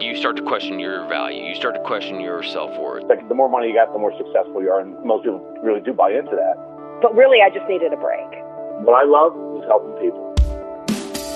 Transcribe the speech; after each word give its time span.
you 0.00 0.16
start 0.16 0.36
to 0.36 0.42
question 0.42 0.78
your 0.78 1.06
value. 1.08 1.42
You 1.42 1.54
start 1.54 1.74
to 1.74 1.82
question 1.82 2.20
your 2.20 2.42
self 2.42 2.78
worth. 2.78 3.04
Like 3.08 3.28
the 3.28 3.34
more 3.34 3.48
money 3.48 3.68
you 3.68 3.74
got, 3.74 3.92
the 3.92 3.98
more 3.98 4.16
successful 4.16 4.62
you 4.62 4.70
are, 4.70 4.80
and 4.80 4.94
most 5.04 5.24
people 5.24 5.40
really 5.62 5.80
do 5.80 5.92
buy 5.92 6.12
into 6.12 6.30
that. 6.36 6.54
But 7.02 7.14
really, 7.14 7.42
I 7.42 7.50
just 7.50 7.68
needed 7.68 7.92
a 7.92 7.96
break. 7.96 8.26
What 8.86 8.94
I 8.94 9.04
love 9.04 9.32
is 9.58 9.66
helping 9.66 9.94
people. 10.00 10.34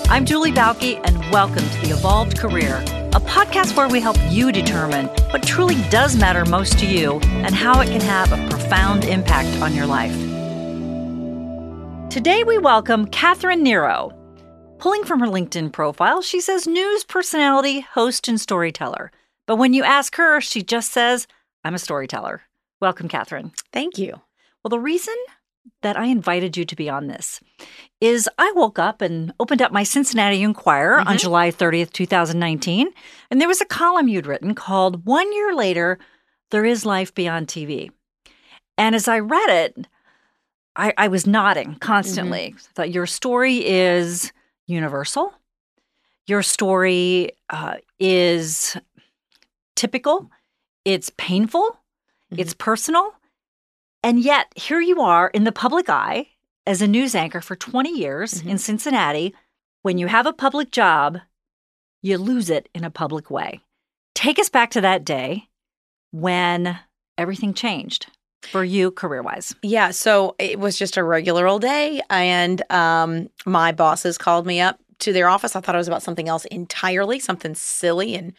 I'm 0.09 0.25
Julie 0.25 0.51
Bauke, 0.51 1.01
and 1.03 1.31
welcome 1.31 1.63
to 1.63 1.81
The 1.81 1.89
Evolved 1.89 2.37
Career, 2.37 2.77
a 3.13 3.19
podcast 3.19 3.75
where 3.75 3.89
we 3.89 3.99
help 3.99 4.17
you 4.29 4.51
determine 4.51 5.07
what 5.31 5.43
truly 5.43 5.75
does 5.89 6.15
matter 6.15 6.45
most 6.45 6.79
to 6.79 6.85
you 6.85 7.19
and 7.19 7.53
how 7.53 7.81
it 7.81 7.87
can 7.87 8.01
have 8.01 8.31
a 8.31 8.49
profound 8.49 9.03
impact 9.03 9.61
on 9.61 9.75
your 9.75 9.87
life. 9.87 10.15
Today, 12.09 12.43
we 12.45 12.57
welcome 12.59 13.07
Katherine 13.07 13.63
Nero. 13.63 14.22
Pulling 14.83 15.05
from 15.05 15.21
her 15.21 15.27
LinkedIn 15.27 15.71
profile, 15.71 16.21
she 16.21 16.41
says 16.41 16.67
news 16.67 17.05
personality, 17.05 17.79
host, 17.79 18.27
and 18.27 18.37
storyteller. 18.37 19.13
But 19.47 19.55
when 19.55 19.73
you 19.73 19.81
ask 19.81 20.17
her, 20.17 20.41
she 20.41 20.61
just 20.61 20.91
says, 20.91 21.25
I'm 21.63 21.73
a 21.73 21.79
storyteller. 21.79 22.41
Welcome, 22.81 23.07
Katherine. 23.07 23.53
Thank 23.71 23.97
you. 23.97 24.19
Well, 24.61 24.69
the 24.69 24.81
reason 24.81 25.15
that 25.83 25.97
I 25.97 26.07
invited 26.07 26.57
you 26.57 26.65
to 26.65 26.75
be 26.75 26.89
on 26.89 27.07
this 27.07 27.39
is 28.01 28.29
I 28.37 28.51
woke 28.57 28.77
up 28.77 29.01
and 29.01 29.33
opened 29.39 29.61
up 29.61 29.71
my 29.71 29.83
Cincinnati 29.83 30.43
Enquirer 30.43 30.99
mm-hmm. 30.99 31.07
on 31.07 31.17
July 31.17 31.49
30th, 31.49 31.93
2019, 31.93 32.89
and 33.31 33.39
there 33.39 33.47
was 33.47 33.61
a 33.61 33.65
column 33.65 34.09
you'd 34.09 34.27
written 34.27 34.53
called 34.53 35.05
One 35.05 35.31
Year 35.31 35.55
Later, 35.55 35.97
There 36.51 36.65
Is 36.65 36.85
Life 36.85 37.15
Beyond 37.15 37.47
TV. 37.47 37.89
And 38.77 38.95
as 38.95 39.07
I 39.07 39.19
read 39.19 39.49
it, 39.49 39.87
I, 40.75 40.93
I 40.97 41.07
was 41.07 41.25
nodding 41.25 41.75
constantly. 41.75 42.49
Mm-hmm. 42.49 42.57
I 42.57 42.73
thought 42.75 42.91
your 42.91 43.05
story 43.05 43.65
is 43.65 44.33
universal. 44.73 45.33
Your 46.27 46.41
story 46.41 47.31
uh, 47.49 47.77
is 47.99 48.77
typical. 49.75 50.29
It's 50.85 51.11
painful. 51.17 51.61
Mm-hmm. 51.61 52.39
It's 52.39 52.53
personal. 52.53 53.13
And 54.03 54.19
yet, 54.19 54.47
here 54.55 54.81
you 54.81 55.01
are 55.01 55.29
in 55.29 55.43
the 55.43 55.51
public 55.51 55.89
eye 55.89 56.27
as 56.65 56.81
a 56.81 56.87
news 56.87 57.15
anchor 57.15 57.41
for 57.41 57.55
20 57.55 57.97
years 57.97 58.35
mm-hmm. 58.35 58.49
in 58.49 58.57
Cincinnati. 58.57 59.33
When 59.81 59.97
you 59.97 60.07
have 60.07 60.25
a 60.25 60.33
public 60.33 60.71
job, 60.71 61.19
you 62.01 62.17
lose 62.17 62.49
it 62.49 62.69
in 62.73 62.83
a 62.83 62.89
public 62.89 63.29
way. 63.29 63.61
Take 64.15 64.39
us 64.39 64.49
back 64.49 64.71
to 64.71 64.81
that 64.81 65.05
day 65.05 65.49
when 66.11 66.79
everything 67.17 67.53
changed 67.53 68.07
for 68.51 68.63
you 68.63 68.91
career 68.91 69.21
wise? 69.21 69.55
Yeah, 69.61 69.91
so 69.91 70.35
it 70.39 70.59
was 70.59 70.77
just 70.77 70.97
a 70.97 71.03
regular 71.03 71.47
old 71.47 71.61
day, 71.61 72.01
and 72.09 72.61
um, 72.71 73.29
my 73.45 73.71
bosses 73.71 74.17
called 74.17 74.45
me 74.45 74.59
up 74.61 74.79
to 74.99 75.13
their 75.13 75.27
office. 75.27 75.55
I 75.55 75.61
thought 75.61 75.75
it 75.75 75.77
was 75.77 75.87
about 75.87 76.03
something 76.03 76.29
else 76.29 76.45
entirely, 76.45 77.19
something 77.19 77.55
silly 77.55 78.15
and 78.15 78.33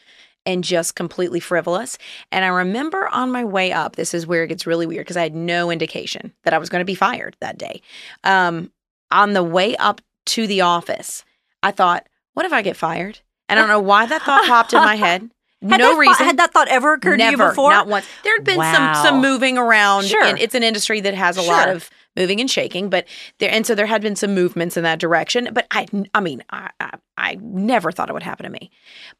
and 0.47 0.62
just 0.62 0.94
completely 0.94 1.41
frivolous. 1.41 1.97
And 2.30 2.44
I 2.44 2.48
remember 2.48 3.08
on 3.08 3.32
my 3.32 3.44
way 3.44 3.72
up, 3.72 3.97
this 3.97 4.12
is 4.12 4.27
where 4.27 4.44
it 4.44 4.48
gets 4.48 4.66
really 4.66 4.86
weird 4.86 5.06
because 5.06 5.16
I 5.16 5.22
had 5.22 5.34
no 5.34 5.70
indication 5.70 6.34
that 6.42 6.52
I 6.52 6.58
was 6.58 6.69
going 6.69 6.80
to 6.80 6.84
be 6.84 6.94
fired 6.94 7.34
that 7.41 7.56
day. 7.56 7.80
Um, 8.25 8.70
on 9.10 9.32
the 9.32 9.42
way 9.42 9.75
up 9.77 10.00
to 10.27 10.47
the 10.47 10.60
office, 10.60 11.25
I 11.62 11.70
thought, 11.70 12.06
what 12.34 12.44
if 12.44 12.52
I 12.52 12.62
get 12.62 12.77
fired? 12.77 13.20
And 13.48 13.58
I 13.58 13.62
don't 13.62 13.70
know 13.70 13.80
why 13.80 14.06
that 14.06 14.22
thought 14.22 14.47
popped 14.47 14.72
in 14.72 14.80
my 14.80 14.94
head. 14.97 15.30
Had 15.69 15.79
no 15.79 15.97
reason. 15.97 16.15
Thought, 16.15 16.27
had 16.27 16.37
that 16.39 16.53
thought 16.53 16.69
ever 16.69 16.93
occurred 16.93 17.19
Never, 17.19 17.37
to 17.37 17.43
you 17.43 17.48
before? 17.51 17.70
Not 17.70 17.87
once. 17.87 18.07
There 18.23 18.34
had 18.37 18.45
been 18.45 18.59
wow. 18.59 18.93
some 18.95 19.05
some 19.05 19.20
moving 19.20 19.59
around. 19.59 20.05
Sure. 20.05 20.23
And 20.25 20.39
it's 20.39 20.55
an 20.55 20.62
industry 20.62 21.01
that 21.01 21.15
has 21.15 21.37
a 21.37 21.43
sure. 21.43 21.53
lot 21.53 21.69
of 21.69 21.91
moving 22.17 22.41
and 22.41 22.51
shaking, 22.51 22.89
but 22.89 23.06
there 23.39 23.51
and 23.51 23.67
so 23.67 23.75
there 23.75 23.87
had 23.87 24.03
been 24.03 24.17
some 24.17 24.34
movements 24.34 24.77
in 24.77 24.83
that 24.84 24.98
direction. 24.98 25.48
But 25.53 25.67
I, 25.71 25.87
I 26.15 26.21
mean, 26.21 26.45
I, 26.51 26.71
I, 26.81 26.91
I 27.17 27.39
never 27.41 27.91
thought 27.93 28.09
it 28.09 28.12
would 28.12 28.23
happen 28.23 28.45
to 28.45 28.51
me. 28.51 28.71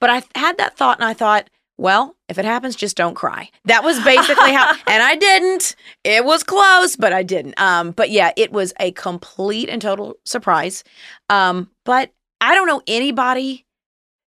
But 0.01 0.11
I 0.11 0.23
had 0.35 0.59
that 0.59 0.77
thought, 0.77 0.99
and 0.99 1.05
I 1.05 1.15
thought, 1.15 1.49
well, 1.77 2.15
if 2.29 2.39
it 2.39 2.45
happens, 2.45 2.77
just 2.77 2.97
don't 2.97 3.15
cry. 3.15 3.51
That 3.65 3.83
was 3.83 4.03
basically 4.05 4.53
how, 4.53 4.71
and 4.87 5.03
I 5.03 5.17
didn't. 5.17 5.75
It 6.05 6.25
was 6.25 6.45
close, 6.45 6.97
but 6.97 7.13
I 7.13 7.23
didn't. 7.23 7.59
Um, 7.61 7.91
but 7.91 8.11
yeah, 8.11 8.33
it 8.37 8.53
was 8.53 8.73
a 8.79 8.93
complete 8.93 9.69
and 9.69 9.83
total 9.83 10.15
surprise. 10.25 10.85
Um, 11.29 11.71
but 11.85 12.13
I 12.41 12.55
don't 12.55 12.69
know 12.69 12.83
anybody 12.87 13.67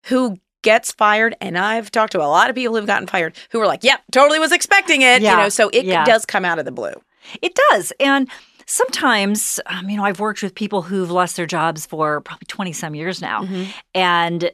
who 0.06 0.38
gets 0.64 0.91
fired 0.91 1.36
and 1.41 1.56
i've 1.56 1.91
talked 1.92 2.10
to 2.10 2.19
a 2.19 2.26
lot 2.26 2.50
of 2.50 2.56
people 2.56 2.75
who've 2.75 2.86
gotten 2.86 3.06
fired 3.06 3.36
who 3.50 3.60
were 3.60 3.66
like 3.66 3.84
yep 3.84 4.00
totally 4.10 4.41
was 4.41 4.50
expecting 4.50 5.02
it 5.02 5.22
yeah. 5.22 5.30
you 5.30 5.36
know 5.36 5.48
so 5.48 5.69
it 5.69 5.84
yeah. 5.84 6.04
does 6.04 6.26
come 6.26 6.44
out 6.44 6.58
of 6.58 6.64
the 6.64 6.72
blue 6.72 6.94
it 7.41 7.56
does 7.70 7.92
and 8.00 8.28
sometimes 8.66 9.60
um, 9.66 9.88
you 9.88 9.97
know 9.97 10.04
i've 10.04 10.19
worked 10.19 10.42
with 10.42 10.54
people 10.54 10.82
who've 10.82 11.10
lost 11.10 11.36
their 11.36 11.47
jobs 11.47 11.86
for 11.86 12.20
probably 12.22 12.47
20 12.47 12.72
some 12.72 12.94
years 12.94 13.20
now 13.20 13.42
mm-hmm. 13.42 13.70
and 13.94 14.50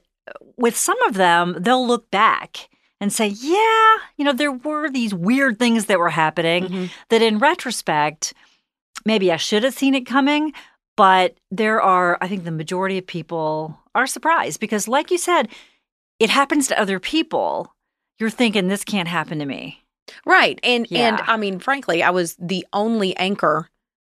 with 0.56 0.76
some 0.76 1.00
of 1.02 1.14
them 1.14 1.56
they'll 1.60 1.86
look 1.86 2.10
back 2.10 2.68
and 3.00 3.12
say 3.12 3.28
yeah 3.28 3.94
you 4.16 4.24
know 4.24 4.32
there 4.32 4.52
were 4.52 4.90
these 4.90 5.14
weird 5.14 5.58
things 5.58 5.86
that 5.86 5.98
were 5.98 6.10
happening 6.10 6.64
mm-hmm. 6.64 6.84
that 7.08 7.22
in 7.22 7.38
retrospect 7.38 8.34
maybe 9.04 9.30
i 9.32 9.36
should 9.36 9.62
have 9.62 9.74
seen 9.74 9.94
it 9.94 10.06
coming 10.06 10.52
but 10.96 11.36
there 11.50 11.80
are 11.80 12.18
i 12.20 12.28
think 12.28 12.44
the 12.44 12.50
majority 12.50 12.98
of 12.98 13.06
people 13.06 13.78
are 13.94 14.06
surprised 14.06 14.60
because 14.60 14.88
like 14.88 15.10
you 15.10 15.18
said 15.18 15.48
it 16.20 16.30
happens 16.30 16.68
to 16.68 16.80
other 16.80 17.00
people, 17.00 17.74
you're 18.20 18.30
thinking 18.30 18.68
this 18.68 18.84
can't 18.84 19.08
happen 19.08 19.38
to 19.40 19.46
me. 19.46 19.82
Right. 20.24 20.60
And 20.62 20.86
Yeah. 20.90 21.08
and 21.08 21.20
I 21.26 21.36
mean, 21.36 21.58
frankly, 21.58 22.02
I 22.02 22.10
was 22.10 22.36
the 22.38 22.64
only 22.72 23.16
anchor 23.16 23.68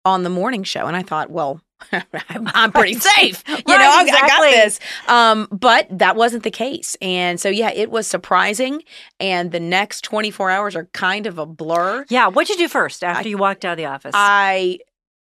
on 0.05 0.23
the 0.23 0.29
morning 0.29 0.63
show, 0.63 0.85
and 0.87 0.95
I 0.95 1.03
thought, 1.03 1.29
well, 1.29 1.59
I'm, 2.29 2.71
pretty 2.71 2.93
safe. 2.99 3.43
You 3.47 3.55
know, 3.55 3.75
Right, 3.75 4.09
I, 4.11 4.23
I 4.23 4.27
got 4.27 4.41
this. 4.49 4.79
Um, 5.07 5.47
but 5.51 5.85
that 5.91 6.15
wasn't 6.15 6.43
the 6.43 6.49
case, 6.51 6.95
and 7.01 7.39
so 7.39 7.49
yeah, 7.49 7.71
it 7.71 7.91
was 7.91 8.07
surprising. 8.07 8.81
And 9.19 9.51
the 9.51 9.59
next 9.59 10.01
24 10.01 10.49
hours 10.49 10.75
are 10.75 10.85
kind 10.93 11.27
of 11.27 11.37
a 11.37 11.45
blur. 11.45 12.05
Yeah, 12.09 12.27
what'd 12.29 12.49
you 12.49 12.57
do 12.57 12.67
first 12.69 13.03
after 13.03 13.27
I- 13.27 13.29
you 13.29 13.37
walked 13.37 13.65
out 13.65 13.73
of 13.73 13.77
the 13.77 13.85
office? 13.85 14.11
I 14.15 14.79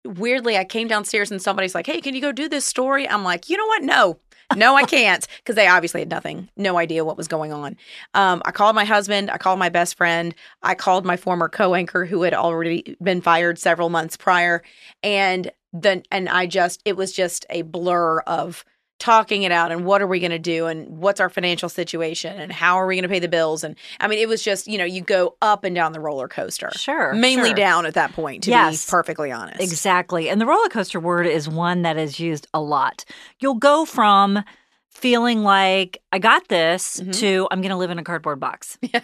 weirdly, 0.06 0.56
I 0.56 0.64
came 0.64 0.88
downstairs 0.88 1.30
and 1.30 1.42
somebody's 1.42 1.74
like, 1.74 1.86
"Hey, 1.86 2.00
can 2.00 2.14
you 2.14 2.20
go 2.20 2.32
do 2.32 2.48
this 2.48 2.64
story?" 2.64 3.06
I'm 3.08 3.24
like, 3.24 3.50
"You 3.50 3.56
know 3.56 3.66
what? 3.66 3.82
No." 3.82 4.18
No, 4.56 4.76
I 4.76 4.84
can't 4.84 5.26
because 5.38 5.56
they 5.56 5.66
obviously 5.66 6.00
had 6.00 6.10
nothing, 6.10 6.48
no 6.56 6.78
idea 6.78 7.04
what 7.04 7.16
was 7.16 7.28
going 7.28 7.52
on. 7.52 7.76
Um, 8.14 8.42
I 8.44 8.50
called 8.50 8.74
my 8.74 8.84
husband, 8.84 9.30
I 9.30 9.38
called 9.38 9.58
my 9.58 9.68
best 9.68 9.96
friend, 9.96 10.34
I 10.62 10.74
called 10.74 11.04
my 11.04 11.16
former 11.16 11.48
co-anchor 11.48 12.04
who 12.06 12.22
had 12.22 12.34
already 12.34 12.96
been 13.02 13.20
fired 13.20 13.58
several 13.58 13.90
months 13.90 14.16
prior, 14.16 14.62
and 15.02 15.50
then 15.72 16.02
and 16.10 16.28
I 16.28 16.46
just 16.46 16.80
it 16.84 16.96
was 16.96 17.12
just 17.12 17.44
a 17.50 17.62
blur 17.62 18.20
of 18.20 18.64
talking 18.98 19.44
it 19.44 19.52
out 19.52 19.70
and 19.70 19.84
what 19.84 20.02
are 20.02 20.06
we 20.08 20.18
going 20.18 20.32
to 20.32 20.38
do 20.40 20.66
and 20.66 20.88
what's 20.98 21.20
our 21.20 21.28
financial 21.30 21.68
situation 21.68 22.38
and 22.40 22.50
how 22.50 22.74
are 22.76 22.86
we 22.86 22.96
going 22.96 23.02
to 23.04 23.08
pay 23.08 23.20
the 23.20 23.28
bills 23.28 23.62
and 23.62 23.76
I 24.00 24.08
mean 24.08 24.18
it 24.18 24.28
was 24.28 24.42
just 24.42 24.66
you 24.66 24.76
know 24.76 24.84
you 24.84 25.00
go 25.02 25.36
up 25.40 25.62
and 25.62 25.74
down 25.74 25.92
the 25.92 26.00
roller 26.00 26.26
coaster 26.26 26.70
sure. 26.74 27.12
mainly 27.14 27.50
sure. 27.50 27.56
down 27.56 27.86
at 27.86 27.94
that 27.94 28.12
point 28.12 28.42
to 28.44 28.50
Yes. 28.50 28.84
be 28.86 28.90
perfectly 28.90 29.30
honest 29.30 29.60
Exactly. 29.60 30.28
And 30.28 30.40
the 30.40 30.46
roller 30.46 30.68
coaster 30.68 30.98
word 30.98 31.26
is 31.26 31.48
one 31.48 31.82
that 31.82 31.96
is 31.96 32.18
used 32.18 32.48
a 32.52 32.60
lot. 32.60 33.04
You'll 33.38 33.54
go 33.54 33.84
from 33.84 34.42
feeling 34.88 35.42
like 35.44 36.02
I 36.12 36.18
got 36.18 36.48
this 36.48 36.98
Mhm. 37.00 37.12
to 37.20 37.48
I'm 37.52 37.60
going 37.60 37.70
to 37.70 37.76
live 37.76 37.90
in 37.90 37.98
a 38.00 38.04
cardboard 38.04 38.40
box. 38.40 38.78
Yeah. 38.92 39.00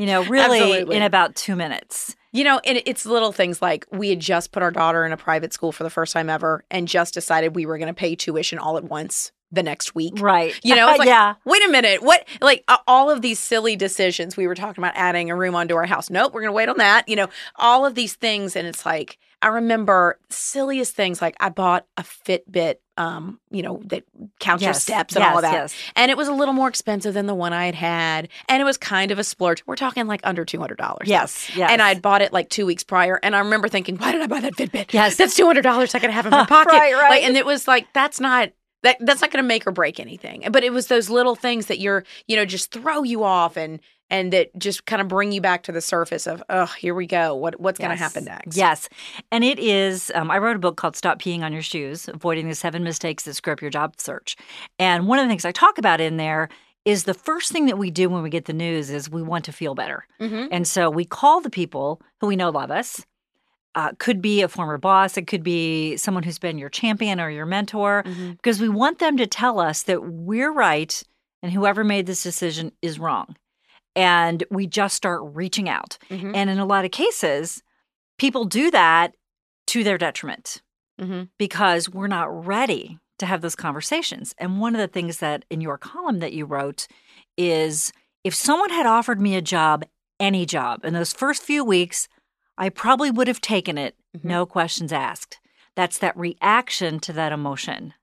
You 0.00 0.06
know, 0.06 0.24
really 0.24 0.60
Absolutely. 0.60 0.96
in 0.96 1.02
about 1.02 1.34
2 1.34 1.54
minutes. 1.54 2.16
You 2.32 2.42
know, 2.42 2.58
and 2.64 2.80
it's 2.86 3.04
little 3.04 3.32
things 3.32 3.60
like 3.60 3.84
we 3.92 4.08
had 4.08 4.18
just 4.18 4.50
put 4.50 4.62
our 4.62 4.70
daughter 4.70 5.04
in 5.04 5.12
a 5.12 5.16
private 5.18 5.52
school 5.52 5.72
for 5.72 5.82
the 5.82 5.90
first 5.90 6.14
time 6.14 6.30
ever 6.30 6.64
and 6.70 6.88
just 6.88 7.12
decided 7.12 7.54
we 7.54 7.66
were 7.66 7.76
going 7.76 7.88
to 7.88 7.92
pay 7.92 8.14
tuition 8.14 8.58
all 8.58 8.78
at 8.78 8.84
once 8.84 9.30
the 9.52 9.62
next 9.62 9.94
week. 9.94 10.14
Right. 10.16 10.58
You 10.62 10.74
know, 10.74 10.86
like, 10.98 11.06
yeah. 11.06 11.34
wait 11.44 11.62
a 11.66 11.68
minute. 11.68 12.02
What, 12.02 12.26
like, 12.40 12.64
uh, 12.66 12.78
all 12.86 13.10
of 13.10 13.20
these 13.20 13.38
silly 13.38 13.76
decisions 13.76 14.38
we 14.38 14.46
were 14.46 14.54
talking 14.54 14.82
about 14.82 14.96
adding 14.96 15.30
a 15.30 15.36
room 15.36 15.54
onto 15.54 15.74
our 15.74 15.84
house. 15.84 16.08
Nope, 16.08 16.32
we're 16.32 16.40
going 16.40 16.48
to 16.48 16.56
wait 16.56 16.70
on 16.70 16.78
that. 16.78 17.06
You 17.06 17.16
know, 17.16 17.28
all 17.56 17.84
of 17.84 17.94
these 17.94 18.14
things. 18.14 18.56
And 18.56 18.66
it's 18.66 18.86
like, 18.86 19.18
I 19.42 19.48
remember 19.48 20.18
silliest 20.28 20.94
things 20.94 21.22
like 21.22 21.34
I 21.40 21.48
bought 21.48 21.86
a 21.96 22.02
Fitbit, 22.02 22.76
um, 22.98 23.40
you 23.50 23.62
know, 23.62 23.80
that 23.86 24.04
counts 24.38 24.62
your 24.62 24.74
steps 24.74 25.16
and 25.16 25.24
all 25.24 25.36
of 25.36 25.42
that. 25.42 25.52
yes. 25.52 25.74
And 25.96 26.10
it 26.10 26.16
was 26.18 26.28
a 26.28 26.32
little 26.32 26.52
more 26.52 26.68
expensive 26.68 27.14
than 27.14 27.26
the 27.26 27.34
one 27.34 27.52
I 27.54 27.64
had 27.64 27.74
had. 27.74 28.28
And 28.48 28.60
it 28.60 28.64
was 28.64 28.76
kind 28.76 29.10
of 29.10 29.18
a 29.18 29.24
splurge. 29.24 29.62
We're 29.66 29.76
talking 29.76 30.06
like 30.06 30.20
under 30.24 30.44
$200. 30.44 30.98
Yes, 31.04 31.50
yes. 31.56 31.70
And 31.70 31.80
I'd 31.80 32.02
bought 32.02 32.20
it 32.20 32.32
like 32.32 32.50
two 32.50 32.66
weeks 32.66 32.84
prior. 32.84 33.18
And 33.22 33.34
I 33.34 33.38
remember 33.38 33.68
thinking, 33.68 33.96
why 33.96 34.12
did 34.12 34.20
I 34.20 34.26
buy 34.26 34.40
that 34.40 34.54
Fitbit? 34.56 34.92
Yes. 34.92 35.16
That's 35.16 35.38
$200 35.38 35.94
I 35.94 35.98
could 35.98 36.10
have 36.10 36.26
in 36.26 36.32
my 36.32 36.44
pocket. 36.46 36.72
Right, 36.72 36.92
right. 36.92 37.10
Like, 37.10 37.22
and 37.22 37.36
it 37.36 37.46
was 37.46 37.66
like, 37.66 37.92
that's 37.94 38.20
not. 38.20 38.50
That, 38.82 38.96
that's 39.00 39.20
not 39.20 39.30
going 39.30 39.44
to 39.44 39.46
make 39.46 39.66
or 39.66 39.72
break 39.72 40.00
anything, 40.00 40.46
but 40.50 40.64
it 40.64 40.72
was 40.72 40.86
those 40.86 41.10
little 41.10 41.34
things 41.34 41.66
that 41.66 41.80
you're, 41.80 42.02
you 42.26 42.34
know, 42.34 42.46
just 42.46 42.72
throw 42.72 43.02
you 43.02 43.24
off 43.24 43.58
and 43.58 43.78
and 44.10 44.32
that 44.32 44.50
just 44.58 44.86
kind 44.86 45.00
of 45.00 45.08
bring 45.08 45.32
you 45.32 45.40
back 45.40 45.62
to 45.64 45.72
the 45.72 45.80
surface 45.80 46.26
of, 46.26 46.42
oh, 46.50 46.66
here 46.66 46.94
we 46.94 47.06
go. 47.06 47.34
What 47.34 47.60
what's 47.60 47.78
going 47.78 47.90
to 47.90 47.96
happen 47.96 48.24
next? 48.24 48.56
Yes. 48.56 48.88
And 49.30 49.44
it 49.44 49.58
is, 49.58 50.10
um, 50.14 50.30
I 50.30 50.38
wrote 50.38 50.56
a 50.56 50.58
book 50.58 50.76
called 50.76 50.96
Stop 50.96 51.20
Peeing 51.20 51.42
on 51.42 51.52
Your 51.52 51.62
Shoes 51.62 52.08
Avoiding 52.08 52.48
the 52.48 52.54
Seven 52.54 52.82
Mistakes 52.84 53.22
That 53.24 53.34
Screw 53.34 53.52
Up 53.52 53.60
Your 53.62 53.70
Job 53.70 53.94
Search. 53.98 54.36
And 54.78 55.06
one 55.06 55.18
of 55.18 55.24
the 55.24 55.28
things 55.28 55.44
I 55.44 55.52
talk 55.52 55.78
about 55.78 56.00
in 56.00 56.16
there 56.16 56.48
is 56.84 57.04
the 57.04 57.14
first 57.14 57.52
thing 57.52 57.66
that 57.66 57.78
we 57.78 57.90
do 57.90 58.08
when 58.08 58.22
we 58.22 58.30
get 58.30 58.46
the 58.46 58.52
news 58.52 58.90
is 58.90 59.10
we 59.10 59.22
want 59.22 59.44
to 59.44 59.52
feel 59.52 59.74
better. 59.74 60.06
Mhm. 60.20 60.48
And 60.50 60.66
so 60.66 60.88
we 60.90 61.04
call 61.04 61.40
the 61.40 61.50
people 61.50 62.00
who 62.20 62.26
we 62.26 62.36
know 62.36 62.50
love 62.50 62.70
us. 62.70 63.04
Uh, 63.76 63.92
could 64.00 64.20
be 64.20 64.42
a 64.42 64.48
former 64.48 64.78
boss, 64.78 65.16
it 65.16 65.28
could 65.28 65.44
be 65.44 65.96
someone 65.96 66.24
who's 66.24 66.40
been 66.40 66.58
your 66.58 66.68
champion 66.68 67.20
or 67.20 67.30
your 67.30 67.46
mentor, 67.46 68.02
Mhm. 68.04 68.32
because 68.36 68.60
we 68.60 68.68
want 68.68 68.98
them 68.98 69.16
to 69.16 69.28
tell 69.28 69.60
us 69.60 69.84
that 69.84 70.02
we're 70.02 70.50
right 70.50 71.00
and 71.40 71.52
whoever 71.52 71.84
made 71.84 72.06
this 72.06 72.22
decision 72.24 72.72
is 72.82 72.98
wrong. 72.98 73.36
And 74.00 74.44
we 74.50 74.66
just 74.66 74.96
start 74.96 75.20
reaching 75.24 75.68
out. 75.68 75.98
Mhm. 76.08 76.34
And 76.34 76.48
in 76.48 76.58
a 76.58 76.64
lot 76.64 76.84
of 76.84 76.90
cases, 76.90 77.62
people 78.18 78.44
do 78.46 78.70
that 78.70 79.14
to 79.68 79.84
their 79.84 79.98
detriment 79.98 80.62
Mhm. 81.00 81.28
because 81.38 81.88
we're 81.90 82.06
not 82.06 82.46
ready 82.46 82.98
to 83.18 83.26
have 83.26 83.42
those 83.42 83.54
conversations. 83.54 84.34
And 84.38 84.60
one 84.60 84.74
of 84.74 84.80
the 84.80 84.88
things 84.88 85.18
that 85.18 85.44
in 85.50 85.60
your 85.60 85.76
column 85.76 86.20
that 86.20 86.32
you 86.32 86.46
wrote 86.46 86.86
is 87.36 87.92
if 88.24 88.34
someone 88.34 88.70
had 88.70 88.86
offered 88.86 89.20
me 89.20 89.34
a 89.36 89.42
job, 89.42 89.84
any 90.18 90.46
job, 90.46 90.84
in 90.84 90.94
those 90.94 91.12
first 91.12 91.42
few 91.42 91.62
weeks, 91.64 92.08
I 92.56 92.68
probably 92.70 93.10
would 93.10 93.28
have 93.28 93.40
taken 93.40 93.76
it, 93.78 93.96
Mhm. 94.16 94.24
no 94.24 94.46
questions 94.46 94.92
asked. 94.92 95.38
That's 95.76 95.98
that 95.98 96.16
reaction 96.16 97.00
to 97.00 97.12
that 97.14 97.32
emotion. 97.32 97.94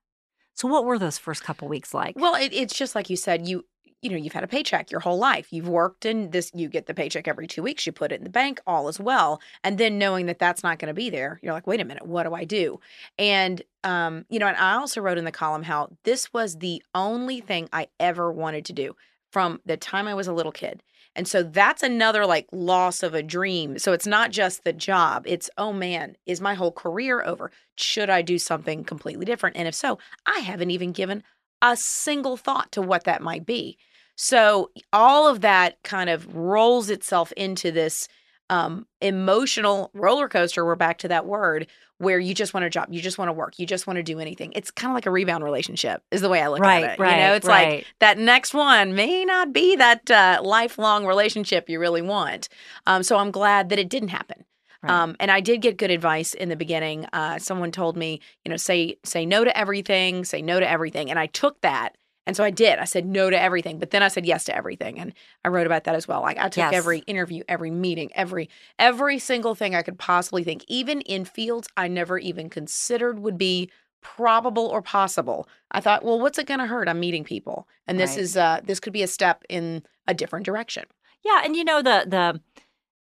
So, 0.54 0.68
what 0.68 0.86
were 0.86 0.98
those 0.98 1.18
first 1.20 1.44
couple 1.44 1.68
weeks 1.68 1.94
like? 1.94 2.16
Well, 2.18 2.34
it, 2.36 2.52
it's 2.54 2.74
just 2.76 2.96
like 2.96 3.10
you 3.10 3.16
said. 3.18 3.48
You 3.48 3.66
you 4.02 4.10
know 4.10 4.18
you've 4.18 4.34
had 4.34 4.44
a 4.44 4.48
paycheck 4.48 4.92
your 4.92 5.00
whole 5.00 5.18
life. 5.18 5.48
You've 5.52 5.68
worked 5.68 6.06
and 6.06 6.32
this. 6.32 6.52
You 6.54 6.70
get 6.70 6.86
the 6.86 6.94
paycheck 6.94 7.28
every 7.28 7.48
two 7.48 7.64
weeks. 7.64 7.86
You 7.86 7.92
put 7.92 8.12
it 8.12 8.20
in 8.20 8.24
the 8.24 8.30
bank, 8.30 8.60
all 8.68 8.88
as 8.88 9.00
well. 9.00 9.42
And 9.64 9.78
then 9.78 9.98
knowing 9.98 10.26
that 10.28 10.40
that's 10.40 10.64
not 10.64 10.80
going 10.80 10.88
to 10.88 10.94
be 10.94 11.10
there, 11.10 11.40
you're 11.42 11.54
like, 11.54 11.68
wait 11.68 11.82
a 11.82 11.86
minute, 11.86 12.06
what 12.06 12.24
do 12.24 12.34
I 12.34 12.44
do? 12.44 12.80
And 13.18 13.62
um, 13.84 14.26
you 14.30 14.40
know, 14.40 14.48
and 14.48 14.58
I 14.58 14.76
also 14.76 15.02
wrote 15.02 15.18
in 15.18 15.26
the 15.26 15.32
column 15.32 15.64
how 15.64 15.90
this 16.04 16.34
was 16.34 16.58
the 16.58 16.84
only 16.94 17.40
thing 17.40 17.70
I 17.74 17.88
ever 18.00 18.32
wanted 18.32 18.66
to 18.66 18.74
do 18.74 18.96
from 19.32 19.62
the 19.66 19.78
time 19.78 20.08
I 20.08 20.14
was 20.14 20.28
a 20.28 20.34
little 20.34 20.52
kid. 20.52 20.84
And 21.16 21.28
so 21.28 21.42
that's 21.42 21.82
another 21.82 22.28
like 22.28 22.48
loss 22.52 23.02
of 23.02 23.16
a 23.16 23.24
dream. 23.24 23.80
So 23.80 23.92
it's 23.92 24.06
not 24.06 24.30
just 24.30 24.64
the 24.64 24.72
job. 24.72 25.24
It's, 25.26 25.50
oh 25.58 25.74
man, 25.74 26.16
is 26.28 26.40
my 26.40 26.54
whole 26.54 26.72
career 26.72 27.24
over? 27.24 27.52
Should 27.76 28.12
I 28.12 28.22
do 28.22 28.38
something 28.38 28.84
completely 28.84 29.26
different? 29.26 29.58
And 29.58 29.68
if 29.68 29.74
so, 29.74 29.98
I 30.28 30.40
haven't 30.40 30.70
even 30.70 30.92
given 30.92 31.24
a 31.62 31.75
single 31.75 32.38
thought 32.38 32.71
to 32.74 32.81
what 32.81 33.04
that 33.06 33.21
might 33.21 33.45
be. 33.45 33.77
So 34.15 34.71
all 34.92 35.27
of 35.27 35.42
that 35.42 35.81
kind 35.83 36.09
of 36.09 36.36
rolls 36.36 36.89
itself 36.89 37.31
into 37.33 37.71
this 37.71 38.07
um, 38.50 38.88
emotional 39.01 39.92
roller 39.94 40.27
coaster. 40.27 40.65
We're 40.65 40.75
back 40.75 40.98
to 41.00 41.07
that 41.09 41.25
word 41.25 41.68
where 42.00 42.19
you 42.19 42.33
just 42.33 42.54
want 42.54 42.65
a 42.65 42.69
job, 42.69 42.88
you 42.92 43.01
just 43.01 43.18
want 43.18 43.30
to 43.30 43.33
work, 43.33 43.57
you 43.57 43.65
just 43.65 43.88
want 43.88 43.98
to 43.98 44.04
do 44.04 44.19
anything. 44.19 44.54
It's 44.56 44.69
kind 44.69 44.92
of 44.92 44.95
like 44.95 45.07
a 45.07 45.12
rebound 45.12 45.44
relationship, 45.44 46.04
is 46.12 46.21
the 46.21 46.30
way 46.30 46.42
I 46.42 46.48
look 46.48 46.59
right, 46.59 46.83
at 46.83 46.92
it. 46.92 47.00
right. 47.00 47.12
you 47.12 47.27
know, 47.27 47.33
it's 47.33 47.48
like 47.48 47.88
that 48.00 48.19
next 48.19 48.53
one 48.53 48.94
may 48.94 49.25
not 49.25 49.51
be 49.51 49.75
that 49.75 50.10
uh, 50.12 50.39
lifelong 50.44 51.06
relationship 51.06 51.69
you 51.69 51.80
really 51.80 52.03
want. 52.03 52.50
Um, 52.86 53.01
so 53.01 53.18
I'm 53.18 53.31
glad 53.31 53.69
that 53.69 53.80
it 53.80 53.89
didn't 53.89 54.10
happen. 54.10 54.45
Right. 54.83 54.91
Um, 54.91 55.15
and 55.19 55.31
I 55.31 55.39
did 55.41 55.62
get 55.62 55.77
good 55.77 55.91
advice 55.91 56.33
in 56.33 56.50
the 56.50 56.56
beginning. 56.56 57.06
Uh, 57.13 57.39
someone 57.39 57.71
told 57.71 57.97
me, 57.97 58.21
you 58.45 58.50
know, 58.50 58.57
say 58.57 58.97
say 59.03 59.25
no 59.25 59.44
to 59.44 59.57
everything, 59.57 60.24
say 60.25 60.41
no 60.41 60.59
to 60.59 60.69
everything, 60.69 61.09
and 61.09 61.18
I 61.19 61.27
took 61.27 61.59
that. 61.62 61.97
And 62.25 62.35
so 62.35 62.44
I 62.44 62.51
did. 62.51 62.77
I 62.77 62.83
said 62.83 63.06
no 63.06 63.29
to 63.29 63.39
everything, 63.41 63.79
but 63.79 63.91
then 63.91 64.03
I 64.03 64.09
said 64.09 64.25
yes 64.25 64.44
to 64.45 64.56
everything, 64.56 65.00
and 65.00 65.13
I 65.45 65.47
wrote 65.47 65.65
about 65.65 65.85
that 65.85 65.95
as 65.95 66.07
well. 66.09 66.21
Like 66.21 66.38
I 66.38 66.50
took 66.50 66.57
Yes. 66.57 66.74
every 66.74 67.00
interview, 67.00 67.44
every 67.47 67.71
meeting, 67.71 68.12
every 68.15 68.50
every 68.77 69.18
single 69.18 69.56
thing 69.56 69.74
I 69.75 69.81
could 69.81 69.97
possibly 69.97 70.44
think, 70.44 70.63
even 70.68 71.01
in 71.01 71.24
fields 71.25 71.68
I 71.77 71.88
never 71.88 72.18
even 72.19 72.50
considered 72.50 73.19
would 73.19 73.38
be 73.38 73.71
probable 74.01 74.68
or 74.68 74.81
possible. 74.81 75.47
I 75.71 75.79
thought, 75.81 76.03
well, 76.03 76.19
what's 76.19 76.38
it 76.38 76.47
going 76.47 76.59
to 76.59 76.68
hurt? 76.68 76.88
I'm 76.88 77.00
meeting 77.00 77.24
people, 77.24 77.68
and 77.88 78.00
this 78.00 78.12
Right. 78.12 78.19
is 78.19 78.38
uh, 78.38 78.59
this 78.63 78.79
could 78.79 78.94
be 78.94 79.03
a 79.03 79.07
step 79.07 79.44
in 79.50 79.83
a 80.07 80.13
different 80.13 80.45
direction. 80.45 80.83
Yeah, 81.24 81.41
and 81.45 81.56
you 81.56 81.63
know 81.63 81.81
the 81.81 82.06
the 82.07 82.41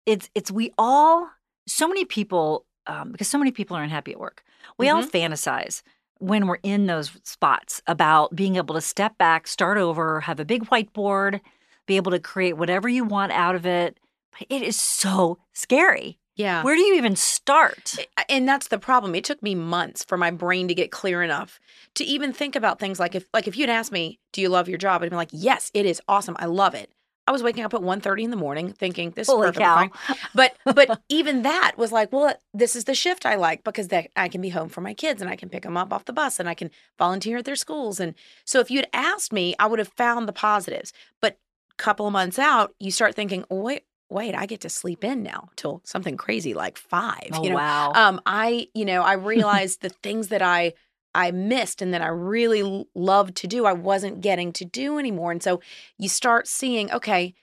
it's 0.06 0.30
it's 0.36 0.52
we 0.52 0.72
all 0.78 1.30
so 1.68 1.88
many 1.88 2.06
people 2.06 2.66
um, 2.88 3.12
because 3.12 3.28
so 3.28 3.38
many 3.38 3.52
people 3.52 3.76
are 3.76 3.84
unhappy 3.84 4.12
at 4.12 4.20
work. 4.20 4.44
We 4.78 4.90
all 4.90 5.04
fantasize 5.04 5.82
when 6.20 6.48
we're 6.48 6.60
in 6.64 6.86
those 6.86 7.12
spots 7.24 7.82
about 7.88 8.36
being 8.36 8.56
able 8.56 8.76
to 8.76 8.82
step 8.82 9.18
back, 9.18 9.48
start 9.48 9.78
over, 9.78 10.22
have 10.22 10.40
a 10.40 10.46
big 10.46 10.66
whiteboard, 10.66 11.42
be 11.86 11.98
able 11.98 12.12
to 12.12 12.20
create 12.20 12.58
whatever 12.58 12.90
you 12.90 13.04
want 13.04 13.32
out 13.32 13.56
of 13.56 13.66
it. 13.66 14.00
But 14.32 14.48
it 14.50 14.62
is 14.62 14.80
so 14.80 15.40
scary. 15.54 16.20
Yeah. 16.36 16.64
Where 16.64 16.76
do 16.76 16.82
you 16.82 16.96
even 16.96 17.16
start? 17.16 17.96
And 18.28 18.48
that's 18.48 18.68
the 18.68 18.78
problem. 18.78 19.16
It 19.16 19.24
took 19.24 19.42
me 19.42 19.56
months 19.56 20.04
for 20.04 20.18
my 20.18 20.32
brain 20.32 20.68
to 20.68 20.74
get 20.74 20.92
clear 20.92 21.24
enough 21.24 21.60
to 21.94 22.04
even 22.04 22.34
think 22.34 22.58
about 22.58 22.80
things 22.80 23.00
like 23.00 23.16
if 23.16 23.26
like 23.34 23.48
if 23.48 23.56
you'd 23.56 23.70
asked 23.70 23.94
me, 23.94 24.20
"Do 24.34 24.42
you 24.42 24.50
love 24.50 24.68
your 24.68 24.78
job?" 24.78 25.02
I'd 25.02 25.12
be 25.12 25.16
like, 25.16 25.30
"Yes, 25.32 25.72
it 25.74 25.86
is 25.86 26.02
awesome. 26.10 26.36
I 26.38 26.48
love 26.48 26.76
it." 26.76 26.92
I 27.28 27.32
was 27.32 27.42
waking 27.42 27.64
up 27.64 27.74
at 27.74 27.82
1.30 27.82 28.24
in 28.24 28.30
the 28.30 28.38
morning 28.38 28.72
thinking 28.72 29.12
this 29.12 29.28
Holy 29.28 29.48
is 29.48 29.56
perfectly 29.56 29.64
cow. 29.64 29.76
fine. 29.76 30.18
But 30.36 30.56
but 30.76 31.02
even 31.10 31.42
that 31.42 31.74
was 31.78 31.92
like, 31.92 32.12
well, 32.12 32.36
this 32.54 32.76
is 32.76 32.84
the 32.84 32.94
shift 32.94 33.26
I 33.26 33.36
like 33.36 33.64
because 33.64 33.88
that 33.88 34.10
I 34.16 34.30
can 34.30 34.42
be 34.42 34.50
home 34.50 34.70
for 34.70 34.82
my 34.82 34.94
kids 34.94 35.22
and 35.22 35.30
I 35.30 35.36
can 35.36 35.50
pick 35.50 35.64
them 35.64 35.78
up 35.78 35.92
off 35.92 36.06
the 36.06 36.14
bus 36.14 36.40
and 36.40 36.48
I 36.48 36.54
can 36.54 36.70
volunteer 36.98 37.38
at 37.38 37.46
their 37.46 37.56
schools. 37.56 38.00
And 38.00 38.14
so 38.46 38.60
if 38.60 38.70
you'd 38.70 38.88
asked 38.94 39.34
me, 39.34 39.56
I 39.58 39.66
would 39.68 39.80
have 39.80 39.92
found 39.98 40.28
the 40.28 40.34
positives. 40.34 40.94
But 41.22 41.38
a 41.72 41.76
couple 41.82 42.06
of 42.06 42.14
months 42.14 42.38
out, 42.38 42.74
you 42.80 42.92
start 42.92 43.16
thinking, 43.16 43.44
oh, 43.50 43.62
wait, 43.62 43.84
wait, 44.10 44.36
I 44.36 44.46
get 44.46 44.62
to 44.62 44.70
sleep 44.70 45.04
in 45.04 45.24
now 45.24 45.50
till 45.56 45.82
something 45.84 46.18
crazy 46.18 46.54
like 46.54 46.78
five. 46.78 47.30
Oh 47.34 47.44
you 47.44 47.50
know, 47.50 47.56
wow. 47.56 47.92
um, 47.96 48.22
I, 48.26 48.68
you 48.74 48.86
know, 48.86 49.02
I 49.02 49.14
realized 49.14 49.82
the 49.82 49.90
things 49.90 50.28
that 50.28 50.42
I 50.42 50.74
I 51.16 51.32
missed 51.32 51.82
and 51.82 51.94
that 51.94 52.02
I 52.02 52.08
really 52.08 52.86
loved 52.94 53.36
to 53.38 53.48
do, 53.48 53.66
I 53.66 53.74
wasn't 53.74 54.22
getting 54.22 54.52
to 54.54 54.66
do 54.66 55.00
anymore. 55.00 55.32
And 55.32 55.42
so 55.42 55.62
you 55.98 56.10
start 56.10 56.48
seeing, 56.48 56.92
okay, 56.92 57.34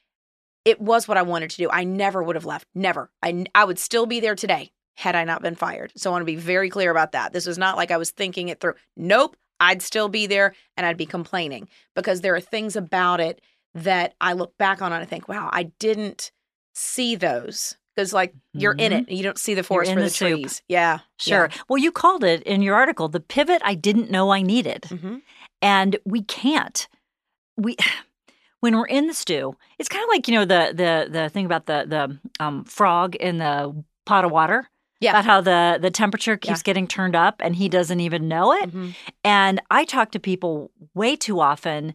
it 0.64 0.80
was 0.80 1.08
what 1.08 1.16
I 1.16 1.22
wanted 1.22 1.50
to 1.50 1.56
do. 1.56 1.70
I 1.70 1.84
never 1.84 2.22
would 2.22 2.36
have 2.36 2.44
left. 2.44 2.68
Never. 2.74 3.10
I, 3.22 3.44
I 3.54 3.64
would 3.64 3.78
still 3.78 4.06
be 4.06 4.20
there 4.20 4.36
today 4.36 4.72
had 4.96 5.16
I 5.16 5.24
not 5.24 5.42
been 5.42 5.54
fired. 5.54 5.92
So 5.96 6.10
I 6.10 6.12
want 6.12 6.22
to 6.22 6.26
be 6.26 6.36
very 6.36 6.68
clear 6.68 6.90
about 6.90 7.12
that. 7.12 7.32
This 7.32 7.46
was 7.46 7.58
not 7.58 7.76
like 7.76 7.90
I 7.90 7.96
was 7.96 8.10
thinking 8.10 8.48
it 8.48 8.60
through. 8.60 8.74
Nope. 8.96 9.36
I'd 9.58 9.82
still 9.82 10.08
be 10.08 10.26
there 10.26 10.54
and 10.76 10.84
I'd 10.84 10.96
be 10.96 11.06
complaining 11.06 11.68
because 11.94 12.20
there 12.20 12.34
are 12.34 12.40
things 12.40 12.74
about 12.76 13.20
it 13.20 13.40
that 13.74 14.14
I 14.20 14.32
look 14.32 14.58
back 14.58 14.82
on 14.82 14.92
and 14.92 15.02
I 15.02 15.06
think, 15.06 15.28
wow, 15.28 15.48
I 15.52 15.64
didn't 15.78 16.32
see 16.74 17.14
those. 17.16 17.76
Because 18.02 18.12
like 18.12 18.34
you're 18.52 18.72
in 18.72 18.92
it 18.92 19.08
you 19.08 19.22
don't 19.22 19.38
see 19.38 19.54
the 19.54 19.62
forest 19.62 19.92
for 19.92 20.00
the 20.00 20.04
the, 20.06 20.10
soup. 20.10 20.40
trees. 20.40 20.62
Yeah. 20.68 20.98
Sure. 21.18 21.48
Well, 21.68 21.78
you 21.78 21.92
called 21.92 22.24
it 22.24 22.42
in 22.42 22.62
your 22.62 22.74
article 22.74 23.08
the 23.08 23.20
pivot 23.20 23.62
I 23.64 23.74
didn't 23.74 24.10
know 24.10 24.30
I 24.30 24.42
needed. 24.42 24.86
hmm 24.86 25.18
and 25.60 25.96
we 26.04 26.22
can't 26.22 26.88
we 27.56 27.76
when 28.60 28.76
we're 28.76 28.86
in 28.86 29.06
the 29.06 29.14
stew 29.14 29.56
it's 29.78 29.88
kind 29.88 30.02
of 30.02 30.08
like 30.08 30.26
you 30.28 30.34
know 30.34 30.44
the 30.44 30.72
the 30.74 31.08
the 31.10 31.28
thing 31.28 31.46
about 31.46 31.66
the 31.66 31.84
the 31.86 32.44
um, 32.44 32.64
frog 32.64 33.14
in 33.16 33.38
the 33.38 33.84
pot 34.04 34.24
of 34.24 34.32
water 34.32 34.68
Yeah. 35.00 35.10
about 35.10 35.24
how 35.24 35.40
the 35.40 35.78
the 35.80 35.90
temperature 35.90 36.36
keeps 36.36 36.60
Yeah. 36.60 36.64
getting 36.64 36.88
turned 36.88 37.14
up 37.14 37.36
and 37.44 37.54
he 37.54 37.68
doesn't 37.68 38.00
even 38.00 38.26
know 38.26 38.52
it 38.52 38.70
hmm 38.70 38.90
and 39.24 39.60
i 39.70 39.84
talk 39.84 40.10
to 40.12 40.18
people 40.20 40.72
way 40.94 41.14
too 41.16 41.38
often 41.40 41.94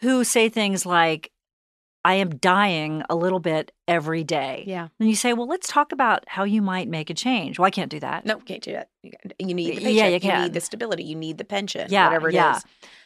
who 0.00 0.24
say 0.24 0.48
things 0.48 0.84
like 0.84 1.30
i 2.04 2.14
am 2.14 2.30
dying 2.36 3.02
a 3.08 3.14
little 3.14 3.38
bit 3.40 3.72
every 3.88 4.24
day 4.24 4.64
Yeah. 4.66 4.88
and 5.00 5.08
you 5.08 5.16
say 5.16 5.32
well 5.32 5.46
let's 5.48 5.68
talk 5.68 5.92
about 5.92 6.24
how 6.28 6.44
you 6.44 6.60
might 6.62 6.88
make 6.88 7.10
a 7.10 7.14
change 7.14 7.58
well 7.58 7.66
i 7.66 7.70
can't 7.70 7.90
do 7.90 8.00
that 8.00 8.24
No, 8.26 8.36
can't 8.38 8.62
do 8.62 8.72
that. 8.72 8.88
You 9.38 9.54
need 9.54 9.76
the 9.76 9.92
Yeah, 9.92 10.04
paycheck. 10.04 10.08
you 10.08 10.14
You, 10.14 10.20
can. 10.20 10.42
need 10.42 10.52
the 10.54 10.60
stability. 10.60 11.04
You 11.04 11.16
need 11.16 11.38
the 11.38 11.44
pension. 11.44 11.86
Yeah, 11.90 12.06
Whatever 12.06 12.28
it 12.28 12.32
is. 12.32 12.36
yeah. 12.36 12.58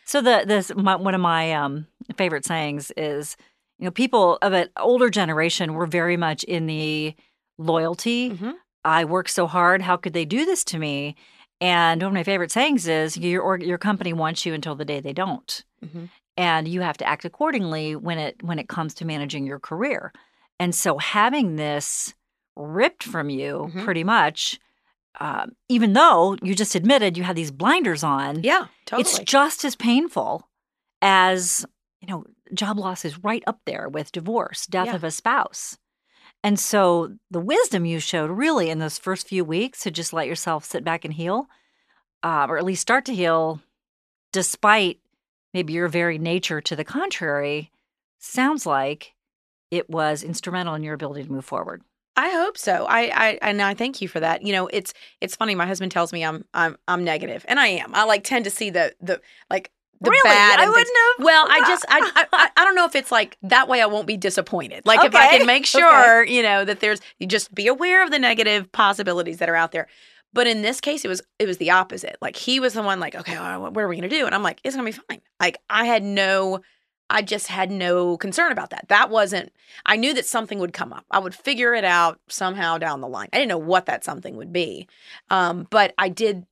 So 0.05 0.21
the 0.21 0.45
this 0.47 0.73
my, 0.77 0.95
one 0.97 1.15
of 1.15 1.21
my 1.21 1.53
um, 1.53 1.87
favorite 2.17 2.45
sayings 2.47 2.93
is, 2.97 3.37
you 3.79 3.85
know, 3.87 3.91
people 3.91 4.39
of 4.43 4.53
an 4.53 4.69
older 4.79 5.11
generation 5.11 5.75
were 5.75 5.87
very 5.87 6.17
much 6.17 6.45
in 6.45 6.67
the 6.67 7.15
loyalty. 7.59 8.31
Mhm. 8.31 8.55
I 8.85 9.05
work 9.05 9.29
so 9.29 9.47
hard. 9.47 9.83
How 9.83 9.97
could 9.97 10.13
they 10.13 10.25
do 10.25 10.45
this 10.47 10.65
to 10.65 10.79
me? 10.79 11.17
And 11.61 12.01
one 12.01 12.09
of 12.09 12.15
my 12.15 12.23
favorite 12.23 12.53
sayings 12.53 12.87
is, 12.87 13.17
your 13.17 13.59
your 13.59 13.79
company 13.79 14.13
wants 14.13 14.47
you 14.47 14.55
until 14.55 14.75
the 14.77 14.85
day 14.85 15.01
they 15.01 15.13
don't, 15.13 15.65
Mhm. 15.85 16.09
And 16.39 16.69
you 16.69 16.81
have 16.81 16.97
to 16.99 17.05
act 17.07 17.25
accordingly 17.27 17.97
when 17.97 18.17
it 18.19 18.43
when 18.43 18.59
it 18.59 18.69
comes 18.69 18.95
to 18.95 19.05
managing 19.05 19.47
your 19.47 19.59
career. 19.59 20.13
And 20.61 20.75
so 20.75 20.97
having 20.99 21.57
this 21.57 22.15
ripped 22.57 23.05
from 23.05 23.29
you, 23.29 23.71
Mhm. 23.75 23.85
pretty 23.85 24.05
much, 24.05 24.59
um, 25.21 25.53
even 25.69 25.93
though 25.93 26.37
you 26.43 26.55
just 26.55 26.75
admitted 26.75 27.17
you 27.19 27.25
had 27.25 27.37
these 27.37 27.51
blinders 27.51 28.03
on, 28.03 28.43
Yeah, 28.43 28.67
totally. 28.87 29.03
it's 29.03 29.19
just 29.31 29.65
as 29.65 29.77
painful 29.77 30.49
as, 31.03 31.67
you 32.01 32.09
know, 32.09 32.25
job 32.55 32.79
loss 32.79 33.05
is 33.05 33.23
right 33.23 33.43
up 33.47 33.61
there 33.67 33.89
with 33.89 34.13
divorce, 34.13 34.67
death 34.67 34.87
Yeah. 34.87 34.95
of 34.97 35.05
a 35.05 35.11
spouse. 35.11 35.77
And 36.45 36.59
so 36.59 37.17
the 37.31 37.41
wisdom 37.41 37.85
you 37.85 37.99
showed 37.99 38.31
really 38.31 38.71
in 38.71 38.79
those 38.79 38.99
first 38.99 39.27
few 39.29 39.45
weeks 39.45 39.81
to 39.81 39.91
just 39.91 40.13
let 40.13 40.29
yourself 40.29 40.65
sit 40.65 40.85
back 40.85 41.05
and 41.05 41.15
heal, 41.15 41.49
uh, 42.23 42.47
or 42.49 42.59
at 42.59 42.65
least 42.65 42.83
start 42.83 43.05
to 43.07 43.15
heal, 43.15 43.61
despite 44.33 45.01
maybe 45.59 45.73
your 45.73 45.89
very 45.89 46.19
nature 46.19 46.61
to 46.61 46.77
the 46.77 46.85
contrary, 46.85 47.73
sounds 48.21 48.65
like 48.65 49.15
it 49.73 49.91
was 49.91 50.23
instrumental 50.23 50.75
in 50.77 50.85
your 50.85 50.95
ability 50.95 51.25
to 51.25 51.33
move 51.33 51.45
forward. 51.45 51.83
I 52.17 52.29
hope 52.31 52.57
so. 52.57 52.87
I, 52.89 53.01
I 53.13 53.39
and 53.43 53.61
I 53.61 53.75
thank 53.75 54.01
you 54.01 54.07
for 54.07 54.21
that. 54.21 54.43
You 54.43 54.53
know, 54.53 54.69
it's 54.69 54.95
it's 55.21 55.35
funny. 55.35 55.57
My 55.57 55.67
husband 55.67 55.91
tells 55.91 56.13
me 56.13 56.25
I'm 56.25 56.45
I'm 56.55 56.77
I'm 56.87 57.03
negative, 57.03 57.45
and 57.49 57.59
I 57.59 57.67
am. 57.69 57.93
I 57.93 58.05
like 58.05 58.23
tend 58.23 58.45
to 58.45 58.51
see 58.53 58.71
the 58.71 58.95
the 59.01 59.21
like 59.51 59.71
the 60.01 60.11
Really? 60.11 60.21
bad. 60.23 60.61
I 60.61 60.69
wouldn't 60.69 60.87
have- 61.19 61.25
Well, 61.25 61.47
I 61.51 61.59
just 61.69 61.85
I, 61.89 62.27
I 62.33 62.51
I- 62.57 62.65
don't 62.65 62.77
know 62.77 62.87
if 62.87 62.95
it's 62.95 63.11
like 63.11 63.37
that 63.43 63.67
way. 63.69 63.81
I 63.83 63.87
won't 63.87 64.07
be 64.07 64.17
disappointed. 64.17 64.87
Like 64.87 65.05
if 65.05 65.13
I 65.15 65.37
can 65.37 65.45
make 65.47 65.63
Okay. 65.75 65.81
sure, 65.81 66.25
you 66.25 66.43
know, 66.43 66.65
that 66.65 66.79
there's 66.81 67.01
you 67.19 67.27
just 67.27 67.53
be 67.53 67.67
aware 67.67 68.05
of 68.05 68.13
the 68.13 68.19
negative 68.21 68.71
possibilities 68.71 69.39
that 69.39 69.49
are 69.49 69.57
out 69.57 69.73
there. 69.73 69.89
But 70.39 70.47
in 70.47 70.63
this 70.63 70.81
case, 70.81 71.05
it 71.05 71.09
was 71.09 71.21
it 71.41 71.49
was 71.49 71.57
the 71.57 71.73
opposite. 71.73 72.17
Like 72.23 72.37
he 72.37 72.61
was 72.61 72.75
the 72.75 72.83
one 72.85 73.01
like, 73.01 73.17
okay, 73.17 73.35
what 73.35 73.77
are 73.77 73.89
we 73.89 73.97
gonna 73.97 74.09
do? 74.09 74.25
And 74.25 74.33
I'm 74.33 74.45
like, 74.45 74.61
it's 74.63 74.77
gonna 74.77 74.89
be 74.89 74.93
fine. 74.93 75.21
Like 75.41 75.59
I 75.69 75.85
had 75.85 76.05
no 76.05 76.61
I 77.11 77.23
just 77.23 77.49
had 77.49 77.73
no 77.73 78.17
concern 78.19 78.53
about 78.53 78.71
that. 78.71 78.87
That 78.89 79.11
wasn't, 79.11 79.51
I 79.85 79.97
knew 79.97 80.15
that 80.15 80.27
something 80.27 80.61
would 80.61 80.73
come 80.73 80.93
up. 80.93 81.07
I 81.11 81.19
would 81.19 81.35
figure 81.35 81.75
it 81.75 81.85
out 81.85 82.21
somehow 82.29 82.79
down 82.79 83.01
the 83.01 83.09
line. 83.09 83.31
I 83.33 83.39
didn't 83.39 83.49
know 83.49 83.59
what 83.59 83.87
that 83.87 84.05
something 84.05 84.37
would 84.37 84.53
be. 84.53 84.87
Um, 85.29 85.67
but 85.71 85.93
I 85.99 86.09
did 86.09 86.47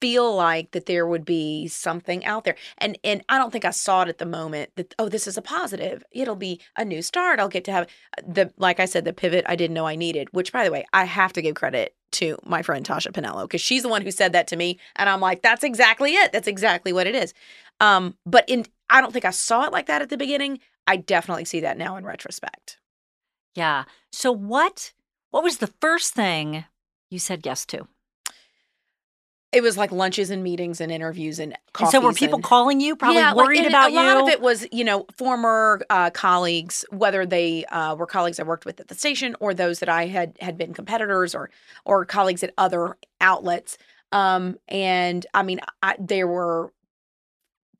feel 0.00 0.32
like 0.36 0.70
that 0.70 0.86
there 0.86 1.06
would 1.06 1.24
be 1.24 1.66
something 1.68 2.24
out 2.24 2.44
there 2.44 2.54
and 2.78 2.98
and 3.02 3.24
i 3.28 3.38
don't 3.38 3.50
think 3.50 3.64
i 3.64 3.70
saw 3.70 4.02
it 4.02 4.08
at 4.08 4.18
the 4.18 4.26
moment 4.26 4.70
that 4.76 4.94
oh 4.98 5.08
this 5.08 5.26
is 5.26 5.38
a 5.38 5.42
positive 5.42 6.04
it'll 6.12 6.36
be 6.36 6.60
a 6.76 6.84
new 6.84 7.00
start 7.00 7.40
i'll 7.40 7.48
get 7.48 7.64
to 7.64 7.72
have 7.72 7.86
uh, 8.18 8.22
the 8.26 8.52
like 8.58 8.78
i 8.78 8.84
said 8.84 9.04
the 9.06 9.12
pivot 9.12 9.44
i 9.48 9.56
didn't 9.56 9.74
know 9.74 9.86
i 9.86 9.96
needed 9.96 10.28
which 10.32 10.52
by 10.52 10.64
the 10.64 10.70
way 10.70 10.84
i 10.92 11.04
have 11.04 11.32
to 11.32 11.40
give 11.40 11.54
credit 11.54 11.94
to 12.16 12.36
my 12.44 12.62
friend 12.62 12.84
tasha 12.86 13.12
pinello 13.12 13.42
because 13.42 13.60
she's 13.60 13.82
the 13.82 13.88
one 13.88 14.02
who 14.02 14.10
said 14.10 14.32
that 14.32 14.46
to 14.48 14.56
me 14.56 14.78
and 14.96 15.08
i'm 15.08 15.20
like 15.20 15.42
that's 15.42 15.64
exactly 15.64 16.12
it 16.14 16.32
that's 16.32 16.48
exactly 16.48 16.92
what 16.92 17.06
it 17.06 17.14
is 17.14 17.32
um 17.80 18.14
but 18.24 18.44
in 18.48 18.64
i 18.90 19.00
don't 19.00 19.12
think 19.12 19.24
i 19.24 19.30
saw 19.30 19.64
it 19.64 19.72
like 19.72 19.86
that 19.86 20.02
at 20.02 20.08
the 20.08 20.16
beginning 20.16 20.58
i 20.86 20.96
definitely 20.96 21.44
see 21.44 21.60
that 21.60 21.78
now 21.78 21.96
in 21.96 22.04
retrospect 22.04 22.78
Yeah. 23.54 23.84
So 24.12 24.30
what 24.32 24.92
what 25.30 25.42
was 25.42 25.58
the 25.58 25.72
first 25.80 26.14
thing 26.14 26.64
you 27.10 27.18
said 27.18 27.44
yes 27.44 27.66
to? 27.66 27.86
It 29.56 29.62
was 29.62 29.76
like 29.78 29.90
lunches 29.90 30.30
and 30.30 30.42
meetings 30.42 30.80
and 30.80 30.92
interviews 30.92 31.38
and 31.38 31.56
And 31.80 31.88
so 31.88 32.00
were 32.00 32.12
people 32.12 32.36
and- 32.36 32.44
calling 32.44 32.80
you, 32.80 32.94
probably 32.94 33.16
Yeah, 33.16 33.32
worried 33.34 33.58
and 33.60 33.68
about 33.68 33.88
a 33.88 33.92
you? 33.92 33.98
A 33.98 34.02
lot 34.02 34.16
of 34.22 34.28
it 34.28 34.40
was, 34.40 34.66
you 34.70 34.84
know, 34.84 35.06
former 35.16 35.80
uh, 35.88 36.10
colleagues, 36.10 36.84
whether 36.90 37.24
they 37.24 37.64
uh, 37.66 37.94
were 37.94 38.06
colleagues 38.06 38.38
I 38.38 38.42
worked 38.42 38.66
with 38.66 38.78
at 38.80 38.88
the 38.88 38.94
station 38.94 39.34
or 39.40 39.54
those 39.54 39.78
that 39.80 39.88
I 39.88 40.06
had 40.06 40.36
had 40.40 40.58
been 40.58 40.74
competitors 40.74 41.34
or 41.34 41.50
or 41.84 42.04
colleagues 42.04 42.42
at 42.42 42.52
other 42.58 42.96
outlets. 43.20 43.78
Um, 44.12 44.58
and 44.68 45.26
I 45.34 45.42
mean, 45.42 45.60
I, 45.82 45.96
there 45.98 46.28
were 46.28 46.72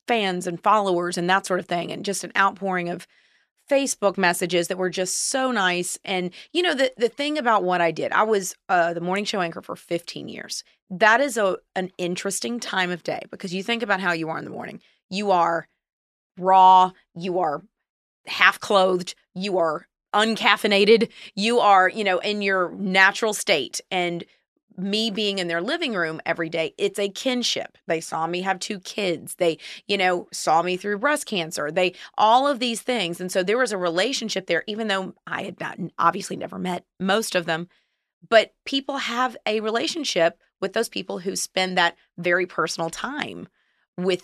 fans 0.08 0.46
and 0.46 0.62
followers 0.62 1.18
and 1.18 1.28
that 1.28 1.46
sort 1.46 1.60
of 1.60 1.66
thing, 1.66 1.92
and 1.92 2.04
just 2.04 2.24
an 2.24 2.32
outpouring 2.36 2.88
of 2.88 3.06
Facebook 3.70 4.16
messages 4.16 4.68
that 4.68 4.78
were 4.78 4.90
just 4.90 5.30
so 5.30 5.50
nice. 5.50 5.98
And 6.04 6.30
you 6.52 6.62
know, 6.62 6.74
the 6.74 6.92
the 6.96 7.08
thing 7.08 7.38
about 7.38 7.64
what 7.64 7.80
I 7.80 7.90
did, 7.90 8.12
I 8.12 8.22
was 8.22 8.54
uh, 8.68 8.94
the 8.94 9.00
morning 9.00 9.24
show 9.24 9.40
anchor 9.40 9.62
for 9.62 9.76
15 9.76 10.28
years. 10.28 10.64
That 10.90 11.20
is 11.20 11.36
a 11.36 11.58
an 11.74 11.90
interesting 11.98 12.60
time 12.60 12.90
of 12.90 13.02
day 13.02 13.22
because 13.30 13.54
you 13.54 13.62
think 13.62 13.82
about 13.82 14.00
how 14.00 14.12
you 14.12 14.28
are 14.28 14.38
in 14.38 14.44
the 14.44 14.50
morning. 14.50 14.80
You 15.10 15.30
are 15.30 15.68
raw. 16.38 16.92
You 17.14 17.38
are 17.38 17.62
half 18.26 18.60
clothed. 18.60 19.14
You 19.34 19.58
are 19.58 19.86
uncaffeinated. 20.14 21.10
You 21.34 21.60
are, 21.60 21.88
you 21.88 22.04
know, 22.04 22.18
in 22.18 22.42
your 22.42 22.72
natural 22.72 23.34
state. 23.34 23.80
And 23.90 24.24
me 24.78 25.10
being 25.10 25.38
in 25.38 25.48
their 25.48 25.60
living 25.60 25.94
room 25.94 26.20
every 26.26 26.48
day, 26.48 26.74
it's 26.78 26.98
a 26.98 27.08
kinship. 27.08 27.78
They 27.86 28.00
saw 28.00 28.26
me 28.26 28.42
have 28.42 28.58
two 28.58 28.78
kids. 28.80 29.36
They, 29.36 29.58
you 29.86 29.96
know, 29.96 30.28
saw 30.32 30.62
me 30.62 30.76
through 30.76 30.98
breast 30.98 31.26
cancer. 31.26 31.70
They, 31.70 31.94
all 32.16 32.46
of 32.46 32.58
these 32.58 32.82
things. 32.82 33.20
And 33.20 33.30
so 33.30 33.42
there 33.42 33.58
was 33.58 33.72
a 33.72 33.78
relationship 33.78 34.46
there, 34.46 34.64
even 34.66 34.88
though 34.88 35.14
I 35.26 35.42
had 35.42 35.60
not, 35.60 35.78
obviously 35.98 36.36
never 36.36 36.58
met 36.58 36.84
most 37.00 37.34
of 37.34 37.46
them. 37.46 37.68
But 38.28 38.54
people 38.64 38.96
have 38.98 39.36
a 39.46 39.60
relationship 39.60 40.38
with 40.60 40.72
those 40.72 40.88
people 40.88 41.18
who 41.18 41.36
spend 41.36 41.76
that 41.78 41.96
very 42.18 42.46
personal 42.46 42.90
time 42.90 43.48
with 43.96 44.22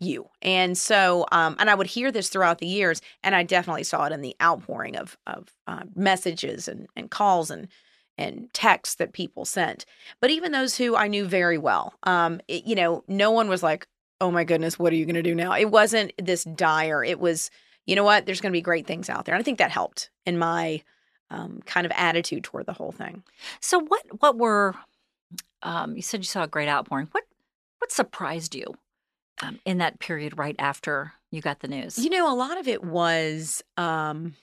you. 0.00 0.28
And 0.42 0.76
so, 0.76 1.26
um, 1.32 1.56
and 1.58 1.68
I 1.70 1.74
would 1.74 1.86
hear 1.86 2.12
this 2.12 2.28
throughout 2.28 2.58
the 2.58 2.66
years, 2.66 3.00
and 3.22 3.34
I 3.34 3.42
definitely 3.42 3.84
saw 3.84 4.04
it 4.04 4.12
in 4.12 4.20
the 4.20 4.36
outpouring 4.42 4.96
of 4.96 5.16
of 5.26 5.52
uh, 5.66 5.84
messages 5.94 6.68
and 6.68 6.86
and 6.96 7.10
calls 7.10 7.50
and 7.50 7.68
and 8.18 8.52
texts 8.52 8.96
that 8.96 9.12
people 9.12 9.44
sent. 9.44 9.86
But 10.20 10.30
even 10.30 10.52
those 10.52 10.76
who 10.76 10.96
I 10.96 11.08
knew 11.08 11.24
very 11.24 11.58
well, 11.58 11.94
um, 12.02 12.40
it, 12.48 12.66
you 12.66 12.74
know, 12.74 13.04
no 13.08 13.30
one 13.30 13.48
was 13.48 13.62
like, 13.62 13.86
"Oh 14.20 14.30
my 14.30 14.44
goodness, 14.44 14.78
what 14.78 14.92
are 14.92 14.96
you 14.96 15.06
going 15.06 15.14
to 15.14 15.22
do 15.22 15.34
now?" 15.34 15.52
It 15.52 15.70
wasn't 15.70 16.12
this 16.18 16.44
dire. 16.44 17.04
It 17.04 17.20
was, 17.20 17.50
you 17.86 17.96
know 17.96 18.04
what? 18.04 18.26
There's 18.26 18.40
going 18.40 18.52
to 18.52 18.56
be 18.56 18.62
great 18.62 18.86
things 18.86 19.08
out 19.08 19.24
there, 19.24 19.34
and 19.34 19.40
I 19.40 19.44
think 19.44 19.58
that 19.58 19.70
helped 19.70 20.10
in 20.26 20.38
my 20.38 20.82
um, 21.30 21.60
kind 21.66 21.86
of 21.86 21.92
attitude 21.94 22.44
toward 22.44 22.66
the 22.66 22.72
whole 22.72 22.92
thing. 22.92 23.22
So 23.60 23.78
what 23.78 24.02
what 24.20 24.36
were 24.36 24.74
um, 25.62 25.96
you 25.96 26.02
said 26.02 26.20
you 26.20 26.24
saw 26.24 26.44
a 26.44 26.48
great 26.48 26.68
outpouring. 26.68 27.08
What 27.12 27.24
what 27.78 27.92
surprised 27.92 28.54
you 28.54 28.74
um, 29.42 29.58
in 29.64 29.78
that 29.78 29.98
period 29.98 30.38
right 30.38 30.56
after 30.58 31.12
you 31.30 31.40
got 31.40 31.60
the 31.60 31.68
news? 31.68 31.98
You 31.98 32.10
know, 32.10 32.32
a 32.32 32.36
lot 32.36 32.58
of 32.58 32.68
it 32.68 32.84
was 32.84 33.62
um 33.76 34.34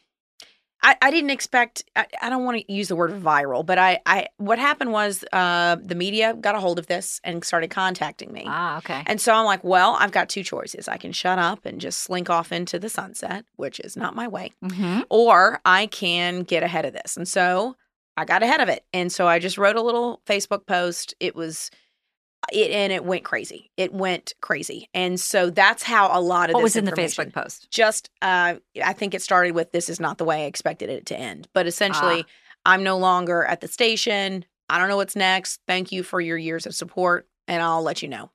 I, 0.88 0.96
I 1.02 1.10
didn't 1.10 1.32
expect 1.32 1.84
I, 1.96 2.06
I 2.22 2.30
don't 2.30 2.46
want 2.46 2.60
to 2.60 2.72
use 2.72 2.90
the 2.90 2.96
word 2.96 3.12
viral, 3.12 3.66
but 3.66 3.80
I, 3.80 4.00
I 4.06 4.28
what 4.38 4.60
happened 4.60 4.92
was 4.92 5.24
uh 5.34 5.78
the 5.82 5.96
media 5.96 6.36
got 6.40 6.54
a 6.54 6.60
hold 6.60 6.78
of 6.78 6.86
this 6.86 7.20
and 7.24 7.44
started 7.44 7.72
contacting 7.72 8.32
me. 8.32 8.44
ah, 8.46 8.78
okay. 8.78 9.02
And 9.08 9.20
so 9.20 9.34
I'm 9.34 9.46
like, 9.46 9.64
well, 9.64 9.98
I've 10.00 10.12
got 10.12 10.30
two 10.30 10.44
choices. 10.44 10.88
I 10.88 10.98
can 10.98 11.12
shut 11.12 11.40
up 11.40 11.66
and 11.66 11.82
just 11.82 12.02
slink 12.02 12.30
off 12.30 12.52
into 12.52 12.78
the 12.78 12.90
sunset, 12.90 13.46
which 13.56 13.80
is 13.80 13.98
not 13.98 14.16
my 14.16 14.28
way, 14.28 14.52
hmm 14.64 15.00
or 15.10 15.60
I 15.66 15.88
can 15.88 16.44
get 16.44 16.62
ahead 16.64 16.86
of 16.86 16.94
this. 16.94 17.18
And 17.18 17.28
so 17.28 17.76
I 18.16 18.24
got 18.26 18.44
ahead 18.44 18.62
of 18.62 18.70
it. 18.70 18.86
And 18.94 19.12
so 19.12 19.28
I 19.28 19.40
just 19.40 19.58
wrote 19.58 19.76
a 19.76 19.82
little 19.82 20.22
Facebook 20.28 20.66
post. 20.68 21.14
It 21.20 21.36
was 21.36 21.72
it 22.52 22.72
and 22.72 22.92
it 22.94 23.04
went 23.06 23.24
crazy. 23.24 23.72
It 23.78 23.94
went 23.94 24.34
crazy. 24.42 24.90
And 24.94 25.20
so 25.20 25.50
that's 25.50 25.84
how 25.84 26.18
a 26.18 26.22
lot 26.22 26.50
of 26.50 26.54
What 26.56 26.60
this 26.62 26.64
was 26.64 26.76
in 26.78 26.86
the 26.86 26.92
Facebook 26.92 27.34
post? 27.34 27.68
just 27.72 28.10
uh 28.22 28.56
I 28.84 28.94
think 28.94 29.14
it 29.14 29.22
started 29.22 29.54
with 29.56 29.72
this 29.72 29.90
is 29.90 30.00
not 30.00 30.18
the 30.18 30.26
way 30.26 30.44
I 30.44 30.46
expected 30.46 30.90
it 30.90 31.06
to 31.08 31.18
end. 31.18 31.48
But 31.54 31.68
essentially, 31.68 32.24
Ah. 32.28 32.32
I'm 32.74 32.84
no 32.84 32.98
longer 32.98 33.44
at 33.46 33.62
the 33.62 33.68
station. 33.68 34.44
I 34.70 34.80
don't 34.80 34.90
know 34.90 34.96
what's 34.98 35.16
next. 35.16 35.62
Thank 35.68 35.92
you 35.92 36.02
for 36.04 36.20
your 36.20 36.38
years 36.38 36.66
of 36.66 36.74
support 36.76 37.28
and 37.48 37.62
I'll 37.62 37.84
let 37.84 38.02
you 38.02 38.10
know. 38.10 38.32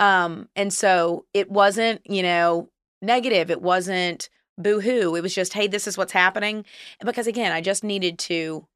Um 0.00 0.48
and 0.56 0.72
so 0.72 1.26
it 1.34 1.50
wasn't, 1.50 2.00
you 2.04 2.22
know, 2.22 2.68
negative. 3.02 3.50
It 3.50 3.62
wasn't 3.62 4.28
boo-hoo. 4.56 5.16
It 5.16 5.20
was 5.20 5.34
just, 5.34 5.52
hey, 5.52 5.66
this 5.66 5.86
is 5.88 5.98
what's 5.98 6.12
happening. 6.12 6.64
Because 7.04 7.26
again, 7.26 7.50
I 7.52 7.60
just 7.60 7.82
needed 7.84 8.18
to 8.20 8.66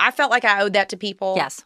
I 0.00 0.10
felt 0.10 0.30
like 0.30 0.44
I 0.44 0.60
owed 0.60 0.74
that 0.74 0.88
to 0.90 0.96
people 0.96 1.34
Yes. 1.36 1.64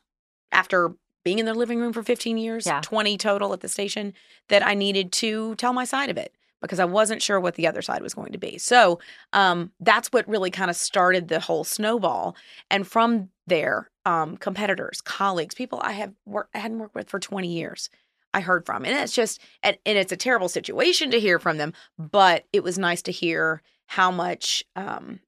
after 0.53 0.95
being 1.25 1.39
in 1.39 1.47
their 1.47 1.55
living 1.55 1.81
room 1.81 1.93
for 1.93 2.03
15 2.03 2.39
years, 2.39 2.67
Yeah. 2.67 2.81
20 2.81 3.17
total 3.19 3.53
at 3.53 3.61
the 3.61 3.69
station, 3.69 4.15
that 4.49 4.67
I 4.67 4.75
needed 4.75 5.13
to 5.13 5.55
tell 5.57 5.73
my 5.73 5.85
side 5.85 6.11
of 6.11 6.17
it 6.17 6.35
because 6.61 6.79
I 6.79 6.85
wasn't 6.85 7.23
sure 7.23 7.41
what 7.41 7.55
the 7.55 7.67
other 7.67 7.83
side 7.83 8.03
was 8.03 8.13
going 8.15 8.33
to 8.33 8.39
be. 8.39 8.59
So 8.59 9.01
um, 9.33 9.73
that's 9.81 10.09
what 10.09 10.29
really 10.29 10.51
kind 10.51 10.71
of 10.71 10.77
started 10.77 11.29
the 11.29 11.41
whole 11.41 11.65
snowball. 11.65 12.37
And 12.71 12.87
from 12.87 13.31
there, 13.47 13.91
um, 14.05 14.37
competitors, 14.37 15.01
colleagues, 15.01 15.55
people 15.55 15.81
I 15.83 15.93
have 15.93 16.13
worked, 16.27 16.55
I 16.55 16.59
hadn't 16.59 16.79
worked 16.79 16.95
with 16.95 17.09
for 17.09 17.19
20 17.19 17.49
years, 17.49 17.89
I 18.35 18.41
heard 18.41 18.67
from. 18.67 18.85
And 18.85 18.95
it's 18.95 19.15
just, 19.15 19.41
and, 19.63 19.79
and 19.87 19.97
it's 19.97 20.13
a 20.13 20.17
terrible 20.17 20.49
situation 20.49 21.11
to 21.13 21.21
hear 21.21 21.39
from 21.39 21.57
them, 21.57 21.73
but 21.99 22.45
it 22.53 22.63
was 22.63 22.79
nice 22.79 23.03
to 23.03 23.13
hear 23.13 23.63
how 23.87 24.11
much 24.11 24.63
um, 24.77 25.21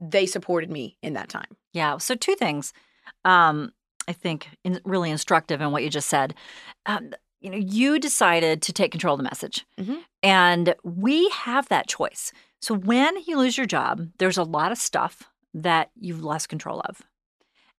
they 0.00 0.26
supported 0.26 0.70
me 0.70 0.96
in 1.02 1.14
that 1.14 1.28
time. 1.28 1.56
Yeah. 1.72 1.98
So 1.98 2.14
two 2.14 2.34
things, 2.34 2.72
um, 3.24 3.72
I 4.10 4.12
think, 4.12 4.48
in, 4.64 4.80
really 4.84 5.08
instructive 5.10 5.60
in 5.60 5.70
what 5.70 5.84
you 5.84 5.88
just 5.90 6.08
said. 6.08 6.34
Um, 6.86 7.12
you 7.40 7.48
know, 7.50 7.56
you 7.56 7.98
decided 8.00 8.60
to 8.62 8.72
take 8.72 8.90
control 8.90 9.14
of 9.14 9.18
the 9.18 9.24
message, 9.32 9.64
Mhm. 9.78 10.00
and 10.22 10.74
we 10.82 11.28
have 11.30 11.68
that 11.68 11.86
choice. 11.86 12.32
So 12.60 12.74
when 12.74 13.12
you 13.26 13.38
lose 13.38 13.56
your 13.56 13.66
job, 13.66 14.08
there's 14.18 14.36
a 14.36 14.42
lot 14.42 14.72
of 14.72 14.78
stuff 14.78 15.30
that 15.54 15.90
you've 15.98 16.22
lost 16.24 16.48
control 16.48 16.80
of. 16.88 17.02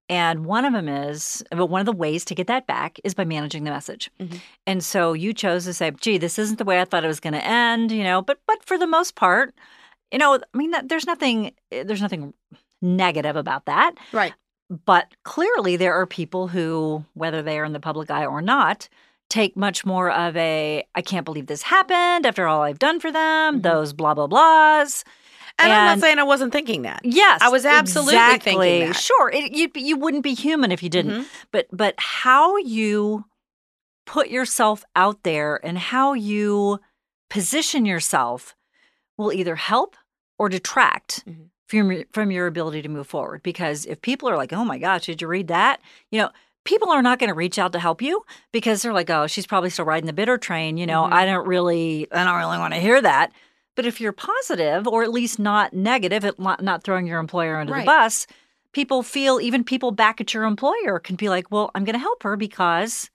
And 0.09 0.45
one 0.45 0.65
of 0.65 0.73
them 0.73 0.87
is, 0.89 1.43
but 1.51 1.67
one 1.67 1.79
of 1.81 1.85
the 1.85 1.91
ways 2.05 2.25
to 2.25 2.35
get 2.35 2.47
that 2.47 2.65
back 2.65 2.97
is 3.03 3.13
by 3.13 3.23
managing 3.25 3.63
the 3.65 3.71
message. 3.71 4.09
Mhm. 4.19 4.39
And 4.65 4.83
so 4.83 5.13
you 5.13 5.33
chose 5.33 5.65
to 5.65 5.73
say, 5.73 5.91
"Gee, 5.91 6.17
this 6.17 6.39
isn't 6.39 6.57
the 6.57 6.65
way 6.65 6.81
I 6.81 6.85
thought 6.85 7.03
it 7.03 7.07
was 7.07 7.19
going 7.19 7.33
to 7.33 7.45
end," 7.45 7.91
you 7.91 8.03
know. 8.03 8.21
But 8.21 8.39
but 8.47 8.63
for 8.65 8.77
the 8.77 8.87
most 8.87 9.15
part, 9.15 9.53
you 10.11 10.17
know, 10.19 10.35
I 10.53 10.57
mean, 10.57 10.71
that, 10.71 10.87
there's 10.89 11.05
nothing 11.05 11.51
there's 11.69 12.01
nothing 12.01 12.33
negative 12.81 13.35
about 13.35 13.65
that. 13.65 13.91
Right. 14.11 14.33
But 14.85 15.13
clearly, 15.23 15.75
there 15.75 15.93
are 15.93 16.05
people 16.07 16.47
who, 16.47 17.03
whether 17.13 17.41
they 17.41 17.59
are 17.59 17.65
in 17.65 17.73
the 17.73 17.79
public 17.81 18.09
eye 18.09 18.25
or 18.25 18.41
not, 18.41 18.87
take 19.29 19.57
much 19.57 19.85
more 19.85 20.09
of 20.09 20.35
a 20.37 20.83
I 20.95 21.01
can't 21.01 21.25
believe 21.25 21.47
this 21.47 21.61
happened 21.61 22.25
after 22.25 22.47
all 22.47 22.61
I've 22.61 22.79
done 22.79 22.99
for 23.01 23.11
them, 23.11 23.59
Mhm. 23.59 23.63
those 23.63 23.91
blah, 23.93 24.13
blah, 24.13 24.27
blahs. 24.27 25.03
And, 25.59 25.71
I'm 25.71 25.97
not 25.97 25.99
saying 26.01 26.17
I 26.19 26.23
wasn't 26.23 26.53
thinking 26.53 26.83
that. 26.83 27.01
Yes. 27.03 27.41
I 27.41 27.49
was 27.49 27.65
absolutely 27.65 28.15
exactly. 28.15 28.53
thinking 28.53 28.87
that. 28.87 28.95
Sure. 28.95 29.29
It, 29.29 29.51
you, 29.51 29.69
you 29.75 29.97
wouldn't 29.97 30.23
be 30.23 30.33
human 30.33 30.71
if 30.71 30.81
you 30.81 30.89
didn't. 30.89 31.23
Mhm. 31.23 31.27
But, 31.51 31.67
but 31.71 31.93
how 31.97 32.55
you 32.57 33.25
put 34.05 34.29
yourself 34.29 34.83
out 34.95 35.23
there 35.23 35.59
and 35.65 35.77
how 35.77 36.13
you 36.13 36.79
position 37.29 37.85
yourself 37.85 38.55
will 39.17 39.31
either 39.33 39.55
help 39.57 39.95
or 40.39 40.47
detract 40.49 41.23
Mhm. 41.27 41.49
From 41.79 41.91
your, 41.91 42.03
from 42.11 42.31
your 42.31 42.47
ability 42.47 42.81
to 42.83 42.89
move 42.89 43.07
forward. 43.07 43.41
Because 43.43 43.85
if 43.85 44.01
people 44.01 44.29
are 44.29 44.37
like, 44.37 44.53
"Oh 44.53 44.63
my 44.65 44.77
gosh, 44.77 45.05
did 45.05 45.21
you 45.21 45.27
read 45.27 45.47
that?" 45.47 45.79
You 46.11 46.19
know, 46.21 46.29
people 46.65 46.89
are 46.91 47.01
not 47.01 47.17
going 47.19 47.29
to 47.29 47.33
reach 47.33 47.57
out 47.57 47.71
to 47.73 47.79
help 47.79 48.01
you 48.01 48.23
because 48.51 48.81
they're 48.81 48.93
like, 48.93 49.09
"Oh, 49.09 49.27
she's 49.27 49.47
probably 49.47 49.69
still 49.71 49.85
riding 49.85 50.07
the 50.07 50.13
bitter 50.13 50.37
train." 50.37 50.77
You 50.77 50.85
know, 50.85 51.03
Mhm. 51.03 51.13
I 51.13 51.25
don't 51.25 51.47
really, 51.47 52.07
I 52.11 52.23
don't 52.23 52.37
really 52.37 52.57
want 52.59 52.73
to 52.73 52.79
hear 52.79 53.01
that. 53.01 53.31
But 53.75 53.85
if 53.85 53.99
you're 54.01 54.11
positive, 54.11 54.87
or 54.87 55.01
at 55.03 55.11
least 55.11 55.39
not 55.39 55.73
negative, 55.73 56.25
at 56.25 56.37
not 56.39 56.61
not 56.61 56.83
throwing 56.83 57.07
your 57.07 57.19
employer 57.19 57.57
under 57.57 57.73
Right. 57.73 57.81
the 57.81 57.85
bus, 57.85 58.27
people 58.73 59.01
feel 59.01 59.39
even 59.41 59.63
people 59.63 59.91
back 59.91 60.19
at 60.21 60.33
your 60.33 60.43
employer 60.43 60.99
can 60.99 61.15
be 61.15 61.29
like, 61.29 61.49
"Well, 61.51 61.71
I'm 61.73 61.83
going 61.85 61.93
to 61.93 61.99
help 61.99 62.23
her 62.23 62.35
because." 62.37 63.09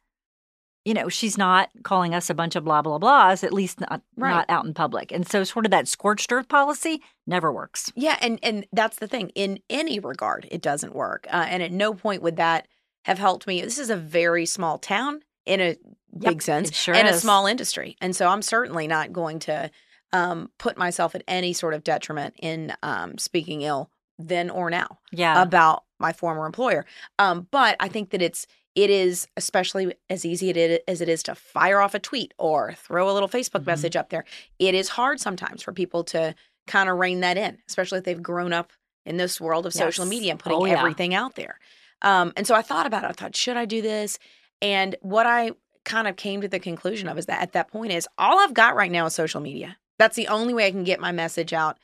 You 0.86 0.94
know, 0.94 1.08
she's 1.08 1.36
not 1.36 1.68
calling 1.82 2.14
us 2.14 2.30
a 2.30 2.34
bunch 2.34 2.54
of 2.56 2.64
blah 2.64 2.80
blah 2.80 2.98
blahs, 2.98 3.42
at 3.44 3.52
least 3.52 3.80
not, 3.80 4.00
Right. 4.16 4.30
not 4.30 4.46
out 4.48 4.64
in 4.64 4.72
public. 4.72 5.10
And 5.12 5.28
so 5.28 5.42
sort 5.44 5.64
of 5.66 5.70
that 5.72 5.88
scorched 5.88 6.30
earth 6.32 6.48
policy 6.48 7.02
never 7.26 7.52
works. 7.52 7.92
Yeah, 7.96 8.16
and 8.22 8.38
and 8.42 8.66
that's 8.72 8.98
the 8.98 9.08
thing. 9.08 9.30
In 9.34 9.58
any 9.68 9.98
regard, 9.98 10.46
it 10.50 10.62
doesn't 10.62 10.94
work. 10.94 11.26
Uh, 11.30 11.44
and 11.48 11.62
at 11.62 11.72
no 11.72 11.92
point 11.92 12.22
would 12.22 12.36
that 12.36 12.68
have 13.04 13.18
helped 13.18 13.46
me. 13.46 13.60
This 13.60 13.78
is 13.78 13.90
a 13.90 13.96
very 13.96 14.46
small 14.46 14.78
town 14.78 15.22
in 15.44 15.60
a 15.60 15.76
big 16.16 16.40
sense, 16.40 16.72
sure 16.74 16.94
and 16.94 17.06
a 17.08 17.14
small 17.18 17.46
industry, 17.46 17.96
and 18.00 18.14
so 18.16 18.28
I'm 18.28 18.42
certainly 18.42 18.86
not 18.86 19.12
going 19.12 19.40
to 19.40 19.70
um, 20.12 20.50
put 20.58 20.78
myself 20.78 21.14
at 21.16 21.22
any 21.26 21.52
sort 21.52 21.74
of 21.74 21.82
detriment 21.82 22.34
in 22.40 22.72
um, 22.84 23.18
speaking 23.18 23.62
ill 23.62 23.90
then 24.18 24.48
or 24.50 24.70
now 24.70 24.98
Yeah. 25.12 25.42
about 25.42 25.82
my 25.98 26.12
former 26.12 26.46
employer. 26.46 26.86
Um, 27.18 27.48
but 27.50 27.76
I 27.80 27.88
think 27.88 28.10
that 28.10 28.22
it's 28.22 28.46
it 28.76 28.90
is 28.90 29.26
especially 29.36 29.94
as 30.08 30.24
easy 30.24 30.50
as 30.86 31.00
it 31.00 31.08
is 31.08 31.22
to 31.24 31.34
fire 31.34 31.80
off 31.80 31.94
a 31.94 31.98
tweet 31.98 32.32
or 32.38 32.74
throw 32.74 33.10
a 33.10 33.12
little 33.12 33.28
Facebook 33.28 33.62
Mhm. 33.62 33.66
message 33.66 33.96
up 33.96 34.10
there. 34.10 34.24
It 34.60 34.74
is 34.76 34.90
hard 34.90 35.18
sometimes 35.18 35.62
for 35.62 35.72
people 35.72 36.04
to 36.04 36.34
kind 36.68 36.88
of 36.88 36.98
rein 36.98 37.20
that 37.20 37.36
in, 37.38 37.58
especially 37.68 37.98
if 37.98 38.04
they've 38.04 38.22
grown 38.22 38.52
up 38.52 38.72
in 39.04 39.16
this 39.16 39.40
world 39.40 39.66
of 39.66 39.72
social 39.72 40.04
media 40.04 40.32
and 40.32 40.38
putting 40.40 40.58
Oh, 40.58 40.64
yeah. 40.66 40.78
everything 40.78 41.14
out 41.14 41.34
there. 41.36 41.58
Um, 42.02 42.32
and 42.36 42.46
so 42.46 42.54
I 42.54 42.62
thought 42.62 42.86
about 42.86 43.04
it. 43.04 43.08
I 43.08 43.12
thought, 43.12 43.34
should 43.34 43.56
I 43.56 43.64
do 43.64 43.80
this? 43.80 44.18
And 44.60 44.94
what 45.00 45.26
I 45.26 45.52
kind 45.84 46.06
of 46.08 46.16
came 46.16 46.40
to 46.42 46.48
the 46.48 46.58
conclusion 46.58 47.08
of 47.08 47.16
is 47.16 47.26
that 47.26 47.40
at 47.40 47.52
that 47.52 47.68
point 47.68 47.92
is 47.92 48.06
all 48.18 48.38
I've 48.40 48.52
got 48.54 48.74
right 48.76 48.90
now 48.90 49.06
is 49.06 49.14
social 49.14 49.40
media. 49.40 49.78
That's 49.98 50.16
the 50.16 50.28
only 50.28 50.52
way 50.52 50.66
I 50.66 50.70
can 50.70 50.84
get 50.84 51.00
my 51.00 51.12
message 51.12 51.52
out 51.52 51.78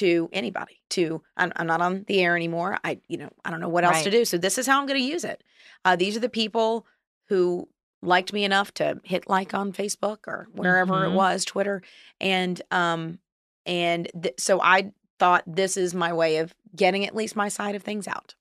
to 0.00 0.28
anybody. 0.32 0.80
To 0.90 1.22
I'm, 1.36 1.52
I'm 1.56 1.66
not 1.66 1.80
on 1.80 2.04
the 2.06 2.20
air 2.20 2.36
anymore. 2.36 2.78
I 2.84 3.00
you 3.08 3.16
know 3.18 3.30
I 3.44 3.50
don't 3.50 3.60
know 3.60 3.68
what 3.68 3.84
else 3.84 4.02
to 4.04 4.10
do. 4.10 4.24
So 4.24 4.38
this 4.38 4.58
is 4.58 4.66
how 4.66 4.80
I'm 4.80 4.86
going 4.86 5.00
to 5.00 5.06
use 5.06 5.24
it. 5.24 5.42
Uh, 5.84 5.96
these 5.96 6.16
are 6.16 6.20
the 6.20 6.28
people 6.28 6.86
who 7.28 7.68
liked 8.02 8.32
me 8.32 8.44
enough 8.44 8.72
to 8.74 9.00
hit 9.02 9.28
like 9.28 9.54
on 9.54 9.72
Facebook 9.72 10.26
or 10.26 10.46
wherever 10.52 11.04
it 11.06 11.10
Mhm. 11.10 11.14
was, 11.14 11.44
Twitter, 11.44 11.82
and 12.20 12.60
um 12.70 13.18
and 13.66 14.10
th- 14.22 14.34
so 14.38 14.60
I 14.60 14.92
thought 15.18 15.42
this 15.46 15.76
is 15.76 15.94
my 15.94 16.12
way 16.12 16.36
of 16.38 16.54
getting 16.76 17.06
at 17.06 17.14
least 17.16 17.34
my 17.36 17.48
side 17.48 17.74
of 17.74 17.82
things 17.82 18.06
out. 18.06 18.34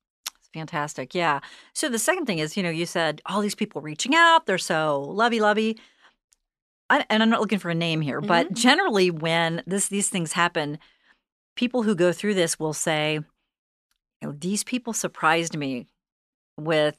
Fantastic. 0.53 1.15
Yeah. 1.15 1.39
So 1.73 1.87
the 1.89 1.97
second 1.99 2.25
thing 2.25 2.39
is, 2.39 2.55
you 2.57 2.61
know, 2.63 2.69
you 2.69 2.85
said 2.85 3.21
all 3.25 3.41
these 3.41 3.55
people 3.55 3.81
reaching 3.81 4.13
out, 4.15 4.45
they're 4.45 4.57
so 4.57 5.01
lovey 5.01 5.39
lovey. 5.39 5.79
I, 6.89 7.05
and 7.09 7.23
I'm 7.23 7.29
not 7.29 7.39
looking 7.39 7.59
for 7.59 7.69
a 7.69 7.75
name 7.75 8.01
here, 8.01 8.21
but 8.21 8.47
Mm-hmm. 8.47 8.55
generally 8.55 9.09
when 9.11 9.63
this 9.65 9.87
these 9.87 10.09
things 10.09 10.33
happen, 10.33 10.77
people 11.55 11.83
who 11.83 11.95
go 11.95 12.11
through 12.11 12.33
this 12.35 12.59
will 12.59 12.73
say, 12.73 13.13
you 14.21 14.27
know, 14.27 14.31
these 14.31 14.63
people 14.63 14.93
surprised 14.93 15.57
me 15.57 15.87
with 16.57 16.97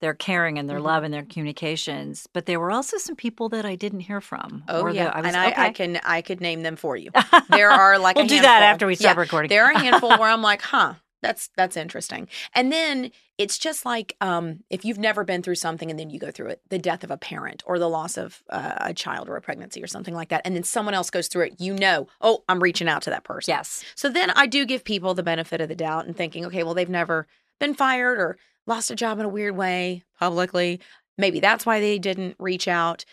their 0.00 0.14
caring 0.14 0.58
and 0.58 0.68
their 0.68 0.80
Mhm. 0.80 0.84
love 0.84 1.04
and 1.04 1.14
their 1.14 1.22
communications, 1.24 2.26
but 2.32 2.46
there 2.46 2.58
were 2.58 2.72
also 2.72 2.98
some 2.98 3.14
people 3.14 3.48
that 3.50 3.64
I 3.64 3.76
didn't 3.76 4.00
hear 4.00 4.20
from. 4.20 4.64
Oh 4.68 4.86
yeah, 4.88 5.04
that 5.04 5.16
I 5.16 5.20
was, 5.20 5.26
and 5.28 5.36
I, 5.36 5.66
I 5.66 5.70
can 5.70 6.00
I 6.04 6.22
could 6.22 6.40
name 6.40 6.62
them 6.62 6.76
for 6.76 6.96
you. 6.96 7.10
There 7.48 7.70
are 7.70 7.98
like 7.98 8.16
a 8.16 8.20
we'll 8.20 8.28
do 8.28 8.40
that 8.40 8.62
after 8.62 8.86
we 8.86 8.94
stop 8.94 9.16
Yeah, 9.16 9.20
recording. 9.20 9.48
There 9.48 9.64
are 9.64 9.70
a 9.72 9.78
handful 9.78 10.10
where 10.18 10.28
I'm 10.28 10.42
like, 10.42 10.62
huh, 10.62 10.94
that's 11.22 11.48
that's 11.56 11.76
interesting. 11.76 12.28
And 12.54 12.70
then 12.72 13.10
it's 13.38 13.56
just 13.58 13.84
like 13.86 14.16
um, 14.20 14.60
if 14.68 14.84
you've 14.84 14.98
never 14.98 15.24
been 15.24 15.42
through 15.42 15.54
something 15.54 15.90
and 15.90 15.98
then 15.98 16.10
you 16.10 16.18
go 16.18 16.30
through 16.30 16.48
it, 16.48 16.60
the 16.68 16.78
death 16.78 17.02
of 17.02 17.10
a 17.10 17.16
parent 17.16 17.62
or 17.66 17.78
the 17.78 17.88
loss 17.88 18.16
of 18.18 18.42
uh, 18.50 18.74
a 18.78 18.92
child 18.94 19.28
or 19.28 19.36
a 19.36 19.40
pregnancy 19.40 19.82
or 19.82 19.86
something 19.86 20.14
like 20.14 20.28
that, 20.28 20.42
and 20.44 20.54
then 20.54 20.64
someone 20.64 20.94
else 20.94 21.10
goes 21.10 21.28
through 21.28 21.44
it, 21.46 21.54
you 21.60 21.74
know, 21.74 22.08
oh, 22.20 22.44
I'm 22.48 22.62
reaching 22.62 22.88
out 22.88 23.02
to 23.02 23.10
that 23.10 23.24
person. 23.24 23.52
yes. 23.52 23.84
So 23.94 24.08
then 24.08 24.30
I 24.30 24.46
do 24.46 24.64
give 24.66 24.84
people 24.84 25.14
the 25.14 25.22
benefit 25.22 25.60
of 25.60 25.68
the 25.68 25.74
doubt 25.76 26.06
and 26.06 26.16
thinking, 26.16 26.44
okay, 26.46 26.62
well, 26.62 26.74
they've 26.74 26.88
never 26.88 27.26
been 27.58 27.74
fired 27.74 28.18
or 28.18 28.36
lost 28.66 28.90
a 28.90 28.96
job 28.96 29.18
in 29.18 29.24
a 29.24 29.28
weird 29.28 29.56
way 29.56 30.02
publicly. 30.18 30.80
Maybe 31.16 31.40
that's 31.40 31.64
why 31.64 31.80
they 31.80 31.98
didn't 31.98 32.36
reach 32.38 32.68
out. 32.68 33.04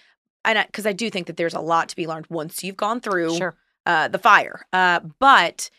And 0.45 0.63
because 0.65 0.85
I, 0.85 0.93
do 0.93 1.09
think 1.09 1.27
that 1.27 1.37
there's 1.37 1.53
a 1.53 1.59
lot 1.59 1.89
to 1.89 1.95
be 1.95 2.07
learned 2.07 2.27
once 2.29 2.63
you've 2.63 2.77
gone 2.77 3.01
through 3.01 3.35
Sure. 3.37 3.55
uh, 3.85 4.07
the 4.07 4.17
fire. 4.19 4.65
Uh, 4.71 5.01
but 5.19 5.69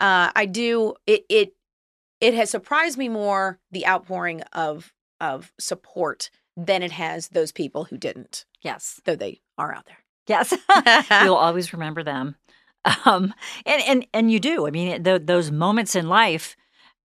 uh, 0.00 0.30
I 0.34 0.46
do 0.46 0.94
it. 1.06 1.24
It 1.28 1.54
it 2.20 2.34
has 2.34 2.50
surprised 2.50 2.98
me 2.98 3.08
more 3.08 3.58
the 3.70 3.86
outpouring 3.86 4.42
of 4.52 4.92
of 5.20 5.52
support 5.58 6.30
than 6.56 6.82
it 6.82 6.92
has 6.92 7.28
those 7.28 7.52
people 7.52 7.84
who 7.84 7.96
didn't, 7.96 8.44
Yes. 8.62 9.00
though 9.04 9.16
they 9.16 9.40
are 9.56 9.74
out 9.74 9.86
there. 9.86 9.98
Yes. 10.26 10.52
You'll 11.24 11.34
always 11.34 11.72
remember 11.72 12.02
them. 12.02 12.36
Um, 13.04 13.34
and, 13.66 13.82
and, 13.86 14.06
and 14.14 14.30
you 14.30 14.38
do. 14.40 14.66
I 14.66 14.70
mean, 14.70 15.02
those 15.02 15.50
moments 15.50 15.94
in 15.96 16.08
life, 16.08 16.56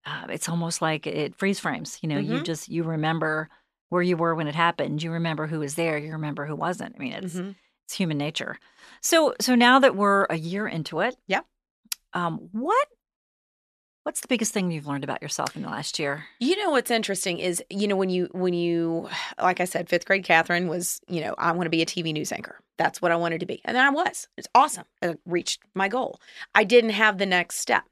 uh, 0.05 0.25
it's 0.29 0.47
almost 0.49 0.81
like 0.81 1.05
it 1.07 1.35
freeze 1.35 1.59
frames. 1.59 1.97
You 2.01 2.09
know, 2.09 2.19
you 2.19 2.39
Mhm. 2.39 2.43
just, 2.45 2.69
you 2.69 2.83
remember 2.83 3.49
where 3.89 4.01
you 4.01 4.15
were 4.17 4.35
when 4.35 4.47
it 4.47 4.55
happened. 4.55 5.01
You 5.03 5.11
remember 5.11 5.47
who 5.47 5.59
was 5.59 5.75
there. 5.75 5.97
You 5.97 6.11
remember 6.13 6.45
who 6.45 6.55
wasn't. 6.55 6.95
I 6.95 6.99
mean, 6.99 7.13
it's, 7.13 7.35
Mhm. 7.35 7.55
it's 7.85 7.93
human 7.95 8.17
nature. 8.17 8.57
So, 9.01 9.33
so 9.41 9.55
now 9.55 9.79
that 9.79 9.95
we're 9.95 10.25
a 10.25 10.35
year 10.37 10.67
into 10.67 10.99
it. 11.01 11.15
yeah. 11.27 11.41
Um, 12.13 12.49
what, 12.51 12.87
what's 14.03 14.21
the 14.21 14.27
biggest 14.27 14.53
thing 14.53 14.71
you've 14.71 14.87
learned 14.87 15.03
about 15.03 15.21
yourself 15.21 15.55
in 15.55 15.61
the 15.61 15.69
last 15.69 15.97
year? 15.97 16.25
You 16.39 16.57
know 16.57 16.71
what's 16.71 16.91
interesting 16.91 17.39
is 17.39 17.63
you 17.69 17.87
know 17.87 17.95
when 17.95 18.09
you 18.09 18.29
when 18.31 18.53
you 18.53 19.09
like 19.41 19.59
I 19.59 19.65
said 19.65 19.89
fifth 19.89 20.05
grade 20.05 20.23
Katherine 20.23 20.67
was 20.67 21.01
you 21.07 21.21
know 21.21 21.35
I 21.37 21.51
want 21.51 21.65
to 21.65 21.71
be 21.71 21.81
a 21.81 21.85
TV 21.85 22.13
news 22.13 22.31
anchor. 22.31 22.59
That's 22.77 23.01
what 23.01 23.11
I 23.11 23.15
wanted 23.15 23.39
to 23.39 23.45
be. 23.45 23.61
And 23.65 23.75
then 23.75 23.85
I 23.85 23.89
was. 23.89 24.27
It's 24.37 24.47
awesome. 24.55 24.85
I 25.01 25.15
reached 25.25 25.61
my 25.75 25.87
goal. 25.87 26.19
I 26.55 26.63
didn't 26.63 26.91
have 26.91 27.17
the 27.17 27.25
next 27.25 27.57
step. 27.57 27.83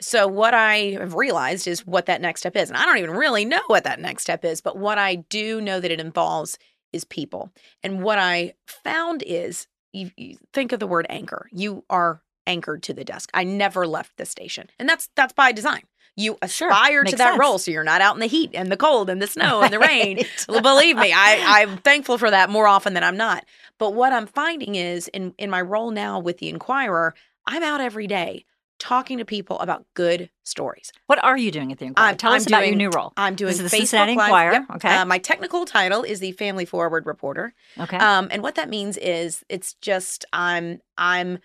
So 0.00 0.28
what 0.28 0.52
I 0.54 0.96
have 0.98 1.14
realized 1.14 1.66
is 1.66 1.86
what 1.86 2.06
that 2.06 2.20
next 2.20 2.40
step 2.40 2.54
is. 2.54 2.68
And 2.68 2.76
I 2.76 2.84
don't 2.84 2.98
even 2.98 3.10
really 3.10 3.44
know 3.44 3.62
what 3.66 3.84
that 3.84 4.00
next 4.00 4.22
step 4.22 4.44
is 4.44 4.60
but 4.60 4.76
what 4.76 4.98
I 4.98 5.16
do 5.16 5.60
know 5.60 5.80
that 5.80 5.90
it 5.90 6.00
involves 6.00 6.58
is 6.92 7.04
people. 7.04 7.50
And 7.82 8.02
what 8.02 8.18
I 8.18 8.54
found 8.66 9.22
is 9.26 9.66
you, 9.92 10.10
you 10.16 10.36
think 10.52 10.72
of 10.72 10.80
the 10.80 10.86
word 10.86 11.06
anchor. 11.08 11.48
You 11.52 11.84
are 11.88 12.20
anchored 12.46 12.82
to 12.84 12.92
the 12.94 13.04
desk 13.04 13.30
I 13.34 13.44
never 13.44 13.86
left 13.86 14.16
the 14.16 14.26
station 14.26 14.70
and 14.78 14.88
that's 14.88 15.08
that's 15.16 15.32
by 15.32 15.52
design 15.52 15.82
you 16.18 16.38
Sure, 16.46 16.70
aspire 16.70 17.04
to 17.04 17.16
that 17.16 17.30
sense. 17.32 17.38
role 17.38 17.58
so 17.58 17.70
you're 17.70 17.84
not 17.84 18.00
out 18.00 18.14
in 18.14 18.20
the 18.20 18.26
heat 18.26 18.50
and 18.54 18.72
the 18.72 18.76
cold 18.76 19.10
and 19.10 19.20
the 19.20 19.26
snow 19.26 19.60
and 19.60 19.72
the 19.72 19.78
rain 19.78 20.20
well, 20.48 20.62
believe 20.62 20.96
me, 20.96 21.12
I, 21.12 21.60
I'm 21.62 21.76
thankful 21.78 22.16
for 22.16 22.30
that 22.30 22.48
more 22.48 22.66
often 22.66 22.94
than 22.94 23.04
I'm 23.04 23.18
not. 23.18 23.44
But 23.78 23.92
what 23.92 24.14
I'm 24.14 24.26
finding 24.26 24.76
is 24.76 25.08
in, 25.08 25.34
in 25.36 25.50
my 25.50 25.60
role 25.60 25.90
now 25.90 26.18
with 26.18 26.38
the 26.38 26.48
Enquirer, 26.48 27.14
I'm 27.46 27.62
out 27.62 27.82
every 27.82 28.06
day 28.06 28.46
talking 28.78 29.18
to 29.18 29.26
people 29.26 29.58
about 29.58 29.84
good 29.92 30.30
stories. 30.42 30.90
What 31.06 31.22
are 31.22 31.36
you 31.36 31.50
doing 31.50 31.70
at 31.72 31.78
the 31.78 31.84
Enquirer? 31.84 32.06
I'm- 32.08 32.16
Tell 32.16 32.32
us 32.32 32.46
I'm 32.46 32.52
about 32.54 32.66
your 32.66 32.76
new 32.76 32.88
role. 32.90 33.12
I'm 33.18 33.34
doing 33.34 33.50
This 33.52 33.60
is 33.60 33.70
the 33.70 33.76
Facebook 33.76 33.80
Cincinnati 33.80 34.14
Live. 34.16 34.26
Enquirer, 34.28 34.52
Yep. 34.52 34.64
okay. 34.76 34.96
Uh, 34.96 35.04
my 35.04 35.18
technical 35.18 35.66
title 35.66 36.02
is 36.02 36.20
the 36.20 36.32
Family 36.32 36.64
Forward 36.64 37.04
Reporter. 37.04 37.52
Okay. 37.78 37.98
Um, 37.98 38.28
and 38.30 38.42
what 38.42 38.54
that 38.54 38.70
means 38.70 38.96
is 38.96 39.44
it's 39.50 39.74
just 39.82 40.24
I'm 40.32 40.80
I'm 40.96 41.40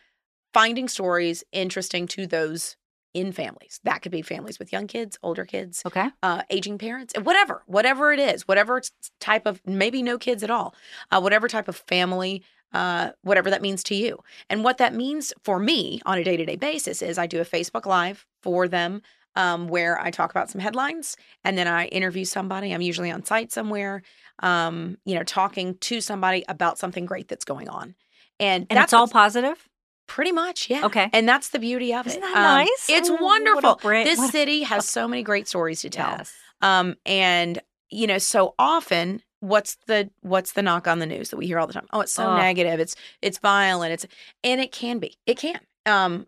finding 0.53 0.87
stories 0.87 1.43
interesting 1.51 2.07
to 2.07 2.27
those 2.27 2.75
in 3.13 3.31
families. 3.31 3.79
That 3.83 4.01
could 4.01 4.11
be 4.11 4.21
families 4.21 4.57
with 4.57 4.71
young 4.71 4.87
kids, 4.87 5.19
older 5.21 5.45
kids, 5.45 5.83
okay. 5.85 6.09
uh, 6.23 6.43
aging 6.49 6.77
parents, 6.77 7.13
whatever, 7.21 7.63
whatever 7.65 8.13
it 8.13 8.19
is, 8.19 8.47
whatever 8.47 8.81
type 9.19 9.45
of 9.45 9.61
maybe 9.65 10.01
no 10.01 10.17
kids 10.17 10.43
at 10.43 10.49
all, 10.49 10.73
uh, 11.11 11.19
whatever 11.19 11.47
type 11.47 11.67
of 11.67 11.75
family, 11.75 12.43
uh, 12.73 13.11
whatever 13.21 13.49
that 13.49 13.61
means 13.61 13.83
to 13.83 13.95
you. 13.95 14.19
And 14.49 14.63
what 14.63 14.77
that 14.77 14.93
means 14.93 15.33
for 15.43 15.59
me 15.59 15.99
on 16.05 16.17
a 16.17 16.23
day 16.23 16.37
to 16.37 16.45
day 16.45 16.55
basis 16.55 17.01
is 17.01 17.17
I 17.17 17.27
do 17.27 17.41
a 17.41 17.45
Facebook 17.45 17.85
Live 17.85 18.25
for 18.41 18.67
them 18.67 19.01
um, 19.35 19.67
where 19.67 19.99
I 19.99 20.11
talk 20.11 20.31
about 20.31 20.49
some 20.49 20.61
headlines 20.61 21.17
and 21.43 21.57
then 21.57 21.67
I 21.67 21.87
interview 21.87 22.25
somebody. 22.25 22.73
I'm 22.73 22.81
usually 22.81 23.11
on 23.11 23.25
site 23.25 23.51
somewhere, 23.51 24.03
um, 24.39 24.97
you 25.05 25.15
know, 25.15 25.23
talking 25.23 25.75
to 25.79 26.01
somebody 26.01 26.43
about 26.47 26.77
something 26.77 27.05
great 27.05 27.27
that's 27.27 27.45
going 27.45 27.69
on. 27.69 27.95
And, 28.39 28.65
And 28.69 28.77
that's 28.77 28.85
it's 28.85 28.93
all 28.93 29.07
positive? 29.07 29.69
Pretty 30.11 30.33
much, 30.33 30.69
yeah. 30.69 30.85
Okay. 30.85 31.09
And 31.13 31.27
that's 31.27 31.49
the 31.49 31.59
beauty 31.59 31.93
of 31.93 32.05
Isn't 32.05 32.17
it. 32.19 32.21
that 32.25 32.35
Um, 32.35 32.43
nice? 32.43 32.85
It's 32.89 33.09
Oh, 33.09 33.15
wonderful. 33.15 33.75
great- 33.75 34.03
this 34.03 34.19
a- 34.21 34.27
city 34.27 34.63
has 34.63 34.85
so 34.97 35.07
many 35.07 35.23
great 35.23 35.47
stories 35.47 35.79
to 35.83 35.89
tell. 35.89 36.09
Yes. 36.17 36.33
Um, 36.61 36.95
and 37.05 37.61
you 37.89 38.07
know, 38.07 38.17
so 38.17 38.53
often, 38.59 39.21
what's 39.39 39.77
the 39.87 40.09
what's 40.19 40.51
the 40.51 40.61
knock 40.61 40.85
on 40.87 40.99
the 40.99 41.05
news 41.05 41.29
that 41.29 41.37
we 41.37 41.47
hear 41.47 41.59
all 41.59 41.67
the 41.67 41.71
time? 41.73 41.87
Oh, 41.93 42.01
it's 42.01 42.11
so 42.11 42.23
Ugh. 42.29 42.37
negative. 42.37 42.79
It's 42.81 42.95
it's 43.21 43.37
violent. 43.39 43.93
It's 43.93 44.05
and 44.43 44.59
it 44.59 44.73
can 44.73 44.99
be. 44.99 45.17
It 45.25 45.37
can. 45.37 45.59
Um, 45.85 46.27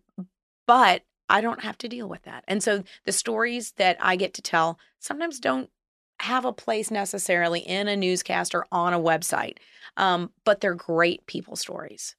but 0.66 1.02
I 1.28 1.42
don't 1.42 1.62
have 1.62 1.76
to 1.78 1.88
deal 1.88 2.08
with 2.08 2.22
that. 2.22 2.44
And 2.48 2.62
so 2.62 2.84
the 3.04 3.12
stories 3.12 3.72
that 3.72 3.98
I 4.00 4.16
get 4.16 4.32
to 4.34 4.42
tell 4.42 4.78
sometimes 4.98 5.38
don't 5.40 5.68
have 6.20 6.44
a 6.46 6.52
place 6.54 6.90
necessarily 6.90 7.60
in 7.60 7.86
a 7.88 7.96
newscast 7.96 8.54
or 8.54 8.66
on 8.72 8.94
a 8.94 8.98
website. 9.00 9.58
Um, 9.98 10.32
but 10.44 10.60
they're 10.60 10.74
great 10.74 11.26
people 11.26 11.54
stories. 11.56 12.16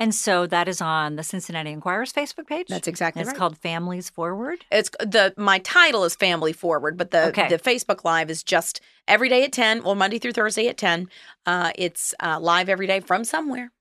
And 0.00 0.14
so 0.14 0.46
that 0.46 0.68
is 0.68 0.80
on 0.80 1.16
the 1.16 1.22
Cincinnati 1.22 1.70
Enquirer's 1.70 2.12
Facebook 2.12 2.46
page. 2.46 2.68
That's 2.68 2.88
exactly 2.88 3.22
it's 3.22 3.28
right. 3.28 3.36
called 3.36 3.58
Families 3.58 4.10
Forward. 4.10 4.64
It's 4.70 4.90
the 5.00 5.34
my 5.36 5.58
title 5.58 6.04
is 6.04 6.14
Family 6.14 6.52
Forward, 6.52 6.96
but 6.96 7.10
the 7.10 7.28
Okay. 7.28 7.48
the 7.48 7.58
Facebook 7.58 8.04
Live 8.04 8.30
is 8.30 8.42
just 8.42 8.80
every 9.06 9.28
day 9.28 9.44
at 9.44 9.52
ten. 9.52 9.82
Well, 9.82 9.94
Monday 9.94 10.18
through 10.18 10.32
Thursday 10.32 10.68
at 10.68 10.76
ten. 10.76 11.08
Uh, 11.46 11.72
it's 11.74 12.14
uh, 12.20 12.38
live 12.40 12.68
every 12.68 12.86
day 12.86 13.00
from 13.00 13.24
somewhere. 13.24 13.72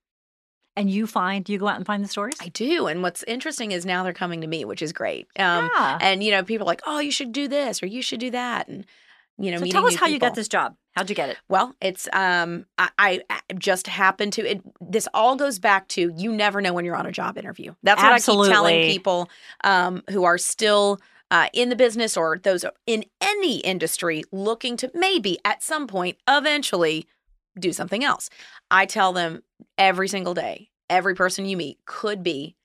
And 0.76 0.91
you 0.91 1.08
find 1.08 1.48
you 1.50 1.58
go 1.58 1.67
out 1.67 1.78
and 1.78 1.86
find 1.88 2.04
the 2.04 2.08
stories. 2.08 2.36
I 2.39 2.50
do, 2.50 2.86
and 2.86 3.02
what's 3.02 3.24
interesting 3.24 3.72
is 3.72 3.84
now 3.86 4.04
they're 4.04 4.13
coming 4.13 4.41
to 4.41 4.48
me, 4.48 4.63
which 4.63 4.84
is 4.84 4.93
great. 4.93 5.28
Um, 5.39 5.72
yeah. 5.76 5.98
and 6.00 6.24
you 6.24 6.30
know, 6.30 6.43
people 6.43 6.65
are 6.65 6.72
like, 6.72 6.84
oh, 6.86 7.00
you 7.00 7.10
should 7.12 7.32
do 7.32 7.48
this 7.48 7.82
or 7.82 7.88
you 7.88 8.04
should 8.04 8.20
do 8.20 8.30
that, 8.32 8.67
and 8.67 8.86
you 9.38 9.52
know, 9.52 9.58
So 9.58 9.65
tell 9.65 9.86
us 9.86 9.95
how 9.95 10.08
you 10.08 10.19
got 10.19 10.36
this 10.36 10.47
job. 10.47 10.76
How'd 10.95 11.10
you 11.10 11.15
get 11.15 11.30
it? 11.30 11.38
Well, 11.47 11.76
it's 11.80 12.08
um 12.13 12.65
I, 12.78 13.21
I 13.30 13.41
just 13.58 13.88
happened 13.88 14.34
to 14.34 14.50
it 14.50 14.62
this 14.82 15.08
all 15.13 15.36
goes 15.36 15.60
back 15.60 15.88
to 15.89 16.12
you 16.17 16.32
never 16.32 16.60
know 16.62 16.73
when 16.73 16.86
you're 16.86 16.95
on 16.95 17.06
a 17.06 17.12
job 17.12 17.38
interview. 17.38 17.76
That's 17.84 18.02
what 18.02 18.13
I 18.13 18.19
keep 18.19 18.50
telling 18.50 18.82
people 18.82 19.30
um 19.63 20.04
who 20.10 20.23
are 20.23 20.38
still 20.38 21.00
uh, 21.30 21.47
in 21.54 21.67
the 21.69 21.76
business 21.76 22.15
or 22.15 22.39
those 22.41 22.63
in 22.86 23.04
any 23.19 23.60
industry 23.60 24.23
looking 24.32 24.78
to 24.78 24.89
maybe 24.93 25.38
at 25.43 25.62
some 25.62 25.86
point 25.86 26.17
eventually 26.28 27.06
do 27.60 27.73
something 27.73 28.04
else. 28.04 28.30
I 28.71 28.86
tell 28.86 29.12
them 29.13 29.43
every 29.78 30.08
single 30.08 30.34
day, 30.34 30.69
every 30.89 31.15
person 31.15 31.45
you 31.45 31.58
meet 31.58 31.80
could 31.86 32.23
be 32.23 32.56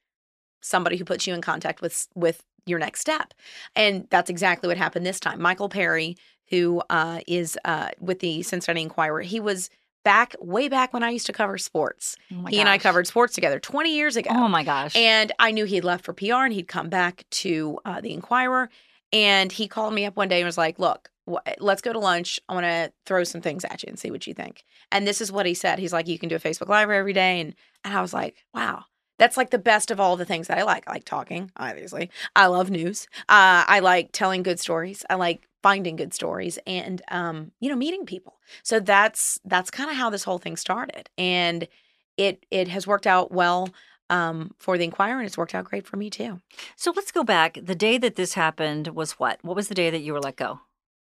somebody 0.60 0.96
who 0.96 1.04
puts 1.04 1.26
you 1.26 1.34
in 1.34 1.42
contact 1.42 1.82
with 1.82 2.08
with 2.14 2.44
your 2.64 2.78
next 2.78 3.00
step. 3.00 3.34
And 3.74 4.06
that's 4.10 4.30
exactly 4.30 4.68
what 4.68 4.76
happened 4.76 5.04
this 5.04 5.18
time. 5.18 5.42
Michael 5.42 5.68
Perry, 5.68 6.16
who 6.52 6.82
uh, 6.90 7.20
is 7.26 7.58
uh, 7.64 7.88
with 7.98 8.20
the 8.20 8.42
Cincinnati 8.42 8.82
Enquirer, 8.82 9.22
he 9.22 9.40
was 9.40 9.70
back 10.04 10.36
way 10.38 10.68
back 10.68 10.92
when 10.92 11.02
I 11.02 11.10
used 11.10 11.26
to 11.26 11.32
cover 11.32 11.56
sports. 11.56 12.16
Oh 12.32 12.44
he 12.46 12.60
and 12.60 12.68
I 12.68 12.76
covered 12.78 13.06
sports 13.06 13.34
together 13.34 13.58
20 13.58 13.94
years 13.94 14.16
ago. 14.16 14.30
Oh 14.32 14.48
my 14.48 14.62
gosh. 14.62 14.94
And 14.94 15.32
I 15.38 15.50
knew 15.52 15.64
he'd 15.64 15.84
left 15.84 16.04
for 16.04 16.12
PR 16.12 16.44
and 16.44 16.52
he'd 16.52 16.68
come 16.68 16.88
back 16.88 17.24
to 17.30 17.78
uh, 17.84 18.00
the 18.00 18.12
Enquirer. 18.12 18.68
And 19.12 19.50
he 19.50 19.66
called 19.66 19.94
me 19.94 20.04
up 20.04 20.16
one 20.16 20.28
day 20.28 20.40
and 20.40 20.46
was 20.46 20.58
like, 20.58 20.78
Look, 20.78 21.10
wh- 21.30 21.38
let's 21.58 21.82
go 21.82 21.92
to 21.92 21.98
lunch. 21.98 22.38
I 22.48 22.54
want 22.54 22.64
to 22.64 22.92
throw 23.06 23.24
some 23.24 23.40
things 23.40 23.64
at 23.64 23.82
you 23.82 23.88
and 23.88 23.98
see 23.98 24.10
what 24.10 24.26
you 24.26 24.34
think. 24.34 24.64
And 24.90 25.06
this 25.06 25.20
is 25.20 25.32
what 25.32 25.46
he 25.46 25.54
said. 25.54 25.78
He's 25.78 25.92
like, 25.92 26.08
You 26.08 26.18
can 26.18 26.28
do 26.28 26.36
a 26.36 26.40
Facebook 26.40 26.68
Live 26.68 26.90
every 26.90 27.12
day. 27.12 27.40
And, 27.40 27.54
and 27.84 27.94
I 27.96 28.02
was 28.02 28.12
like, 28.12 28.36
Wow. 28.52 28.84
That's 29.18 29.36
like 29.36 29.50
the 29.50 29.58
best 29.58 29.90
of 29.92 30.00
all 30.00 30.16
the 30.16 30.24
things 30.24 30.48
that 30.48 30.58
I 30.58 30.64
like. 30.64 30.88
I 30.88 30.92
like 30.92 31.04
talking, 31.04 31.52
obviously. 31.56 32.10
I 32.34 32.46
love 32.46 32.70
news. 32.70 33.06
Uh, 33.28 33.62
I 33.68 33.78
like 33.78 34.10
telling 34.12 34.42
good 34.42 34.58
stories. 34.58 35.04
I 35.08 35.14
like 35.14 35.46
finding 35.62 35.96
good 35.96 36.12
stories 36.12 36.58
and 36.66 37.02
um, 37.08 37.52
you 37.60 37.68
know, 37.70 37.76
meeting 37.76 38.04
people. 38.06 38.34
So 38.62 38.80
that's 38.80 39.38
that's 39.44 39.70
kind 39.70 39.90
of 39.90 39.96
how 39.96 40.10
this 40.10 40.24
whole 40.24 40.38
thing 40.38 40.56
started. 40.56 41.08
And 41.18 41.68
it 42.16 42.44
it 42.50 42.68
has 42.68 42.86
worked 42.86 43.06
out 43.06 43.32
well 43.32 43.70
um, 44.10 44.50
for 44.58 44.76
the 44.76 44.84
Enquirer, 44.84 45.18
and 45.18 45.26
it's 45.26 45.38
worked 45.38 45.54
out 45.54 45.64
great 45.64 45.86
for 45.86 45.96
me 45.96 46.10
too. 46.10 46.40
so 46.76 46.92
let's 46.94 47.12
go 47.12 47.24
back. 47.24 47.58
The 47.62 47.74
day 47.74 47.96
that 47.98 48.16
this 48.16 48.34
happened 48.34 48.88
was 48.88 49.12
what? 49.12 49.38
What 49.42 49.56
was 49.56 49.68
the 49.68 49.74
day 49.74 49.88
that 49.90 50.00
you 50.02 50.12
were 50.12 50.20
let 50.20 50.36
go? 50.36 50.60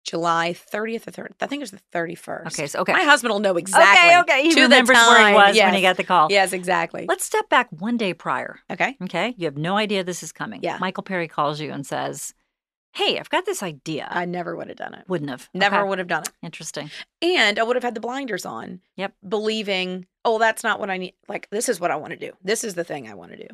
July 0.05 0.53
30th 0.53 1.07
or 1.07 1.11
30th. 1.11 1.35
I 1.39 1.47
think 1.47 1.61
it 1.61 1.63
was 1.63 1.71
the 1.71 1.79
31st. 1.93 2.47
Okay, 2.47 2.67
so 2.67 2.79
okay. 2.81 2.91
My 2.91 3.03
husband 3.03 3.31
will 3.31 3.39
know 3.39 3.55
exactly. 3.55 4.09
Okay, 4.09 4.19
okay. 4.19 4.43
He 4.43 4.49
to 4.49 4.55
the 4.55 4.61
remembers 4.63 4.97
where 4.97 5.17
he 5.17 5.23
time. 5.23 5.33
was 5.33 5.45
when 5.47 5.55
Yes. 5.55 5.75
he 5.75 5.81
got 5.81 5.95
the 5.97 6.03
call. 6.03 6.27
Yes, 6.29 6.51
exactly. 6.51 7.05
Let's 7.07 7.23
step 7.25 7.47
back 7.47 7.69
one 7.71 7.95
day 7.95 8.13
prior. 8.13 8.59
Okay. 8.69 8.97
Okay. 9.03 9.33
You 9.37 9.45
have 9.45 9.55
no 9.57 9.77
idea 9.77 10.03
this 10.03 10.21
is 10.21 10.33
coming. 10.33 10.59
Yeah. 10.61 10.77
Michael 10.81 11.03
Perry 11.03 11.29
calls 11.29 11.61
you 11.61 11.71
and 11.71 11.85
says, 11.85 12.33
Hey, 12.93 13.19
I've 13.19 13.29
got 13.29 13.45
this 13.45 13.63
idea. 13.63 14.07
I 14.11 14.25
never 14.25 14.55
would 14.55 14.67
have 14.67 14.77
done 14.77 14.93
it. 14.93 15.05
wouldn't 15.07 15.29
have. 15.29 15.49
Never 15.53 15.77
Okay. 15.79 15.89
would 15.89 15.97
have 15.99 16.07
done 16.07 16.23
it. 16.23 16.31
Interesting. 16.41 16.91
And 17.21 17.57
I 17.59 17.63
would 17.63 17.75
have 17.75 17.83
had 17.83 17.95
the 17.95 17.99
blinders 18.01 18.45
on. 18.45 18.81
Yep. 18.97 19.13
Believing, 19.27 20.05
oh, 20.23 20.37
that's 20.39 20.63
not 20.63 20.79
what 20.79 20.89
I 20.89 20.97
need. 20.97 21.13
Like, 21.27 21.49
this 21.49 21.69
is 21.69 21.79
what 21.79 21.91
I 21.91 21.95
want 21.95 22.11
to 22.11 22.17
do. 22.19 22.33
This 22.43 22.63
is 22.63 22.75
the 22.75 22.83
thing 22.83 23.09
I 23.09 23.15
want 23.15 23.31
to 23.31 23.37
do. 23.37 23.47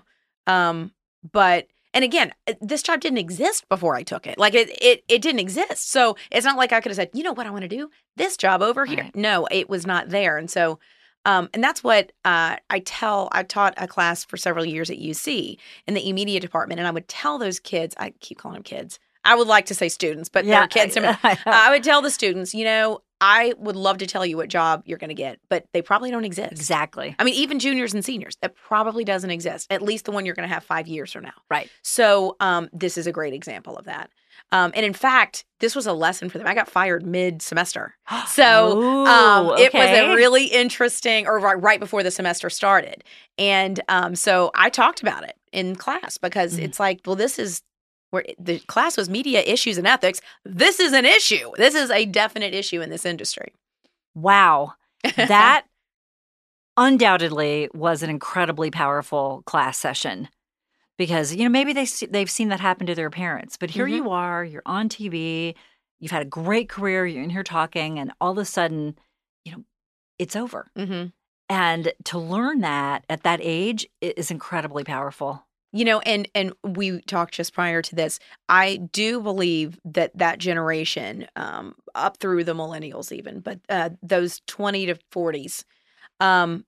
Um, 0.46 0.92
but 1.32 1.68
and 1.94 2.04
again, 2.04 2.32
uh, 2.48 2.54
this 2.62 2.84
job 2.84 3.00
didn't 3.00 3.18
exist 3.18 3.68
before 3.68 3.96
I 3.96 4.04
took 4.04 4.28
it. 4.28 4.38
Like 4.38 4.54
it, 4.54 4.70
it, 4.82 5.04
it 5.08 5.22
didn't 5.22 5.40
exist. 5.40 5.90
So 5.92 6.18
it's 6.32 6.46
not 6.46 6.58
like 6.58 6.72
I 6.72 6.82
could 6.82 6.90
have 6.92 6.98
said, 6.98 7.10
you 7.14 7.24
know 7.24 7.34
what 7.34 7.48
I 7.48 7.50
want 7.50 7.64
to 7.64 7.68
do? 7.68 7.90
This 8.16 8.38
job 8.38 8.62
over 8.62 8.86
here. 8.86 9.04
Right. 9.06 9.16
No, 9.16 9.48
it 9.50 9.70
was 9.70 9.88
not 9.88 10.10
there. 10.10 10.38
And 10.38 10.52
so, 10.52 10.80
um, 11.26 11.50
and 11.54 11.64
that's 11.64 11.84
what 11.84 12.12
uh, 12.26 12.58
I 12.70 12.80
tell. 12.86 13.28
I 13.32 13.44
taught 13.44 13.74
a 13.78 13.88
class 13.88 14.24
for 14.24 14.38
several 14.38 14.66
years 14.66 14.90
at 14.92 15.00
UC 15.00 15.58
in 15.88 15.94
the 15.96 16.08
e-media 16.08 16.40
department, 16.40 16.80
and 16.80 16.88
I 16.88 16.92
would 16.92 17.08
tell 17.08 17.38
those 17.40 17.60
kids. 17.60 17.96
I 17.98 18.12
keep 18.20 18.38
calling 18.38 18.54
them 18.56 18.64
kids. 18.64 19.00
I 19.30 19.36
would 19.36 19.48
like 19.48 19.68
to 19.68 19.76
say 19.76 19.90
students, 19.90 20.28
but 20.30 20.46
they're 20.46 20.68
kids. 20.68 20.96
to 20.96 21.02
me. 21.02 21.08
I 21.46 21.70
would 21.72 21.84
tell 21.84 22.02
the 22.02 22.12
students, 22.12 22.54
you 22.54 22.66
know, 22.66 23.02
I 23.22 23.54
would 23.58 23.76
love 23.76 23.98
to 24.00 24.08
tell 24.08 24.26
you 24.26 24.38
what 24.38 24.48
job 24.50 24.84
you're 24.86 24.98
going 24.98 25.10
to 25.10 25.14
get, 25.14 25.40
but 25.50 25.66
they 25.74 25.82
probably 25.82 26.10
don't 26.10 26.24
exist. 26.26 26.52
exactly. 26.54 27.16
I 27.20 27.24
mean, 27.26 27.36
even 27.36 27.60
juniors 27.60 27.94
and 27.94 28.04
seniors, 28.04 28.38
that 28.42 28.56
probably 28.56 29.04
doesn't 29.04 29.30
exist. 29.30 29.68
At 29.70 29.82
least 29.82 30.06
the 30.06 30.12
one 30.12 30.26
you're 30.26 30.36
going 30.36 30.48
to 30.48 30.54
have 30.54 30.64
five 30.64 30.88
years 30.88 31.12
from 31.12 31.24
now. 31.24 31.34
Right. 31.50 31.70
So, 31.84 32.38
um, 32.40 32.70
this 32.72 32.98
is 32.98 33.08
a 33.08 33.12
great 33.12 33.34
example 33.34 33.78
of 33.78 33.86
that. 33.86 34.10
Um, 34.54 34.72
and 34.74 34.86
in 34.86 34.94
fact, 34.94 35.44
this 35.60 35.76
was 35.76 35.86
a 35.86 35.92
lesson 35.94 36.30
for 36.30 36.38
them. 36.38 36.48
I 36.48 36.56
got 36.56 36.70
fired 36.70 37.06
mid 37.06 37.42
semester. 37.42 37.96
So 38.28 38.78
Ooh, 38.80 39.06
um, 39.06 39.58
it 39.60 39.74
was 39.74 39.90
a 39.90 40.16
really 40.16 40.46
interesting, 40.46 41.28
or 41.28 41.40
right, 41.40 41.62
right 41.62 41.80
before 41.80 42.04
the 42.04 42.12
semester 42.12 42.50
started. 42.50 43.04
And 43.38 43.82
um, 43.90 44.16
so 44.16 44.50
I 44.56 44.70
talked 44.70 45.02
about 45.02 45.24
it 45.26 45.36
in 45.52 45.76
class 45.76 46.18
because 46.18 46.58
Mhm. 46.58 46.64
it's 46.64 46.80
like, 46.80 47.02
well, 47.06 47.16
this 47.18 47.38
is 47.38 47.62
where 48.12 48.26
the 48.40 48.60
class 48.60 48.98
was 48.98 49.10
media 49.10 49.42
issues 49.42 49.78
and 49.78 49.88
ethics. 49.88 50.22
This 50.46 50.80
is 50.80 50.94
an 50.94 51.06
issue. 51.06 51.52
This 51.58 51.76
is 51.76 51.92
a 51.92 52.06
definite 52.06 52.54
issue 52.54 52.82
in 52.82 52.90
this 52.90 53.06
industry. 53.06 53.54
Wow. 54.16 54.74
That 55.16 55.66
undoubtedly 56.78 57.70
was 57.74 58.04
an 58.04 58.10
incredibly 58.10 58.72
powerful 58.72 59.44
class 59.46 59.78
session 59.78 60.30
because 60.98 61.36
you 61.36 61.44
know 61.44 61.50
maybe 61.50 61.74
they 61.74 61.86
they've 62.10 62.30
seen 62.30 62.50
that 62.50 62.60
happen 62.60 62.88
to 62.88 62.96
their 62.96 63.10
parents 63.10 63.58
but 63.58 63.70
here 63.72 63.86
Mhm. 63.88 63.96
you 63.96 64.10
are 64.12 64.46
you're 64.46 64.62
on 64.66 64.88
TV 64.88 65.56
you've 66.00 66.12
had 66.12 66.22
a 66.22 66.26
great 66.26 66.70
career 66.70 67.06
you're 67.06 67.24
in 67.24 67.30
here 67.30 67.44
talking 67.44 68.00
and 68.00 68.14
all 68.22 68.32
of 68.32 68.38
a 68.38 68.46
sudden 68.46 68.98
you 69.44 69.52
know 69.52 69.64
it's 70.18 70.36
over 70.36 70.72
hmm 70.76 71.06
and 71.50 71.92
to 72.06 72.20
learn 72.20 72.62
that 72.62 73.04
at 73.10 73.24
that 73.24 73.40
age 73.42 73.88
is 74.02 74.32
incredibly 74.32 74.84
powerful 74.84 75.46
You 75.72 75.86
know, 75.86 76.00
and 76.00 76.28
and 76.34 76.54
we 76.64 77.02
talked 77.02 77.36
just 77.36 77.54
prior 77.54 77.82
to 77.84 77.96
this. 77.96 78.20
I 78.48 78.78
do 78.92 79.22
believe 79.22 79.80
that 79.86 80.18
that 80.18 80.40
generation, 80.40 81.28
um, 81.36 81.76
up 81.94 82.18
through 82.18 82.44
the 82.46 82.56
millennials, 82.56 83.12
even, 83.12 83.40
but 83.40 83.60
uh, 83.70 83.92
those 84.02 84.42
twenty 84.48 84.88
to 84.88 84.96
forties, 85.12 85.66
um, 86.20 86.66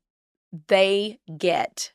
they 0.68 1.20
get 1.38 1.94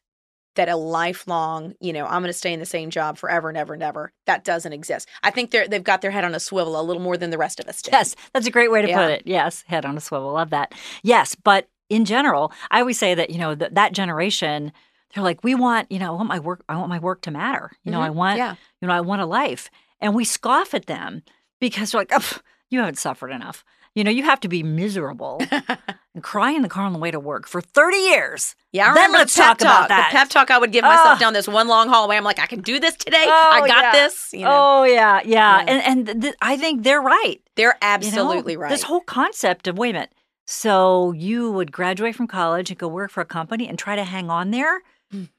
that 0.56 0.68
a 0.70 0.76
lifelong, 0.76 1.74
you 1.80 1.92
know, 1.92 2.06
I'm 2.06 2.22
going 2.22 2.24
to 2.24 2.32
stay 2.32 2.52
in 2.52 2.60
the 2.60 2.66
same 2.66 2.88
job 2.90 3.18
forever 3.18 3.50
and 3.50 3.58
ever 3.58 3.74
and 3.74 3.82
ever. 3.82 4.10
That 4.24 4.42
doesn't 4.42 4.72
exist. 4.72 5.06
I 5.22 5.30
think 5.30 5.50
they're 5.50 5.68
they've 5.68 5.84
got 5.84 6.00
their 6.00 6.10
head 6.10 6.24
on 6.24 6.34
a 6.34 6.40
swivel 6.40 6.80
a 6.80 6.82
little 6.82 7.02
more 7.02 7.16
than 7.16 7.30
the 7.30 7.38
rest 7.38 7.60
of 7.60 7.68
us 7.68 7.82
do. 7.82 7.90
Yes, 7.92 8.16
that's 8.32 8.46
a 8.46 8.50
great 8.50 8.70
way 8.70 8.82
to 8.82 8.88
Yeah. 8.88 9.02
put 9.02 9.10
it. 9.12 9.22
Yes, 9.26 9.62
head 9.68 9.84
on 9.84 9.96
a 9.96 10.00
swivel. 10.00 10.32
Love 10.32 10.50
that. 10.50 10.74
Yes, 11.02 11.34
but 11.36 11.68
in 11.88 12.04
general, 12.04 12.52
I 12.70 12.80
always 12.80 12.98
say 12.98 13.14
that 13.14 13.30
you 13.30 13.38
know 13.38 13.54
th- 13.54 13.72
that 13.74 13.92
generation, 13.92 14.72
they're 15.16 15.24
like, 15.24 15.42
we 15.42 15.54
want, 15.56 15.90
you 15.90 15.98
know, 15.98 16.12
I 16.12 16.16
want 16.16 16.28
my 16.28 16.38
work, 16.38 16.62
I 16.68 16.76
want 16.76 16.90
my 16.90 16.98
work 17.00 17.22
to 17.22 17.30
matter. 17.32 17.72
You 17.82 17.90
know, 17.90 18.00
I 18.00 18.10
Mhm. 18.10 18.14
want, 18.14 18.38
Yeah. 18.38 18.54
you 18.80 18.86
know, 18.86 18.94
I 18.94 19.00
want 19.00 19.22
a 19.22 19.26
life, 19.26 19.70
and 20.00 20.14
we 20.14 20.24
scoff 20.24 20.74
at 20.74 20.86
them 20.86 21.22
because 21.58 21.90
they're 21.92 22.02
like, 22.02 22.12
"Ugh, 22.14 22.42
you 22.70 22.80
haven't 22.80 22.98
suffered 22.98 23.30
enough. 23.30 23.64
You 23.94 24.04
know, 24.04 24.10
you 24.10 24.24
have 24.24 24.40
to 24.40 24.48
be 24.48 24.62
miserable 24.62 25.40
and 26.14 26.22
cry 26.22 26.50
in 26.50 26.60
the 26.60 26.68
car 26.68 26.84
on 26.84 26.92
the 26.92 26.98
way 26.98 27.10
to 27.10 27.18
work 27.18 27.48
for 27.48 27.62
thirty 27.62 27.96
years. 27.96 28.54
Yeah, 28.72 28.84
I 28.84 28.86
Then 28.88 28.94
remember 28.96 29.18
let's 29.18 29.34
the 29.34 29.40
pep 29.40 29.48
talk 29.58 29.60
about 29.62 29.88
that. 29.88 30.10
The 30.10 30.18
pep 30.18 30.28
talk 30.28 30.50
I 30.50 30.58
would 30.58 30.70
give 30.70 30.82
myself 30.84 31.14
Ugh. 31.14 31.18
down 31.18 31.32
this 31.32 31.48
one 31.48 31.66
long 31.66 31.88
hallway. 31.88 32.16
I'm 32.18 32.24
like, 32.24 32.38
I 32.38 32.44
can 32.46 32.60
do 32.60 32.78
this 32.78 32.94
today. 32.94 33.24
Oh, 33.26 33.50
I 33.52 33.60
got 33.66 33.84
yeah. 33.84 33.92
this. 33.92 34.34
You 34.34 34.40
know, 34.44 34.50
Oh 34.52 34.84
yeah, 34.84 35.20
yeah, 35.24 35.60
Yeah. 35.60 35.64
and 35.66 36.08
and 36.10 36.22
th- 36.22 36.34
I 36.42 36.58
think 36.58 36.82
they're 36.82 37.00
right. 37.00 37.40
they're 37.56 37.68
You 37.80 37.88
know, 37.88 37.94
absolutely 37.94 38.58
right. 38.58 38.68
This 38.68 38.82
whole 38.82 39.00
concept 39.00 39.66
of 39.66 39.78
wait 39.78 39.90
a 39.90 39.92
minute. 39.94 40.12
So 40.46 41.12
you 41.12 41.50
would 41.52 41.72
graduate 41.72 42.14
from 42.14 42.26
college 42.28 42.70
and 42.70 42.78
go 42.78 42.86
work 42.88 43.10
for 43.10 43.20
a 43.22 43.24
company 43.26 43.66
and 43.66 43.78
try 43.78 43.96
to 43.96 44.04
hang 44.04 44.28
on 44.30 44.50
there 44.50 44.82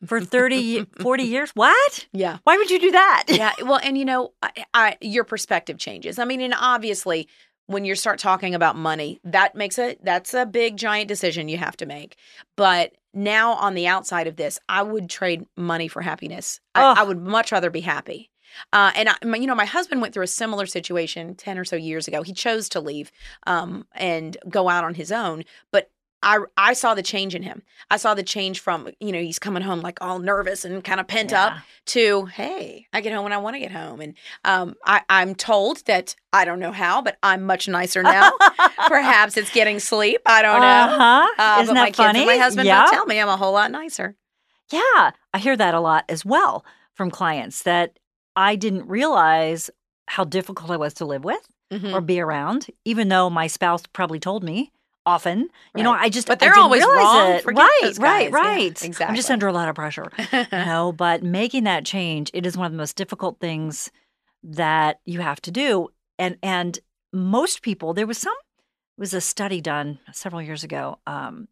for 0.06 0.22
30, 0.22 0.86
40 1.02 1.24
years? 1.36 1.52
What? 1.54 2.08
yeah. 2.14 2.38
Why 2.44 2.58
would 2.58 2.70
you 2.72 2.80
do 2.80 2.92
that? 2.92 3.26
yeah 3.28 3.54
well 3.64 3.80
and 3.84 3.98
you 3.98 4.06
know 4.06 4.34
I, 4.42 4.66
I 4.74 4.98
your 5.02 5.24
perspective 5.24 5.78
changes 5.78 6.18
i 6.20 6.26
mean 6.26 6.42
and 6.42 6.54
obviously 6.58 7.28
when 7.68 7.84
you 7.86 7.96
start 7.96 8.20
talking 8.20 8.56
about 8.56 8.76
money 8.78 9.20
that 9.24 9.56
makes 9.56 9.78
a 9.78 9.98
that's 10.02 10.34
a 10.34 10.46
big 10.46 10.78
giant 10.78 11.08
decision 11.08 11.50
you 11.50 11.58
have 11.58 11.76
to 11.78 11.86
make 11.86 12.16
but 12.56 12.94
now 13.14 13.54
on 13.54 13.74
the 13.74 13.88
outside 13.88 14.28
of 14.28 14.36
this 14.38 14.60
i 14.70 14.82
would 14.82 15.10
trade 15.10 15.46
money 15.58 15.88
for 15.88 16.02
happiness 16.02 16.60
Ugh. 16.76 16.98
I, 16.98 17.02
I 17.02 17.04
would 17.04 17.20
much 17.22 17.52
rather 17.52 17.70
be 17.70 17.82
happy 17.82 18.30
uh, 18.72 18.92
and 18.96 19.10
I, 19.10 19.16
my- 19.26 19.38
you 19.38 19.46
know, 19.46 19.54
my 19.56 19.66
husband 19.66 20.02
went 20.02 20.14
through 20.14 20.24
a 20.24 20.28
similar 20.28 20.66
situation 20.66 21.36
ten 21.36 21.60
or 21.60 21.66
so 21.66 21.76
years 21.76 22.08
ago. 22.08 22.24
He 22.24 22.32
chose 22.34 22.70
to 22.70 22.80
leave 22.80 23.12
um, 23.46 23.86
and 23.94 24.36
go 24.50 24.70
out 24.70 24.86
on 24.86 24.94
his 24.96 25.12
own, 25.12 25.44
but 25.72 25.92
I 26.24 26.40
I 26.58 26.74
saw 26.74 26.94
the 26.96 27.04
change 27.04 27.36
in 27.36 27.44
him. 27.44 27.62
I 27.92 27.98
saw 27.98 28.14
the 28.14 28.24
change 28.24 28.60
from 28.60 28.90
you 29.00 29.12
know 29.12 29.20
he's 29.22 29.40
coming 29.40 29.62
home 29.64 29.82
like 29.82 30.00
all 30.02 30.20
nervous 30.20 30.66
and 30.66 30.84
kind 30.84 31.00
of 31.00 31.08
pent 31.08 31.32
up 31.32 31.54
to 31.88 32.26
hey 32.26 32.86
i 32.92 33.00
get 33.00 33.14
home 33.14 33.24
when 33.24 33.32
i 33.32 33.38
want 33.38 33.56
to 33.56 33.60
get 33.62 33.72
home 33.72 34.02
and 34.02 34.14
um, 34.44 34.76
I, 34.86 35.02
i'm 35.08 35.36
told 35.36 35.86
that 35.86 36.16
i 36.34 36.44
don't 36.44 36.60
know 36.60 36.74
how 36.74 37.02
but 37.02 37.18
i'm 37.24 37.44
much 37.44 37.70
nicer 37.70 38.04
now 38.04 38.32
perhaps 38.88 39.38
it's 39.38 39.50
getting 39.52 39.80
sleep 39.80 40.20
i 40.26 40.42
don't 40.42 40.60
know 40.60 40.68
Uh-huh. 40.68 41.28
Uh, 41.38 41.62
Isn't 41.62 41.76
that 41.76 41.82
my 41.82 41.92
funny? 41.94 42.26
my 42.26 42.36
husband 42.36 42.68
yeah. 42.68 42.88
tell 42.90 43.06
me 43.06 43.20
i'm 43.22 43.30
a 43.30 43.38
whole 43.38 43.54
lot 43.54 43.72
nicer 43.72 44.16
Yeah. 44.72 45.12
I 45.34 45.38
hear 45.40 45.56
that 45.56 45.74
a 45.76 45.80
lot 45.80 46.04
as 46.10 46.26
well 46.26 46.66
from 46.94 47.10
clients 47.12 47.64
that 47.64 48.00
I 48.36 48.56
didn't 48.58 48.88
realize 48.88 49.70
how 50.08 50.24
difficult 50.26 50.72
I 50.72 50.78
was 50.78 50.94
to 50.96 51.06
live 51.06 51.24
with 51.24 51.48
Mhm. 51.72 51.94
or 51.94 52.02
be 52.02 52.20
around, 52.20 52.68
even 52.86 53.08
though 53.10 53.30
my 53.30 53.48
spouse 53.48 53.84
probably 53.94 54.20
told 54.20 54.44
me 54.44 54.72
often. 55.08 55.50
You 55.76 55.84
know, 55.84 55.94
I 55.94 56.10
just 56.10 56.28
But 56.28 56.40
they're 56.40 56.54
always 56.56 56.84
wrong. 56.84 57.42
Right, 57.46 57.98
right, 57.98 58.32
guys. 58.32 58.32
Yeah, 58.34 58.36
right. 58.36 59.02
I'm 59.10 59.16
just 59.16 59.32
under 59.32 59.48
a 59.48 59.54
lot 59.54 59.70
of 59.70 59.76
pressure. 59.76 60.12
no, 60.52 60.92
but 60.92 61.24
making 61.24 61.64
that 61.64 61.86
change, 61.86 62.30
it 62.34 62.46
is 62.46 62.58
one 62.58 62.66
of 62.66 62.72
the 62.74 62.78
most 62.78 62.96
difficult 62.96 63.40
things 63.40 63.90
that 64.44 65.00
you 65.06 65.22
have 65.22 65.42
to 65.42 65.52
do. 65.52 65.90
And 66.20 66.38
and 66.44 66.78
most 67.14 67.62
people, 67.62 67.94
there 67.94 68.06
was 68.06 68.18
some, 68.18 68.36
it 68.98 69.02
was 69.02 69.14
a 69.14 69.22
study 69.22 69.62
done 69.62 70.00
several 70.12 70.42
years 70.42 70.64
ago, 70.64 71.00
um, 71.08 71.48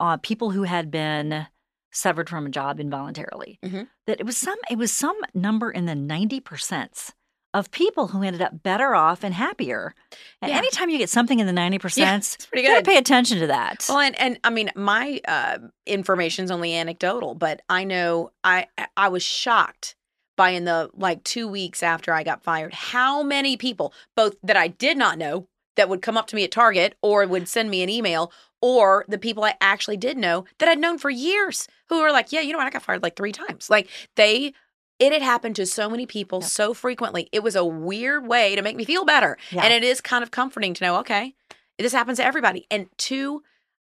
on 0.00 0.18
people 0.18 0.50
who 0.50 0.64
had 0.64 0.90
been 0.90 1.46
severed 1.92 2.28
from 2.28 2.46
a 2.46 2.50
job 2.50 2.80
involuntarily. 2.80 3.58
Mhm. 3.64 3.86
That 4.06 4.20
it 4.20 4.26
was 4.26 4.36
some, 4.36 4.58
it 4.70 4.76
was 4.76 4.92
some 4.92 5.16
number 5.32 5.70
in 5.70 5.86
the 5.86 5.94
ninety 5.94 6.40
percent 6.40 7.14
of 7.58 7.70
people 7.70 8.08
who 8.08 8.22
ended 8.22 8.42
up 8.42 8.62
better 8.62 8.94
off 8.94 9.24
and 9.24 9.34
happier. 9.34 9.94
And 10.42 10.50
Yeah. 10.50 10.58
anytime 10.58 10.90
you 10.90 10.98
get 10.98 11.08
something 11.08 11.38
in 11.40 11.46
the 11.46 11.52
ninety 11.52 11.78
percent, 11.78 12.24
it's 12.36 12.46
pretty 12.46 12.62
you 12.66 12.72
gotta 12.72 12.84
pay 12.84 12.98
attention 12.98 13.38
to 13.40 13.46
that. 13.46 13.86
Well, 13.88 14.00
and, 14.00 14.18
and 14.20 14.38
I 14.44 14.50
mean, 14.50 14.70
my 14.76 15.20
uh, 15.26 15.58
information's 15.86 16.50
only 16.50 16.74
anecdotal, 16.74 17.34
but 17.34 17.62
I 17.68 17.84
know 17.84 18.30
I 18.44 18.66
I 18.96 19.08
was 19.08 19.22
shocked 19.22 19.96
by 20.36 20.50
in 20.50 20.64
the 20.66 20.90
like 20.94 21.24
two 21.24 21.48
weeks 21.48 21.82
after 21.82 22.12
I 22.12 22.22
got 22.22 22.42
fired, 22.42 22.74
how 22.74 23.22
many 23.22 23.56
people, 23.56 23.94
both 24.14 24.36
that 24.42 24.56
I 24.56 24.68
did 24.68 24.98
not 24.98 25.16
know, 25.16 25.48
that 25.76 25.88
would 25.88 26.02
come 26.02 26.18
up 26.18 26.26
to 26.26 26.36
me 26.36 26.44
at 26.44 26.50
Target 26.50 26.94
or 27.00 27.26
would 27.26 27.48
send 27.48 27.70
me 27.70 27.82
an 27.82 27.88
email, 27.88 28.30
or 28.60 29.06
the 29.08 29.18
people 29.18 29.44
I 29.44 29.54
actually 29.62 29.96
did 29.96 30.18
know 30.18 30.44
that 30.58 30.68
I'd 30.68 30.78
known 30.78 30.98
for 30.98 31.08
years 31.08 31.68
who 31.88 32.02
were 32.02 32.12
like, 32.12 32.32
yeah, 32.32 32.40
you 32.42 32.52
know 32.52 32.58
what, 32.58 32.66
I 32.66 32.70
got 32.70 32.82
fired 32.82 33.02
like 33.02 33.16
three 33.16 33.32
times. 33.32 33.70
Like 33.70 33.88
they. 34.16 34.52
It 34.98 35.12
had 35.12 35.22
happened 35.22 35.56
to 35.56 35.66
so 35.66 35.90
many 35.90 36.06
people 36.06 36.40
Yep. 36.40 36.50
so 36.50 36.74
frequently. 36.74 37.28
It 37.32 37.42
was 37.42 37.54
a 37.56 37.64
weird 37.64 38.26
way 38.26 38.56
to 38.56 38.62
make 38.62 38.76
me 38.76 38.84
feel 38.84 39.04
better. 39.04 39.36
Yeah. 39.50 39.62
And 39.64 39.72
it 39.72 39.84
is 39.84 40.00
kind 40.00 40.22
of 40.22 40.30
comforting 40.30 40.72
to 40.74 40.84
know, 40.84 40.96
okay, 41.00 41.34
this 41.78 41.92
happens 41.92 42.18
to 42.18 42.24
everybody. 42.24 42.66
And 42.70 42.86
two, 42.96 43.42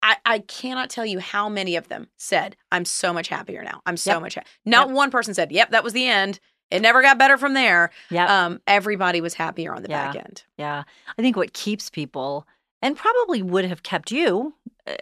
I, 0.02 0.18
I 0.26 0.40
cannot 0.40 0.90
tell 0.90 1.06
you 1.06 1.20
how 1.20 1.50
many 1.50 1.76
of 1.76 1.88
them 1.88 2.08
said, 2.18 2.56
I'm 2.72 2.86
so 2.86 3.14
much 3.14 3.28
happier 3.28 3.64
now. 3.64 3.82
I'm 3.86 3.98
so 3.98 4.14
Yep. 4.14 4.22
much 4.22 4.36
happier. 4.36 4.50
Not 4.66 4.90
one 4.90 5.12
person 5.12 5.34
said, 5.34 5.52
Yep, 5.52 5.72
that 5.72 5.84
was 5.84 5.94
the 5.94 6.08
end. 6.08 6.40
It 6.72 6.82
never 6.82 7.02
got 7.02 7.18
better 7.18 7.38
from 7.38 7.54
there. 7.54 7.92
yeah. 8.10 8.46
Um, 8.46 8.62
everybody 8.68 9.22
was 9.22 9.36
happier 9.36 9.74
on 9.74 9.84
the 9.84 9.90
Yeah. 9.90 10.08
back 10.12 10.16
end. 10.26 10.44
Yeah. 10.58 10.84
I 11.18 11.22
think 11.22 11.38
what 11.38 11.54
keeps 11.54 11.90
people 11.90 12.46
and 12.82 12.96
probably 12.98 13.42
would 13.42 13.66
have 13.66 13.84
kept 13.84 14.12
you 14.12 14.54
uh, 14.86 14.96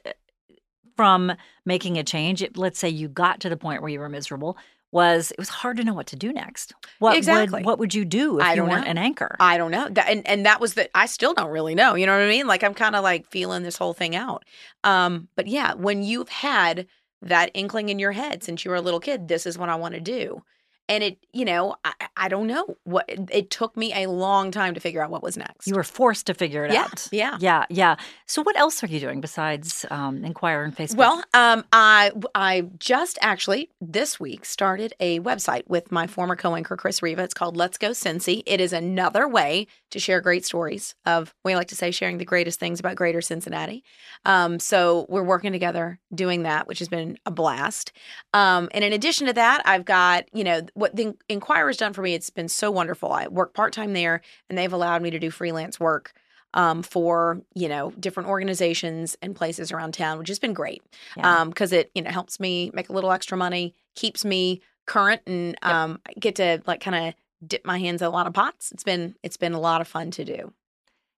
from 0.96 1.34
making 1.66 1.98
a 1.98 2.04
change, 2.04 2.44
let's 2.56 2.80
say 2.80 2.88
you 2.88 3.10
got 3.10 3.40
to 3.42 3.50
the 3.50 3.58
point 3.58 3.82
where 3.82 3.90
you 3.90 4.00
were 4.00 4.08
miserable, 4.10 4.58
was 4.96 5.32
it 5.32 5.38
was 5.38 5.50
hard 5.50 5.76
to 5.76 5.84
know 5.84 5.94
what 5.94 6.08
to 6.08 6.16
do 6.16 6.32
next. 6.32 6.74
What 7.00 7.18
Exactly. 7.18 7.60
would 7.60 7.66
what 7.66 7.80
would 7.80 7.94
you 7.94 8.06
do 8.06 8.40
if 8.40 8.46
I 8.46 8.54
you 8.54 8.64
weren't 8.64 8.86
know. 8.86 8.92
an 8.92 8.98
anchor? 8.98 9.36
I 9.42 9.58
don't 9.58 9.70
know. 9.70 9.90
That, 9.90 10.08
and, 10.10 10.26
and 10.26 10.46
that 10.46 10.62
was 10.62 10.76
the, 10.76 10.90
I 10.98 11.06
still 11.06 11.34
don't 11.34 11.52
really 11.52 11.76
know. 11.76 11.96
You 11.96 12.06
know 12.06 12.14
what 12.18 12.24
I 12.24 12.30
mean? 12.30 12.48
Like 12.48 12.64
I'm 12.64 12.74
kind 12.74 12.96
of 12.96 13.04
like 13.04 13.28
feeling 13.28 13.64
this 13.64 13.76
whole 13.78 13.94
thing 13.94 14.16
out. 14.16 14.46
Um, 14.86 15.28
but 15.36 15.48
yeah, 15.48 15.74
when 15.74 16.02
you've 16.02 16.30
had 16.30 16.88
that 17.22 17.52
inkling 17.54 17.90
in 17.90 18.00
your 18.00 18.14
head 18.14 18.42
since 18.42 18.64
you 18.64 18.72
were 18.72 18.78
a 18.78 18.82
little 18.82 19.02
kid, 19.02 19.28
this 19.28 19.46
is 19.46 19.58
what 19.58 19.68
I 19.68 19.76
want 19.76 19.96
to 19.96 20.00
do. 20.00 20.44
And 20.88 21.04
it, 21.04 21.18
you 21.34 21.46
know, 21.46 21.76
I, 21.84 21.94
I 22.16 22.28
don't 22.30 22.48
know 22.48 22.78
what 22.84 23.06
it, 23.10 23.20
it 23.32 23.50
took 23.50 23.76
me 23.76 23.92
a 24.04 24.10
long 24.10 24.52
time 24.52 24.76
to 24.76 24.80
figure 24.80 25.04
out 25.04 25.10
what 25.10 25.24
was 25.24 25.36
next. 25.36 25.68
you 25.68 25.74
were 25.76 25.84
forced 25.84 26.28
to 26.28 26.34
figure 26.34 26.64
it 26.64 26.72
yeah, 26.72 26.84
out. 26.84 27.08
yeah. 27.12 27.38
Yeah, 27.42 27.66
yeah. 27.70 27.96
So 28.28 28.42
what 28.42 28.58
else 28.58 28.84
are 28.84 28.88
you 28.88 29.00
doing 29.00 29.22
besides 29.22 29.86
um, 29.92 30.26
Enquirer 30.26 30.64
and 30.64 30.76
Facebook? 30.76 30.96
Well, 30.98 31.24
um, 31.36 31.64
I 31.72 32.12
I 32.34 32.62
just 32.80 33.20
actually 33.22 33.70
this 33.80 34.20
week 34.20 34.46
started 34.46 34.94
a 35.00 35.20
website 35.20 35.64
with 35.68 35.92
my 35.92 36.08
former 36.08 36.36
co-anchor 36.36 36.76
Chris 36.76 37.04
Riva. 37.04 37.22
It's 37.22 37.36
called 37.36 37.56
Let's 37.56 37.78
Go 37.78 37.92
Cincy. 37.92 38.42
It 38.48 38.60
is 38.60 38.74
another 38.74 39.28
way 39.28 39.68
to 39.92 40.00
share 40.00 40.22
great 40.22 40.44
stories 40.44 40.96
of 41.06 41.36
we 41.44 41.56
like 41.56 41.68
to 41.68 41.76
say 41.76 41.92
sharing 41.92 42.18
the 42.18 42.26
greatest 42.26 42.60
things 42.60 42.80
about 42.80 42.96
Greater 42.96 43.22
Cincinnati. 43.22 43.84
Um, 44.26 44.60
so 44.60 45.06
we're 45.08 45.24
working 45.24 45.52
together 45.52 46.00
doing 46.14 46.44
that, 46.44 46.68
which 46.68 46.80
has 46.80 46.88
been 46.88 47.20
a 47.28 47.32
blast. 47.32 47.92
Um, 48.34 48.70
and 48.72 48.84
in 48.84 48.92
addition 48.92 49.28
to 49.28 49.34
that, 49.34 49.62
I've 49.66 49.86
got 49.86 50.26
you 50.34 50.44
know 50.44 50.62
what 50.74 50.96
the 50.96 51.14
Enquirer's 51.30 51.78
done 51.78 51.94
for 51.94 52.02
me. 52.02 52.16
It's 52.16 52.32
been 52.32 52.50
so 52.50 52.72
wonderful. 52.72 53.12
I 53.12 53.28
work 53.28 53.54
part 53.54 53.72
time 53.72 53.94
there, 53.94 54.22
and 54.50 54.58
they've 54.58 54.74
allowed 54.74 55.04
me 55.04 55.12
to 55.12 55.20
do 55.20 55.30
freelance 55.30 55.80
work 55.80 56.14
um, 56.56 56.82
for 56.82 57.42
you 57.54 57.68
know 57.70 57.92
different 58.00 58.28
organizations 58.30 59.16
and 59.22 59.36
places 59.36 59.72
around 59.72 59.94
town, 59.94 60.18
which 60.18 60.30
has 60.30 60.40
been 60.40 60.54
great 60.54 60.82
Yeah. 61.16 61.42
um 61.42 61.50
because 61.50 61.72
it 61.72 61.92
you 61.94 62.02
know 62.02 62.10
helps 62.10 62.40
me 62.40 62.72
make 62.74 62.90
a 62.90 62.94
little 62.94 63.12
extra 63.12 63.38
money 63.38 63.76
keeps 63.96 64.26
me 64.26 64.62
current 64.88 65.22
and 65.28 65.56
Yep. 65.64 65.72
um 65.74 66.00
I 66.08 66.14
get 66.20 66.36
to 66.36 66.62
like 66.66 66.82
kind 66.82 66.96
of 67.10 67.14
dip 67.48 67.66
my 67.66 67.78
hands 67.78 68.02
in 68.02 68.08
a 68.08 68.12
lot 68.12 68.26
of 68.28 68.34
pots 68.34 68.72
it's 68.72 68.84
been 68.84 69.16
it's 69.22 69.38
been 69.38 69.54
a 69.54 69.60
lot 69.60 69.82
of 69.82 69.88
fun 69.88 70.10
to 70.12 70.26
do 70.26 70.54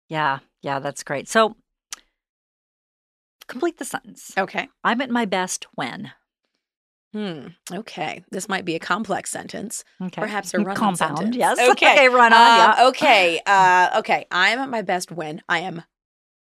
yeah, 0.09 0.39
yeah, 0.61 0.79
that's 0.79 1.03
great. 1.03 1.27
So 1.27 1.55
complete 3.47 3.77
the 3.77 3.85
sentence. 3.85 4.33
okay 4.37 4.67
I'm 4.83 5.01
at 5.01 5.09
my 5.09 5.25
best 5.25 5.65
when. 5.75 6.11
Hmm 7.13 7.47
okay 7.71 8.23
this 8.31 8.49
might 8.49 8.65
be 8.65 8.75
a 8.75 8.79
complex 8.79 9.31
sentence 9.31 9.83
Okay. 10.01 10.21
perhaps 10.21 10.53
a 10.53 10.59
run 10.63 10.75
compound. 10.75 11.17
sentence. 11.19 11.35
Yes. 11.35 11.57
okay 11.71 12.09
run 12.09 12.33
on. 12.33 12.47
Um, 12.51 12.57
yeah. 12.57 12.87
okay 12.89 13.39
uh 13.47 13.99
okay 13.99 14.25
i 14.31 14.49
am 14.49 14.59
at 14.59 14.69
my 14.69 14.81
best 14.81 15.11
when 15.11 15.41
i 15.47 15.59
am 15.59 15.83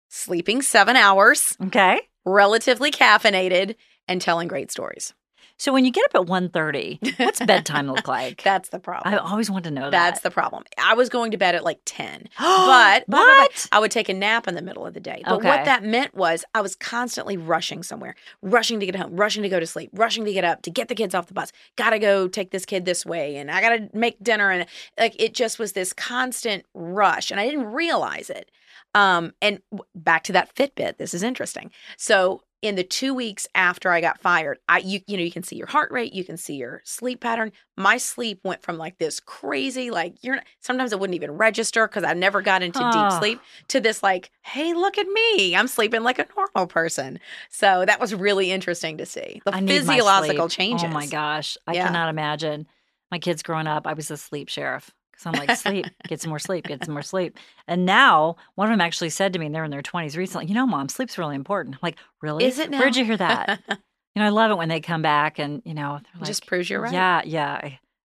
sleeping 0.09 0.61
seven 0.61 0.95
hours 0.95 1.55
Okay. 1.61 1.99
relatively 2.25 2.91
caffeinated 2.91 3.75
and 4.07 4.21
telling 4.21 4.47
great 4.47 4.71
stories 4.71 5.13
So 5.59 5.73
when 5.73 5.85
you 5.85 5.91
get 5.91 6.05
up 6.13 6.21
at 6.21 6.27
1.30, 6.27 7.19
what's 7.19 7.39
bedtime 7.41 7.87
look 7.91 8.07
like? 8.07 8.43
that's 8.43 8.69
the 8.69 8.79
problem 8.79 9.13
I 9.13 9.17
always 9.17 9.49
want 9.49 9.63
to 9.65 9.71
know 9.71 9.85
that. 9.85 9.91
that's 9.91 10.21
the 10.21 10.31
problem 10.31 10.63
i 10.77 10.93
was 10.93 11.09
going 11.09 11.31
to 11.31 11.37
bed 11.37 11.55
at 11.55 11.63
like 11.63 11.79
10 11.85 12.29
but 12.39 13.03
what? 13.07 13.67
I 13.71 13.79
would 13.79 13.91
take 13.91 14.09
a 14.09 14.13
nap 14.13 14.47
in 14.47 14.55
the 14.55 14.61
middle 14.61 14.85
of 14.85 14.93
the 14.93 14.99
day. 14.99 15.23
But 15.25 15.37
Okay. 15.37 15.47
what 15.47 15.65
that 15.65 15.83
meant 15.83 16.13
was 16.15 16.45
I 16.53 16.61
was 16.61 16.75
constantly 16.75 17.37
rushing 17.37 17.83
somewhere, 17.83 18.15
rushing 18.41 18.79
to 18.79 18.85
get 18.85 18.95
home, 18.95 19.15
rushing 19.15 19.43
to 19.43 19.49
go 19.49 19.59
to 19.59 19.67
sleep, 19.67 19.89
rushing 19.93 20.25
to 20.25 20.33
get 20.33 20.43
up, 20.43 20.61
to 20.63 20.69
get 20.71 20.87
the 20.87 20.95
kids 20.95 21.13
off 21.15 21.27
the 21.27 21.33
bus. 21.33 21.51
Gotta 21.75 21.99
go 21.99 22.27
take 22.27 22.51
this 22.51 22.65
kid 22.65 22.85
this 22.85 23.05
way, 23.05 23.37
and 23.37 23.49
I 23.51 23.61
gotta 23.61 23.89
make 23.93 24.21
dinner. 24.23 24.51
And 24.51 24.65
like 24.99 25.15
it 25.19 25.33
just 25.33 25.59
was 25.59 25.73
this 25.73 25.93
constant 25.93 26.65
rush, 26.73 27.31
and 27.31 27.39
I 27.39 27.45
didn't 27.45 27.65
realize 27.65 28.29
it. 28.29 28.51
Um, 28.95 29.33
and 29.41 29.61
back 29.95 30.23
to 30.25 30.33
that 30.33 30.53
Fitbit, 30.55 30.97
this 30.97 31.13
is 31.13 31.23
interesting. 31.23 31.71
So 31.97 32.41
in 32.61 32.75
the 32.75 32.83
two 32.83 33.13
weeks 33.13 33.47
after 33.53 33.91
I 33.91 34.01
got 34.01 34.19
fired, 34.19 34.57
I 34.67 34.79
you 34.79 35.01
you 35.07 35.17
know 35.17 35.23
you 35.23 35.31
can 35.31 35.43
see 35.43 35.55
your 35.55 35.67
heart 35.67 35.91
rate, 35.91 36.13
you 36.13 36.23
can 36.23 36.37
see 36.37 36.55
your 36.55 36.81
sleep 36.85 37.21
pattern. 37.21 37.51
My 37.77 37.97
sleep 37.97 38.39
went 38.43 38.63
from 38.63 38.77
like 38.77 38.97
this 38.97 39.19
crazy, 39.19 39.91
like 39.91 40.15
you're 40.23 40.39
sometimes 40.59 40.91
it 40.91 40.99
wouldn't 40.99 41.15
even 41.15 41.31
register 41.31 41.87
because 41.87 42.03
I 42.03 42.13
never 42.13 42.41
got 42.41 42.63
into 42.63 42.79
Oh. 42.83 42.91
deep 42.91 43.11
sleep 43.11 43.39
to 43.69 43.79
this 43.79 44.01
like, 44.01 44.31
hey, 44.41 44.73
look 44.73 44.97
at 44.97 45.07
me, 45.07 45.55
I'm 45.55 45.67
sleeping 45.67 46.03
like 46.03 46.19
a 46.19 46.27
normal 46.35 46.67
person. 46.67 47.19
So 47.49 47.85
that 47.85 47.99
was 47.99 48.13
really 48.15 48.51
interesting 48.51 48.97
to 48.97 49.05
see 49.05 49.41
the 49.45 49.51
I 49.53 49.61
physiological 49.61 50.49
changes. 50.49 50.83
Oh 50.83 50.93
my 50.93 51.05
gosh. 51.07 51.57
I 51.67 51.75
Yeah. 51.75 51.85
cannot 51.87 52.09
imagine. 52.09 52.67
My 53.11 53.19
kids 53.19 53.43
growing 53.43 53.67
up, 53.67 53.87
I 53.87 53.93
was 53.93 54.11
a 54.11 54.17
sleep 54.17 54.49
sheriff. 54.49 54.91
Because 55.17 55.25
I'm 55.25 55.35
like, 55.35 55.49
sleep, 55.55 55.87
get 56.07 56.21
some 56.21 56.29
more 56.29 56.37
sleep, 56.37 56.67
get 56.67 56.85
some 56.85 56.93
more 56.93 57.01
sleep. 57.01 57.39
And 57.67 57.87
now 57.87 58.35
one 58.53 58.67
of 58.67 58.71
them 58.71 58.81
actually 58.81 59.09
said 59.09 59.33
to 59.33 59.39
me, 59.39 59.47
and 59.47 59.55
they're 59.55 59.63
in 59.63 59.71
their 59.71 59.81
20s 59.81 60.15
recently, 60.15 60.45
you 60.45 60.53
know, 60.53 60.67
mom, 60.67 60.89
sleep's 60.89 61.17
really 61.17 61.35
important. 61.35 61.75
I'm 61.75 61.79
like, 61.81 61.97
really? 62.21 62.45
Is 62.45 62.59
it 62.59 62.69
now? 62.69 62.77
Where'd 62.77 62.95
you 62.95 63.03
hear 63.03 63.17
that? 63.17 63.59
you 63.69 63.77
know, 64.17 64.25
I 64.25 64.29
love 64.29 64.51
it 64.51 64.57
when 64.57 64.69
they 64.69 64.79
come 64.79 65.01
back 65.01 65.39
and, 65.39 65.63
you 65.65 65.73
know, 65.73 65.99
they're 66.03 66.19
like, 66.21 66.27
Just 66.27 66.45
proves 66.45 66.69
you're 66.69 66.81
right. 66.81 66.93
Yeah, 66.93 67.23
yeah. 67.25 67.69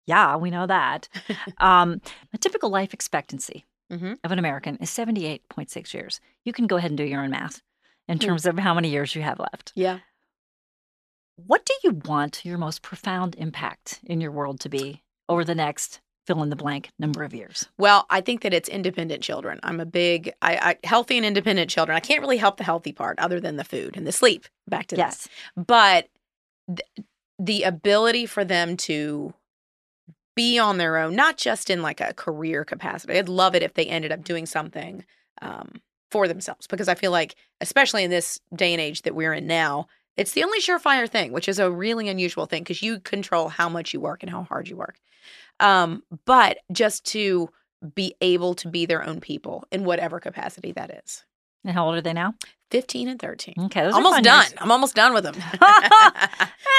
Yeah, 0.07 0.37
we 0.37 0.51
know 0.51 0.67
that. 0.67 1.09
um, 1.59 2.01
a 2.33 2.39
typical 2.39 2.69
life 2.71 2.93
expectancy 2.93 3.65
Mhm. 3.93 4.19
of 4.25 4.33
an 4.33 4.39
American 4.41 4.77
is 4.79 4.91
78.6 4.91 5.95
years. 5.95 6.21
You 6.45 6.53
can 6.53 6.67
go 6.67 6.79
ahead 6.79 6.91
and 6.91 6.99
do 6.99 7.05
your 7.05 7.23
own 7.23 7.31
math 7.31 7.63
in 8.09 8.19
Hmm. 8.19 8.25
terms 8.27 8.45
of 8.45 8.59
how 8.59 8.75
many 8.75 8.89
years 8.91 9.15
you 9.15 9.23
have 9.23 9.39
left. 9.39 9.71
Yeah. 9.77 10.01
What 11.37 11.65
do 11.65 11.73
you 11.85 11.93
want 12.05 12.45
your 12.45 12.59
most 12.59 12.83
profound 12.83 13.37
impact 13.37 14.01
in 14.03 14.21
your 14.21 14.33
world 14.33 14.59
to 14.61 14.69
be 14.69 15.05
over 15.29 15.45
the 15.45 15.55
next 15.55 16.01
fill 16.29 16.43
in 16.43 16.51
the 16.51 16.57
blank 16.57 16.91
number 16.99 17.25
of 17.25 17.35
years? 17.35 17.69
Well, 17.79 18.07
I 18.11 18.21
think 18.21 18.43
that 18.43 18.53
it's 18.55 18.69
independent 18.69 19.23
children. 19.23 19.59
I'm 19.63 19.81
a 19.81 19.87
big, 19.87 20.33
I, 20.43 20.77
I 20.83 20.87
healthy 20.87 21.17
and 21.17 21.27
independent 21.27 21.71
children. 21.71 21.97
I 21.97 22.01
can't 22.01 22.21
really 22.21 22.37
help 22.37 22.59
the 22.59 22.65
healthy 22.65 22.93
part 22.93 23.19
other 23.19 23.41
than 23.41 23.57
the 23.57 23.65
food 23.65 23.97
and 23.97 24.07
the 24.07 24.13
sleep. 24.13 24.47
Back 24.69 24.87
to 24.89 24.97
Yes. 24.97 25.27
that. 25.57 25.67
But 25.67 26.09
th- 26.69 27.07
the 27.39 27.63
ability 27.63 28.27
for 28.27 28.45
them 28.45 28.77
to 28.77 29.33
be 30.37 30.59
on 30.59 30.79
their 30.79 30.99
own, 30.99 31.17
not 31.17 31.37
just 31.37 31.71
in 31.71 31.83
like 31.83 32.01
a 32.01 32.15
career 32.15 32.65
capacity. 32.65 33.19
I'd 33.19 33.29
love 33.29 33.55
it 33.57 33.63
if 33.63 33.75
they 33.75 33.87
ended 33.87 34.13
up 34.13 34.23
doing 34.23 34.47
something 34.47 35.05
um, 35.43 35.81
for 36.11 36.29
themselves 36.29 36.67
because 36.67 36.89
I 36.89 36.95
feel 36.95 37.11
like, 37.11 37.35
especially 37.61 38.05
in 38.05 38.11
this 38.11 38.39
day 38.55 38.73
and 38.73 38.81
age 38.81 39.03
that 39.03 39.17
we're 39.17 39.33
in 39.33 39.47
now, 39.47 39.89
it's 40.17 40.33
the 40.33 40.45
only 40.45 40.61
surefire 40.61 41.09
thing, 41.09 41.33
which 41.33 41.49
is 41.49 41.59
a 41.59 41.71
really 41.71 42.09
unusual 42.09 42.47
thing 42.47 42.63
because 42.63 42.83
you 42.83 43.01
control 43.01 43.49
how 43.49 43.69
much 43.69 43.95
you 43.95 44.01
work 44.01 44.23
and 44.23 44.31
how 44.31 44.43
hard 44.43 44.69
you 44.69 44.77
work. 44.77 44.99
Um, 45.61 46.03
but 46.25 46.59
just 46.73 47.05
to 47.07 47.49
be 47.95 48.15
able 48.21 48.55
to 48.57 48.69
be 48.69 48.87
their 48.87 49.05
own 49.05 49.21
people 49.21 49.65
in 49.71 49.85
whatever 49.85 50.21
capacity 50.21 50.73
that 50.73 51.03
is. 51.05 51.25
And 51.65 51.75
how 51.75 51.87
old 51.87 51.97
are 51.97 52.01
they 52.01 52.13
now? 52.13 52.35
15 52.71 53.09
and 53.09 53.21
13. 53.21 53.55
Okay, 53.65 53.85
Almost 53.87 54.23
done. 54.23 54.43
years. 54.45 54.55
I'm 54.59 54.71
almost 54.71 54.95
done 54.95 55.13
with 55.15 55.25
them. 55.25 55.35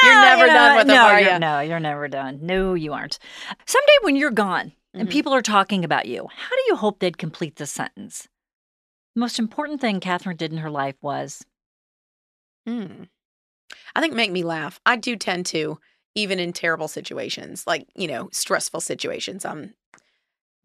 you're 0.04 0.13
never 0.22 0.46
you 0.48 0.54
done 0.54 0.78
with 0.78 0.88
them, 0.88 0.96
no, 0.96 1.04
are 1.04 1.20
you're, 1.20 1.34
you? 1.34 1.39
No, 1.39 1.60
you're 1.62 1.80
never 1.80 2.08
done. 2.08 2.39
No, 2.42 2.74
you 2.76 2.94
aren't. 2.94 3.18
Someday 3.65 3.92
when 4.02 4.15
you're 4.15 4.32
gone 4.32 4.72
and 4.94 5.08
Mhm. 5.08 5.12
people 5.12 5.34
are 5.34 5.42
talking 5.42 5.84
about 5.84 6.06
you, 6.06 6.28
how 6.34 6.56
do 6.56 6.62
you 6.68 6.76
hope 6.76 7.00
they'd 7.00 7.18
complete 7.18 7.56
the 7.58 7.65
sentence? 7.65 8.28
The 9.15 9.20
most 9.22 9.39
important 9.39 9.82
thing 9.82 10.00
Katherine 10.00 10.38
did 10.38 10.52
in 10.52 10.60
her 10.60 10.70
life 10.72 10.96
was 11.02 11.44
Hmm. 12.68 13.04
I 13.96 14.02
think 14.02 14.13
make 14.13 14.32
me 14.32 14.44
laugh. 14.44 14.80
I 14.86 14.96
do 14.96 15.15
tend 15.15 15.46
to, 15.48 15.80
even 16.15 16.39
in 16.39 16.54
terrible 16.54 16.88
situations, 16.88 17.65
like, 17.67 17.88
you 17.95 18.08
know, 18.08 18.30
stressful 18.32 18.82
situations. 18.82 19.45
I'm 19.45 19.74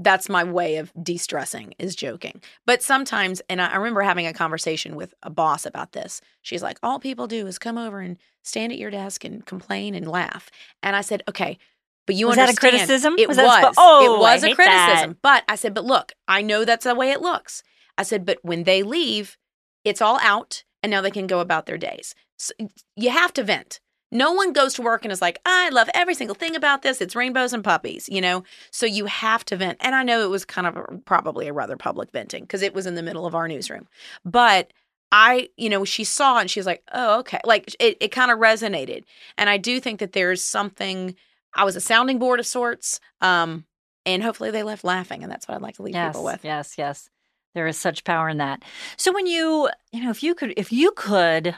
that's 0.01 0.29
my 0.29 0.43
way 0.43 0.77
of 0.79 0.93
de-stressing 1.01 1.73
is 1.79 1.95
joking. 1.95 2.43
But 2.67 2.83
sometimes, 2.83 3.41
and 3.49 3.63
I 3.63 3.77
remember 3.77 4.01
having 4.03 4.27
a 4.27 4.33
conversation 4.33 4.97
with 4.97 5.15
a 5.23 5.31
boss 5.31 5.65
about 5.65 5.93
this. 5.93 6.21
She's 6.43 6.65
like, 6.65 6.79
"All 6.83 6.99
people 6.99 7.29
do 7.29 7.47
is 7.47 7.61
come 7.61 7.79
over 7.79 8.01
and 8.01 8.17
stand 8.43 8.73
at 8.73 8.79
your 8.79 8.91
desk 8.91 9.25
and 9.25 9.47
complain 9.47 9.95
and 9.95 10.09
laugh." 10.09 10.51
And 10.83 10.97
I 10.97 11.01
said, 11.01 11.23
"Okay, 11.29 11.59
but 12.07 12.17
you 12.17 12.27
Was 12.27 12.37
that 12.37 12.51
a 12.53 12.57
criticism? 12.57 13.15
It 13.19 13.29
Was 13.29 13.37
was. 13.37 13.47
spo- 13.47 13.75
Oh, 13.77 14.17
it 14.17 14.21
was 14.21 14.43
a 14.43 14.49
hate 14.49 14.57
that. 14.57 14.87
criticism. 14.89 15.19
But 15.23 15.45
I 15.49 15.55
said, 15.55 15.75
"But 15.75 15.85
look, 15.85 16.13
I 16.27 16.43
know 16.43 16.65
that's 16.65 16.85
the 16.85 16.95
way 16.97 17.13
it 17.13 17.21
looks." 17.23 17.63
I 17.97 18.03
said, 18.03 18.27
"But 18.27 18.39
when 18.43 18.65
they 18.65 18.83
leave, 18.83 19.39
it's 19.85 20.03
all 20.03 20.19
out, 20.21 20.65
and 20.83 20.91
now 20.91 21.03
they 21.03 21.13
can 21.13 21.29
go 21.29 21.39
about 21.39 21.67
their 21.67 21.79
days. 21.79 22.17
So 22.37 22.53
you 22.97 23.11
have 23.11 23.33
to 23.35 23.45
vent." 23.45 23.79
No 24.15 24.33
one 24.33 24.53
goes 24.53 24.75
to 24.75 24.83
work 24.83 25.05
and 25.05 25.13
is 25.13 25.21
like, 25.21 25.41
I 25.45 25.69
love 25.71 25.91
every 25.93 26.15
single 26.15 26.37
thing 26.37 26.55
about 26.55 26.83
this. 26.83 27.01
It's 27.01 27.17
rainbows 27.17 27.53
and 27.53 27.65
puppies, 27.65 28.09
you 28.09 28.21
know? 28.21 28.45
So 28.71 28.87
you 28.87 29.07
have 29.07 29.45
to 29.47 29.57
vent. 29.57 29.79
And 29.81 29.95
I 29.95 30.05
know 30.05 30.23
it 30.23 30.31
was 30.31 30.45
kind 30.45 30.67
of 30.67 30.77
a, 30.77 30.99
probably 31.05 31.49
a 31.49 31.53
rather 31.53 31.77
public 31.77 32.13
venting 32.13 32.45
because 32.45 32.63
it 32.63 32.75
was 32.75 32.87
in 32.87 32.95
the 32.95 33.03
middle 33.03 33.27
of 33.27 33.35
our 33.35 33.49
newsroom. 33.49 33.89
But 34.25 34.73
I, 35.11 35.49
you 35.57 35.69
know, 35.69 35.85
she 35.85 36.05
saw 36.05 36.39
and 36.39 36.51
she's 36.51 36.65
like, 36.65 36.83
oh, 36.93 37.19
okay. 37.21 37.41
Like 37.45 37.75
it, 37.81 37.97
it 38.01 38.09
kind 38.09 38.31
of 38.31 38.39
resonated. 38.39 39.05
And 39.37 39.51
I 39.51 39.59
do 39.59 39.81
think 39.81 40.01
that 40.01 40.13
there's 40.13 40.43
something, 40.43 41.15
I 41.55 41.65
was 41.65 41.77
a 41.77 41.81
sounding 41.81 42.19
board 42.19 42.41
of 42.41 42.47
sorts. 42.47 43.01
Um, 43.21 43.65
and 44.07 44.23
hopefully 44.23 44.51
they 44.51 44.63
left 44.63 44.85
laughing. 44.85 45.23
And 45.23 45.31
that's 45.31 45.49
what 45.49 45.57
I'd 45.57 45.63
like 45.63 45.77
to 45.77 45.83
leave 45.83 45.95
yes, 45.95 46.15
people 46.15 46.25
with. 46.25 46.45
yes, 46.45 46.75
yes. 46.79 47.11
There 47.55 47.67
is 47.67 47.79
such 47.79 48.05
power 48.05 48.29
in 48.29 48.39
that. 48.39 48.65
So 48.97 49.13
when 49.13 49.27
you, 49.27 49.69
you 49.93 50.03
know, 50.03 50.11
if 50.11 50.23
you 50.23 50.35
could, 50.35 50.55
if 50.57 50.73
you 50.73 50.93
could 50.93 51.55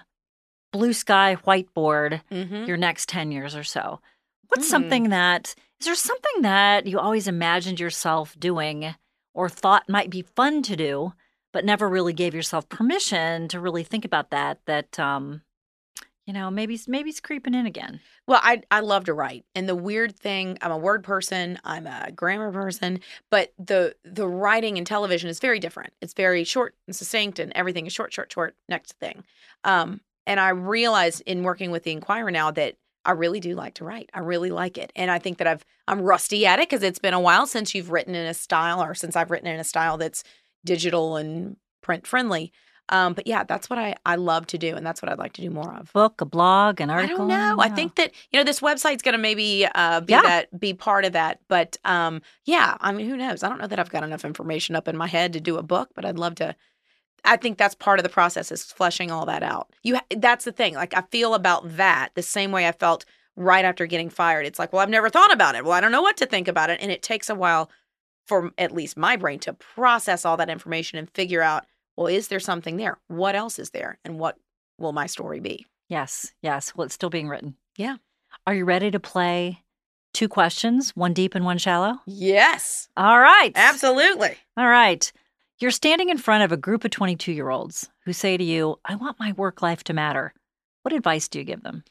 blue 0.73 0.93
sky 0.93 1.37
whiteboard 1.47 2.23
Mm-hmm. 2.31 2.65
your 2.65 2.77
next 2.77 3.09
10 3.09 3.33
years 3.33 3.55
or 3.57 3.65
so, 3.65 4.01
what's 4.49 4.67
Mm. 4.67 4.71
something 4.71 5.09
that, 5.11 5.55
is 5.81 5.87
there 5.87 5.95
something 5.95 6.43
that 6.43 6.87
you 6.87 6.99
always 6.99 7.29
imagined 7.29 7.81
yourself 7.81 8.39
doing 8.39 8.95
or 9.35 9.49
thought 9.49 9.89
might 9.89 10.11
be 10.11 10.23
fun 10.23 10.63
to 10.63 10.77
do, 10.77 11.13
but 11.53 11.65
never 11.65 11.89
really 11.89 12.13
gave 12.13 12.35
yourself 12.35 12.69
permission 12.69 13.49
to 13.49 13.61
really 13.61 13.83
think 13.85 14.05
about 14.05 14.31
that, 14.31 14.59
that, 14.67 14.99
um, 14.99 15.43
you 16.27 16.33
know, 16.33 16.51
maybe, 16.51 16.79
maybe 16.89 17.11
it's 17.11 17.21
creeping 17.21 17.55
in 17.55 17.67
again. 17.67 18.01
Well, 18.27 18.41
I 18.43 18.63
I 18.69 18.81
love 18.81 19.05
to 19.05 19.15
write, 19.15 19.45
and 19.55 19.69
the 19.69 19.77
weird 19.77 20.17
thing, 20.19 20.59
I'm 20.61 20.73
a 20.73 20.77
word 20.79 21.05
person, 21.05 21.57
I'm 21.63 21.87
a 21.87 22.11
grammar 22.11 22.51
person, 22.51 22.99
but 23.31 23.53
the 23.59 23.95
the 24.05 24.27
writing 24.27 24.77
in 24.77 24.85
television 24.85 25.31
is 25.31 25.39
very 25.39 25.61
different. 25.61 25.93
It's 26.03 26.15
very 26.15 26.43
short 26.43 26.75
and 26.89 26.97
succinct, 26.97 27.39
and 27.39 27.53
everything 27.55 27.87
is 27.87 27.93
short, 27.93 28.13
short, 28.13 28.33
short. 28.33 28.57
Next 28.69 28.95
thing, 28.95 29.23
um, 29.63 30.01
and 30.27 30.41
I 30.41 30.51
realize 30.51 31.21
in 31.21 31.43
working 31.43 31.71
with 31.71 31.85
the 31.85 31.93
Enquirer 31.93 32.31
now 32.31 32.51
that 32.53 32.77
I 33.05 33.13
really 33.13 33.39
do 33.41 33.55
like 33.55 33.75
to 33.75 33.85
write. 33.85 34.11
I 34.13 34.19
really 34.21 34.51
like 34.51 34.77
it, 34.79 34.93
and 34.97 35.11
I 35.11 35.19
think 35.19 35.39
that 35.39 35.47
I've 35.47 35.65
I'm 35.87 36.01
rusty 36.03 36.47
at 36.47 36.59
it 36.59 36.69
because 36.69 36.83
it's 36.83 36.99
been 36.99 37.15
a 37.15 37.21
while 37.21 37.47
since 37.47 37.75
you've 37.75 37.91
written 37.91 38.15
in 38.15 38.27
a 38.27 38.35
style, 38.35 38.83
or 38.83 38.95
since 38.95 39.15
I've 39.17 39.31
written 39.31 39.49
in 39.49 39.61
a 39.61 39.65
style 39.65 39.97
that's 39.97 40.25
digital 40.65 41.17
and 41.17 41.57
print 41.83 42.07
friendly. 42.07 42.53
Um, 42.89 43.15
but 43.15 43.27
yeah, 43.27 43.43
that's 43.43 43.69
what 43.69 43.79
I 43.81 43.97
I 44.05 44.15
love 44.17 44.47
to 44.49 44.59
do, 44.59 44.75
and 44.77 44.87
that's 44.87 45.03
what 45.03 45.11
I'd 45.11 45.19
like 45.19 45.33
to 45.35 45.41
do 45.43 45.51
more 45.51 45.73
of. 45.75 45.93
Book, 45.93 46.21
a 46.21 46.25
blog, 46.25 46.81
an 46.81 46.89
article. 46.91 47.17
I 47.17 47.19
don't 47.19 47.29
know. 47.29 47.63
I 47.63 47.69
think 47.69 47.97
that 47.97 48.13
you 48.31 48.39
know 48.39 48.45
this 48.45 48.61
website's 48.61 49.03
going 49.03 49.15
to 49.15 49.19
maybe 49.19 49.67
uh, 49.75 50.01
be 50.01 50.13
Yeah. 50.13 50.23
that 50.23 50.59
be 50.61 50.73
part 50.75 51.05
of 51.05 51.13
that. 51.13 51.41
But 51.49 51.77
um, 51.85 52.23
yeah, 52.45 52.77
I 52.81 52.93
mean, 52.93 53.09
who 53.09 53.17
knows? 53.17 53.43
I 53.43 53.49
don't 53.49 53.59
know 53.61 53.67
that 53.67 53.79
I've 53.81 53.91
got 53.91 54.05
enough 54.05 54.25
information 54.25 54.77
up 54.77 54.87
in 54.87 54.97
my 54.97 55.09
head 55.09 55.33
to 55.33 55.41
do 55.41 55.57
a 55.59 55.63
book, 55.65 55.91
but 55.95 56.05
I'd 56.05 56.19
love 56.19 56.37
to. 56.37 56.55
I 57.27 57.37
think 57.37 57.59
that's 57.59 57.75
part 57.75 57.99
of 57.99 58.03
the 58.03 58.09
process 58.09 58.51
is 58.51 58.65
fleshing 58.65 59.11
all 59.11 59.27
that 59.27 59.43
out. 59.43 59.69
You 59.83 59.99
that's 60.17 60.45
the 60.45 60.53
thing. 60.53 60.75
Like 60.75 60.97
I 60.97 61.03
feel 61.11 61.35
about 61.35 61.77
that 61.77 62.11
the 62.15 62.23
same 62.23 62.53
way 62.53 62.67
I 62.67 62.73
felt 62.73 63.05
right 63.37 63.65
after 63.65 63.87
getting 63.87 64.09
fired. 64.09 64.47
It's 64.47 64.59
like, 64.59 64.73
well, 64.73 64.81
I've 64.81 64.89
never 64.89 65.11
thought 65.11 65.33
about 65.33 65.55
it. 65.55 65.65
Well, 65.65 65.75
I 65.75 65.81
don't 65.81 65.93
know 65.93 66.03
what 66.03 66.17
to 66.19 66.27
think 66.27 66.49
about 66.49 66.71
it, 66.71 66.81
and 66.81 66.91
it 66.91 67.03
takes 67.03 67.29
a 67.29 67.35
while 67.35 67.71
for 68.27 68.51
at 68.59 68.73
least 68.73 68.97
my 68.97 69.17
brain 69.17 69.39
to 69.41 69.53
process 69.53 70.25
all 70.25 70.37
that 70.39 70.51
information 70.51 70.99
and 70.99 71.11
figure 71.11 71.43
out, 71.43 71.67
well, 71.97 72.07
is 72.07 72.29
there 72.29 72.41
something 72.41 72.77
there? 72.77 72.99
What 73.09 73.35
else 73.37 73.59
is 73.59 73.71
there, 73.71 73.99
and 74.05 74.19
what 74.19 74.39
will 74.79 74.93
my 74.93 75.07
story 75.07 75.41
be? 75.41 75.67
Yes, 75.89 76.33
yes. 76.43 76.75
Well, 76.75 76.87
it's 76.87 76.95
still 76.95 77.11
being 77.11 77.29
written. 77.29 77.57
Yeah. 77.77 77.97
Are 78.47 78.55
you 78.55 78.65
ready 78.65 78.91
to 78.91 79.01
play 79.01 79.63
two 80.13 80.29
questions, 80.29 80.97
one 80.97 81.13
deep 81.13 81.35
and 81.35 81.45
one 81.45 81.59
shallow? 81.59 82.01
Yes. 82.07 82.89
All 82.97 83.21
right. 83.21 83.53
Absolutely. 83.55 84.37
All 84.57 84.69
right. 84.69 85.13
You're 85.59 85.71
standing 85.71 86.11
in 86.11 86.19
front 86.19 86.45
of 86.45 86.53
a 86.53 86.57
group 86.59 86.85
of 86.85 86.91
22 86.91 87.33
year 87.33 87.49
olds 87.49 87.89
who 88.05 88.13
say 88.13 88.37
to 88.37 88.45
you, 88.45 88.79
I 88.85 88.95
want 88.95 89.19
my 89.19 89.33
work 89.33 89.63
life 89.63 89.83
to 89.85 89.95
matter. 89.95 90.35
What 90.83 90.93
advice 90.93 91.29
do 91.29 91.39
you 91.39 91.45
give 91.45 91.63
them? 91.63 91.83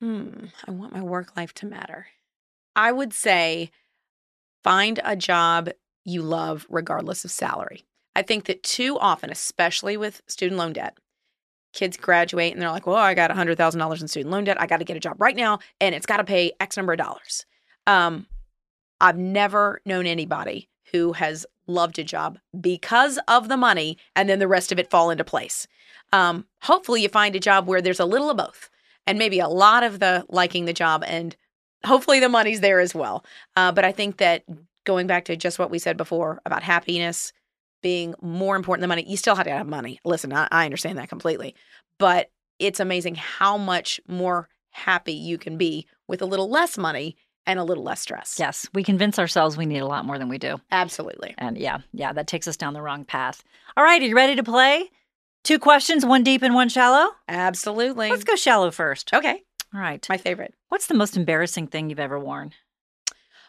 Hmm. 0.00 0.46
I 0.66 0.70
want 0.70 0.94
my 0.94 1.02
work 1.02 1.36
life 1.36 1.52
to 1.54 1.66
matter. 1.66 2.06
I 2.74 2.92
would 2.92 3.12
say 3.12 3.70
find 4.64 5.00
a 5.04 5.16
job 5.16 5.68
you 6.04 6.22
love 6.22 6.66
regardless 6.70 7.26
of 7.26 7.30
salary. 7.30 7.84
I 8.14 8.22
think 8.22 8.46
that 8.46 8.62
too 8.62 8.98
often, 8.98 9.30
especially 9.30 9.98
with 9.98 10.22
student 10.26 10.58
loan 10.58 10.72
debt, 10.72 10.96
kids 11.74 11.98
graduate 11.98 12.54
and 12.54 12.62
they're 12.62 12.70
like, 12.70 12.86
well, 12.86 12.96
I 12.96 13.12
got 13.12 13.30
$100,000 13.30 14.00
in 14.00 14.08
student 14.08 14.32
loan 14.32 14.44
debt. 14.44 14.60
I 14.60 14.66
got 14.66 14.78
to 14.78 14.84
get 14.84 14.96
a 14.96 15.00
job 15.00 15.20
right 15.20 15.36
now 15.36 15.58
and 15.78 15.94
it's 15.94 16.06
got 16.06 16.18
to 16.18 16.24
pay 16.24 16.52
X 16.58 16.78
number 16.78 16.94
of 16.94 16.98
dollars. 16.98 17.44
Um, 17.86 18.26
I've 18.98 19.18
never 19.18 19.82
known 19.84 20.06
anybody 20.06 20.70
who 20.92 21.12
has 21.12 21.46
loved 21.66 21.98
a 21.98 22.04
job 22.04 22.38
because 22.60 23.18
of 23.28 23.48
the 23.48 23.56
money 23.56 23.98
and 24.14 24.28
then 24.28 24.38
the 24.38 24.48
rest 24.48 24.72
of 24.72 24.78
it 24.78 24.90
fall 24.90 25.10
into 25.10 25.24
place. 25.24 25.66
Um, 26.12 26.46
hopefully, 26.62 27.02
you 27.02 27.08
find 27.08 27.34
a 27.34 27.40
job 27.40 27.66
where 27.66 27.82
there's 27.82 28.00
a 28.00 28.04
little 28.04 28.30
of 28.30 28.36
both 28.36 28.70
and 29.06 29.18
maybe 29.18 29.38
a 29.38 29.48
lot 29.48 29.82
of 29.82 29.98
the 29.98 30.24
liking 30.28 30.64
the 30.64 30.72
job 30.72 31.04
and 31.06 31.36
hopefully 31.84 32.20
the 32.20 32.28
money's 32.28 32.60
there 32.60 32.80
as 32.80 32.94
well. 32.94 33.24
Uh, 33.56 33.72
but 33.72 33.84
I 33.84 33.92
think 33.92 34.18
that 34.18 34.44
going 34.84 35.06
back 35.06 35.24
to 35.26 35.36
just 35.36 35.58
what 35.58 35.70
we 35.70 35.78
said 35.78 35.96
before 35.96 36.40
about 36.46 36.62
happiness 36.62 37.32
being 37.82 38.14
more 38.20 38.56
important 38.56 38.80
than 38.82 38.88
money, 38.88 39.04
you 39.06 39.16
still 39.16 39.34
have 39.34 39.46
to 39.46 39.52
have 39.52 39.66
money. 39.66 40.00
Listen, 40.04 40.32
I, 40.32 40.48
I 40.50 40.64
understand 40.64 40.98
that 40.98 41.08
completely, 41.08 41.54
but 41.98 42.30
it's 42.58 42.80
amazing 42.80 43.16
how 43.16 43.58
much 43.58 44.00
more 44.08 44.48
happy 44.70 45.12
you 45.12 45.38
can 45.38 45.56
be 45.56 45.86
with 46.08 46.22
a 46.22 46.26
little 46.26 46.48
less 46.48 46.78
money 46.78 47.16
and 47.46 47.58
a 47.58 47.64
little 47.64 47.84
less 47.84 48.00
stress. 48.00 48.36
Yes, 48.38 48.66
we 48.74 48.82
convince 48.82 49.18
ourselves 49.18 49.56
we 49.56 49.66
need 49.66 49.78
a 49.78 49.86
lot 49.86 50.04
more 50.04 50.18
than 50.18 50.28
we 50.28 50.38
do. 50.38 50.60
Absolutely. 50.70 51.34
And 51.38 51.56
yeah, 51.56 51.78
yeah, 51.92 52.12
that 52.12 52.26
takes 52.26 52.48
us 52.48 52.56
down 52.56 52.74
the 52.74 52.82
wrong 52.82 53.04
path. 53.04 53.42
All 53.76 53.84
right, 53.84 54.00
are 54.00 54.06
you 54.06 54.16
ready 54.16 54.36
to 54.36 54.42
play? 54.42 54.90
Two 55.44 55.58
questions, 55.58 56.04
one 56.04 56.24
deep 56.24 56.42
and 56.42 56.54
one 56.54 56.68
shallow? 56.68 57.10
Absolutely. 57.28 58.10
Let's 58.10 58.24
go 58.24 58.34
shallow 58.34 58.70
first. 58.70 59.12
Okay. 59.14 59.42
All 59.72 59.80
right. 59.80 60.04
My 60.08 60.16
favorite 60.16 60.54
What's 60.68 60.88
the 60.88 60.94
most 60.94 61.16
embarrassing 61.16 61.68
thing 61.68 61.88
you've 61.90 62.00
ever 62.00 62.18
worn? 62.18 62.52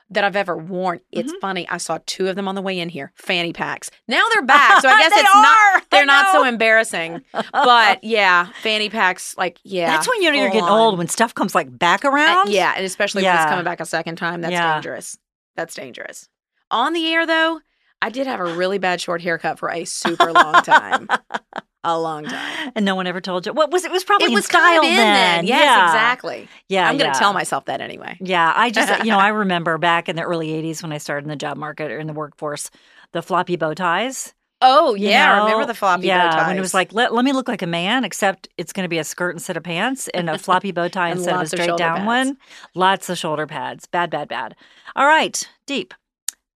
That 0.09 0.23
I've 0.23 0.35
ever 0.35 0.55
worn. 0.55 0.99
It's 1.11 1.33
Mhm. 1.33 1.39
funny. 1.41 1.67
I 1.69 1.77
saw 1.77 1.99
two 2.05 2.27
of 2.29 2.35
them 2.35 2.47
on 2.47 2.55
the 2.55 2.61
way 2.61 2.79
in 2.79 2.89
here. 2.89 3.11
Fanny 3.15 3.51
packs. 3.53 3.91
Now 4.07 4.23
they're 4.33 4.41
back, 4.45 4.81
so 4.81 4.87
I 4.89 5.01
guess 5.01 5.11
it's 5.13 5.29
are! 5.35 5.41
not. 5.41 5.83
They're 5.91 6.05
not 6.05 6.31
so 6.31 6.43
embarrassing. 6.45 7.23
But 7.51 8.03
yeah, 8.03 8.47
fanny 8.61 8.89
packs. 8.89 9.35
Like 9.37 9.59
yeah, 9.63 9.87
That's 9.87 10.07
when 10.07 10.21
you 10.21 10.31
know 10.31 10.37
you're 10.37 10.47
getting 10.49 10.63
on. 10.63 10.79
old 10.79 10.97
when 10.97 11.07
stuff 11.09 11.33
comes 11.33 11.53
like 11.55 11.77
back 11.77 12.05
Uh, 12.05 12.09
around. 12.11 12.49
yeah, 12.51 12.73
and 12.75 12.85
especially 12.85 13.23
when 13.23 13.35
it's 13.35 13.45
coming 13.45 13.65
back 13.65 13.79
a 13.81 13.85
second 13.85 14.15
time. 14.15 14.41
That's 14.41 14.51
Yeah. 14.53 14.73
dangerous. 14.75 15.17
That's 15.55 15.73
dangerous. 15.73 16.29
On 16.71 16.93
the 16.93 17.11
air 17.13 17.25
though, 17.25 17.61
I 18.01 18.09
did 18.09 18.27
have 18.27 18.39
a 18.39 18.55
really 18.55 18.77
bad 18.77 19.01
short 19.01 19.21
haircut 19.21 19.59
for 19.59 19.71
a 19.71 19.85
super 19.85 20.31
long 20.31 20.61
time. 20.61 21.07
a 21.83 21.99
long 21.99 22.25
time. 22.25 22.71
And 22.75 22.85
no 22.85 22.95
one 22.95 23.07
ever 23.07 23.21
told 23.21 23.45
you. 23.45 23.53
What 23.53 23.71
was 23.71 23.85
it? 23.85 23.91
Was 23.91 24.03
probably 24.03 24.25
It 24.25 24.29
in 24.29 24.33
was 24.35 24.45
style 24.45 24.61
kind 24.61 24.77
of 24.79 24.83
in 24.85 24.95
then. 24.95 25.15
then. 25.15 25.47
Yes, 25.47 25.63
yeah. 25.63 25.85
exactly. 25.87 26.47
Yeah, 26.69 26.87
I'm 26.87 26.97
going 26.97 27.07
yeah. 27.07 27.13
to 27.13 27.19
tell 27.19 27.33
myself 27.33 27.65
that 27.65 27.81
anyway. 27.81 28.17
Yeah, 28.19 28.51
I 28.55 28.69
just, 28.69 29.03
you 29.03 29.11
know, 29.11 29.19
I 29.19 29.29
remember 29.29 29.77
back 29.77 30.09
in 30.09 30.15
the 30.15 30.23
early 30.23 30.49
80s 30.49 30.83
when 30.83 30.91
I 30.91 30.97
started 30.97 31.25
in 31.25 31.29
the 31.29 31.35
job 31.35 31.57
market 31.57 31.91
or 31.91 31.99
in 31.99 32.07
the 32.07 32.13
workforce, 32.13 32.69
the 33.13 33.21
floppy 33.21 33.55
bow 33.55 33.73
ties. 33.73 34.33
Oh 34.59 34.95
you 34.95 35.09
yeah, 35.09 35.33
I 35.35 35.43
remember 35.43 35.67
the 35.67 35.75
floppy 35.75 36.07
yeah, 36.07 36.31
bow 36.31 36.37
ties. 36.37 36.47
when 36.47 36.57
it 36.57 36.61
was 36.61 36.73
like, 36.73 36.91
let, 36.91 37.13
let 37.13 37.23
me 37.23 37.31
look 37.31 37.47
like 37.47 37.61
a 37.61 37.67
man, 37.67 38.03
except 38.03 38.47
it's 38.57 38.73
going 38.73 38.85
to 38.85 38.89
be 38.89 38.97
a 38.97 39.03
skirt 39.03 39.35
instead 39.35 39.55
of 39.55 39.61
pants 39.61 40.07
and 40.15 40.31
a 40.31 40.39
floppy 40.39 40.71
bow 40.71 40.87
tie 40.87 41.09
instead 41.11 41.29
of 41.29 41.35
a 41.35 41.37
lots 41.39 41.53
of 41.53 41.59
straight 41.59 41.77
down 41.77 41.97
pads. 41.97 42.07
one. 42.07 42.37
Lots 42.73 43.09
of 43.09 43.19
shoulder 43.19 43.45
pads. 43.45 43.85
Bad, 43.85 44.09
bad, 44.09 44.27
bad. 44.27 44.55
All 44.95 45.05
right, 45.05 45.47
deep. 45.67 45.93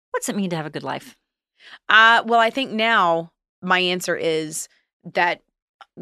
What's 0.09 0.29
it 0.29 0.35
mean 0.35 0.49
to 0.49 0.55
have 0.55 0.65
a 0.65 0.71
good 0.71 0.83
life? 0.83 1.15
Uh, 1.89 2.23
well, 2.25 2.39
I 2.39 2.49
think 2.49 2.71
now 2.71 3.31
my 3.61 3.79
answer 3.79 4.15
is 4.15 4.67
that, 5.13 5.41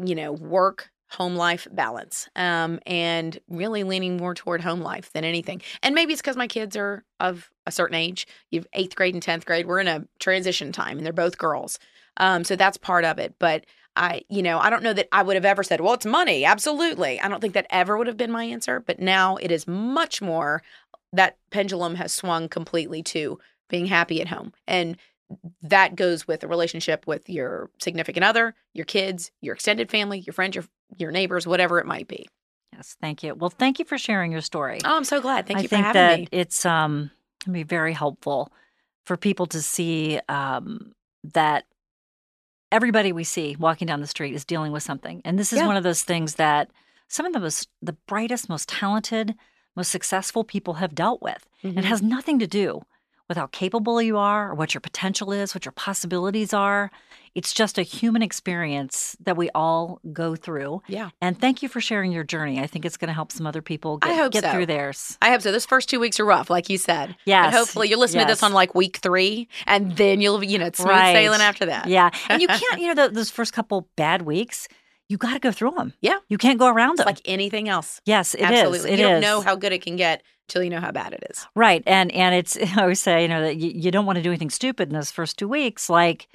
you 0.02 0.14
know, 0.14 0.32
work, 0.32 0.90
home 1.10 1.34
life 1.34 1.66
balance, 1.72 2.28
um, 2.36 2.78
and 2.86 3.38
really 3.48 3.82
leaning 3.82 4.16
more 4.16 4.34
toward 4.34 4.60
home 4.60 4.80
life 4.80 5.12
than 5.12 5.24
anything. 5.24 5.60
And 5.82 5.94
maybe 5.94 6.12
it's 6.12 6.22
because 6.22 6.36
my 6.36 6.46
kids 6.46 6.76
are 6.76 7.04
of 7.18 7.50
a 7.66 7.72
certain 7.72 7.96
age. 7.96 8.26
You've 8.50 8.66
eighth 8.74 8.94
grade 8.94 9.14
and 9.14 9.22
10th 9.22 9.44
grade. 9.44 9.66
We're 9.66 9.80
in 9.80 9.88
a 9.88 10.06
transition 10.20 10.70
time 10.72 10.96
and 10.98 11.04
they're 11.04 11.12
both 11.12 11.38
girls. 11.38 11.78
Um, 12.16 12.44
so 12.44 12.54
that's 12.56 12.76
part 12.76 13.04
of 13.04 13.18
it. 13.18 13.34
But 13.38 13.66
I, 13.96 14.22
you 14.28 14.42
know, 14.42 14.58
I 14.58 14.70
don't 14.70 14.82
know 14.84 14.92
that 14.92 15.08
I 15.12 15.22
would 15.22 15.34
have 15.34 15.44
ever 15.44 15.62
said, 15.62 15.80
well, 15.80 15.94
it's 15.94 16.06
money. 16.06 16.44
Absolutely. 16.44 17.20
I 17.20 17.28
don't 17.28 17.40
think 17.40 17.54
that 17.54 17.66
ever 17.70 17.98
would 17.98 18.06
have 18.06 18.16
been 18.16 18.30
my 18.30 18.44
answer. 18.44 18.80
But 18.80 19.00
now 19.00 19.36
it 19.36 19.50
is 19.50 19.66
much 19.66 20.22
more 20.22 20.62
that 21.12 21.38
pendulum 21.50 21.96
has 21.96 22.12
swung 22.12 22.48
completely 22.48 23.02
to 23.02 23.38
being 23.68 23.86
happy 23.86 24.20
at 24.20 24.28
home. 24.28 24.52
And 24.66 24.96
that 25.62 25.94
goes 25.96 26.26
with 26.26 26.42
a 26.44 26.48
relationship 26.48 27.06
with 27.06 27.28
your 27.28 27.70
significant 27.80 28.24
other, 28.24 28.54
your 28.74 28.84
kids, 28.84 29.30
your 29.40 29.54
extended 29.54 29.90
family, 29.90 30.20
your 30.20 30.32
friends, 30.34 30.54
your 30.56 30.64
your 30.96 31.12
neighbors, 31.12 31.46
whatever 31.46 31.78
it 31.78 31.86
might 31.86 32.08
be. 32.08 32.28
Yes, 32.72 32.96
thank 33.00 33.22
you. 33.22 33.34
Well, 33.34 33.50
thank 33.50 33.78
you 33.78 33.84
for 33.84 33.98
sharing 33.98 34.32
your 34.32 34.40
story. 34.40 34.78
Oh, 34.84 34.96
I'm 34.96 35.04
so 35.04 35.20
glad. 35.20 35.46
Thank 35.46 35.58
I 35.58 35.62
you 35.62 35.68
for 35.68 35.76
think 35.76 35.86
having 35.86 36.00
that 36.02 36.18
me. 36.20 36.28
it's 36.32 36.64
um 36.66 37.10
can 37.42 37.52
be 37.52 37.62
very 37.62 37.92
helpful 37.92 38.52
for 39.04 39.16
people 39.16 39.46
to 39.46 39.62
see 39.62 40.20
um, 40.28 40.92
that 41.24 41.64
everybody 42.70 43.12
we 43.12 43.24
see 43.24 43.56
walking 43.58 43.86
down 43.86 44.00
the 44.00 44.06
street 44.06 44.34
is 44.34 44.44
dealing 44.44 44.72
with 44.72 44.82
something. 44.82 45.20
And 45.24 45.38
this 45.38 45.52
is 45.52 45.58
Yeah. 45.60 45.66
one 45.66 45.76
of 45.76 45.82
those 45.82 46.02
things 46.02 46.36
that 46.36 46.70
some 47.08 47.26
of 47.26 47.32
the 47.32 47.40
most, 47.40 47.68
the 47.82 47.94
brightest, 48.06 48.48
most 48.48 48.68
talented, 48.68 49.34
most 49.74 49.90
successful 49.90 50.44
people 50.44 50.74
have 50.74 50.94
dealt 50.94 51.20
with. 51.22 51.46
Mm-hmm. 51.64 51.78
It 51.78 51.84
has 51.84 52.02
nothing 52.02 52.38
to 52.38 52.46
do 52.46 52.82
with 53.30 53.38
how 53.38 53.46
capable 53.46 54.02
you 54.02 54.18
are 54.18 54.50
or 54.50 54.54
what 54.56 54.74
your 54.74 54.80
potential 54.80 55.30
is, 55.32 55.54
what 55.54 55.64
your 55.64 55.70
possibilities 55.72 56.52
are. 56.52 56.90
It's 57.36 57.52
just 57.52 57.78
a 57.78 57.82
human 57.82 58.22
experience 58.22 59.16
that 59.24 59.36
we 59.36 59.50
all 59.54 60.00
go 60.12 60.34
through. 60.34 60.82
Yeah. 60.88 61.10
And 61.20 61.40
thank 61.40 61.62
you 61.62 61.68
for 61.68 61.80
sharing 61.80 62.10
your 62.10 62.24
journey. 62.24 62.58
I 62.58 62.66
think 62.66 62.84
it's 62.84 62.96
going 62.96 63.06
to 63.06 63.14
help 63.14 63.30
some 63.30 63.46
other 63.46 63.62
people 63.62 64.00
I 64.02 64.08
get, 64.08 64.18
hope 64.18 64.32
get 64.32 64.42
so. 64.42 64.50
through 64.50 64.66
theirs. 64.66 65.16
I 65.22 65.30
hope 65.30 65.42
so. 65.42 65.52
This 65.52 65.64
first 65.64 65.88
two 65.88 66.00
weeks 66.00 66.18
are 66.18 66.24
rough, 66.24 66.50
like 66.50 66.68
you 66.68 66.76
said. 66.76 67.14
Yes. 67.24 67.52
But 67.52 67.58
hopefully 67.58 67.88
you'll 67.88 68.00
listen 68.00 68.18
to 68.18 68.26
this 68.26 68.42
on 68.42 68.52
like 68.52 68.74
week 68.74 68.96
three, 68.96 69.46
and 69.68 69.96
then 69.96 70.20
you'll, 70.20 70.42
you 70.42 70.58
know, 70.58 70.66
it's 70.66 70.78
smooth 70.80 70.90
Right. 70.90 71.12
sailing 71.14 71.40
after 71.40 71.66
that. 71.66 71.86
Yeah. 71.86 72.10
And 72.28 72.42
you 72.42 72.48
can't, 72.48 72.80
you 72.80 72.92
know, 72.92 72.94
th 73.06 73.14
those 73.14 73.30
first 73.30 73.52
couple 73.52 73.88
bad 73.94 74.22
weeks, 74.22 74.66
you 75.08 75.16
got 75.16 75.34
to 75.34 75.38
go 75.38 75.52
through 75.52 75.72
them. 75.76 75.92
Yeah. 76.00 76.18
You 76.28 76.36
can't 76.36 76.58
go 76.58 76.66
around 76.66 76.94
It's 76.94 77.00
them. 77.02 77.06
like 77.06 77.20
anything 77.24 77.68
else. 77.68 78.00
yes, 78.06 78.34
it 78.34 78.40
is. 78.40 78.46
Absolutely. 78.46 78.90
It 78.90 78.98
you 78.98 79.04
don't 79.06 79.16
is. 79.16 79.22
know 79.22 79.40
how 79.40 79.54
good 79.54 79.72
it 79.72 79.82
can 79.82 79.94
get 79.94 80.22
till 80.50 80.62
you 80.62 80.68
know 80.70 80.80
how 80.80 80.90
bad 80.92 81.14
it 81.14 81.24
is. 81.30 81.46
Right. 81.54 81.82
And 81.86 82.12
and 82.12 82.34
it's 82.34 82.56
I 82.76 82.82
always 82.82 83.00
say, 83.00 83.22
you 83.22 83.28
know, 83.28 83.40
that 83.42 83.56
you, 83.56 83.70
you 83.74 83.90
don't 83.90 84.04
want 84.04 84.16
to 84.16 84.22
do 84.22 84.28
anything 84.30 84.50
stupid 84.50 84.88
in 84.90 84.94
those 84.94 85.10
first 85.10 85.38
two 85.38 85.48
weeks, 85.48 85.88
like 85.88 86.28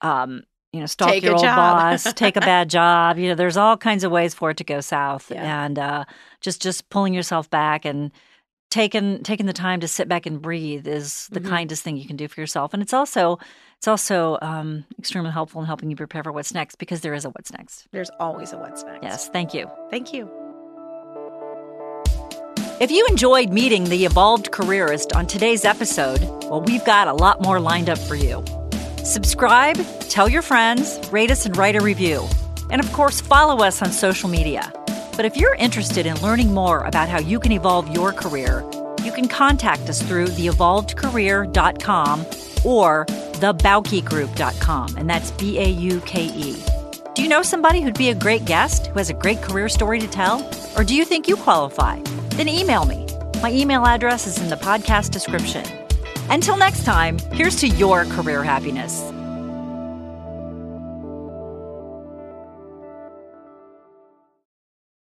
um, 0.00 0.44
you 0.72 0.80
know, 0.80 0.86
stalk 0.86 1.10
Take 1.10 1.22
your 1.24 1.34
old 1.34 1.42
job. 1.42 1.56
boss, 1.56 2.12
take 2.14 2.36
a 2.36 2.40
bad 2.40 2.68
job. 2.78 3.18
You 3.18 3.28
know, 3.28 3.34
there's 3.34 3.56
all 3.56 3.76
kinds 3.76 4.04
of 4.04 4.10
ways 4.12 4.34
for 4.34 4.50
it 4.50 4.56
to 4.58 4.64
go 4.64 4.80
south. 4.80 5.30
Yeah. 5.30 5.64
And 5.64 5.78
uh 5.78 6.04
just 6.40 6.62
just 6.62 6.88
pulling 6.90 7.12
yourself 7.14 7.50
back 7.50 7.84
and 7.84 8.10
taking 8.70 9.22
taking 9.22 9.46
the 9.46 9.52
time 9.52 9.80
to 9.80 9.88
sit 9.88 10.08
back 10.08 10.26
and 10.26 10.42
breathe 10.42 10.86
is 10.86 11.28
the 11.32 11.40
Mhm. 11.40 11.48
kindest 11.48 11.82
thing 11.82 11.96
you 11.96 12.06
can 12.06 12.16
do 12.16 12.28
for 12.28 12.40
yourself. 12.40 12.74
And 12.74 12.82
it's 12.82 12.92
also 12.92 13.38
it's 13.78 13.88
also 13.88 14.38
um 14.42 14.84
extremely 14.98 15.30
helpful 15.30 15.60
in 15.60 15.66
helping 15.66 15.88
you 15.88 15.96
prepare 15.96 16.22
for 16.24 16.32
what's 16.32 16.52
next 16.52 16.76
because 16.76 17.00
there 17.00 17.14
is 17.14 17.24
a 17.24 17.30
what's 17.30 17.52
next. 17.52 17.86
There's 17.92 18.10
always 18.20 18.52
a 18.52 18.58
what's 18.58 18.82
next. 18.84 19.02
Yes. 19.02 19.28
Thank 19.28 19.54
you. 19.54 19.70
Thank 19.90 20.12
you. 20.12 20.45
If 22.78 22.90
you 22.90 23.06
enjoyed 23.06 23.54
meeting 23.54 23.84
the 23.84 24.04
evolved 24.04 24.50
careerist 24.50 25.14
on 25.14 25.26
today's 25.26 25.64
episode, 25.64 26.20
well, 26.44 26.60
we've 26.60 26.84
got 26.84 27.08
a 27.08 27.14
lot 27.14 27.40
more 27.40 27.58
lined 27.58 27.88
up 27.88 27.96
for 27.96 28.16
you. 28.16 28.44
Subscribe, 29.02 29.78
tell 30.10 30.28
your 30.28 30.42
friends, 30.42 31.00
rate 31.10 31.30
us, 31.30 31.46
and 31.46 31.56
write 31.56 31.74
a 31.74 31.80
review. 31.80 32.28
And 32.70 32.84
of 32.84 32.92
course, 32.92 33.18
follow 33.18 33.64
us 33.64 33.80
on 33.80 33.92
social 33.92 34.28
media. 34.28 34.70
But 35.16 35.24
if 35.24 35.38
you're 35.38 35.54
interested 35.54 36.04
in 36.04 36.20
learning 36.20 36.52
more 36.52 36.84
about 36.84 37.08
how 37.08 37.18
you 37.18 37.40
can 37.40 37.52
evolve 37.52 37.90
your 37.94 38.12
career, 38.12 38.62
you 39.02 39.10
can 39.10 39.26
contact 39.26 39.88
us 39.88 40.02
through 40.02 40.26
theevolvedcareer.com 40.26 42.26
or 42.62 43.06
thebaukegroup.com, 43.06 44.96
and 44.98 45.08
that's 45.08 45.30
B 45.30 45.58
A 45.58 45.66
U 45.66 46.02
K 46.02 46.26
E. 46.26 46.62
Do 47.16 47.22
you 47.22 47.30
know 47.30 47.40
somebody 47.40 47.80
who'd 47.80 47.96
be 47.96 48.10
a 48.10 48.14
great 48.14 48.44
guest 48.44 48.88
who 48.88 48.98
has 48.98 49.08
a 49.08 49.14
great 49.14 49.40
career 49.40 49.70
story 49.70 49.98
to 50.00 50.06
tell? 50.06 50.46
Or 50.76 50.84
do 50.84 50.94
you 50.94 51.02
think 51.02 51.28
you 51.28 51.36
qualify? 51.36 51.98
Then 52.36 52.46
email 52.46 52.84
me. 52.84 53.06
My 53.40 53.50
email 53.50 53.86
address 53.86 54.26
is 54.26 54.36
in 54.36 54.50
the 54.50 54.56
podcast 54.56 55.12
description. 55.12 55.64
Until 56.28 56.58
next 56.58 56.84
time, 56.84 57.18
here's 57.32 57.56
to 57.60 57.68
your 57.68 58.04
career 58.04 58.44
happiness. 58.44 59.00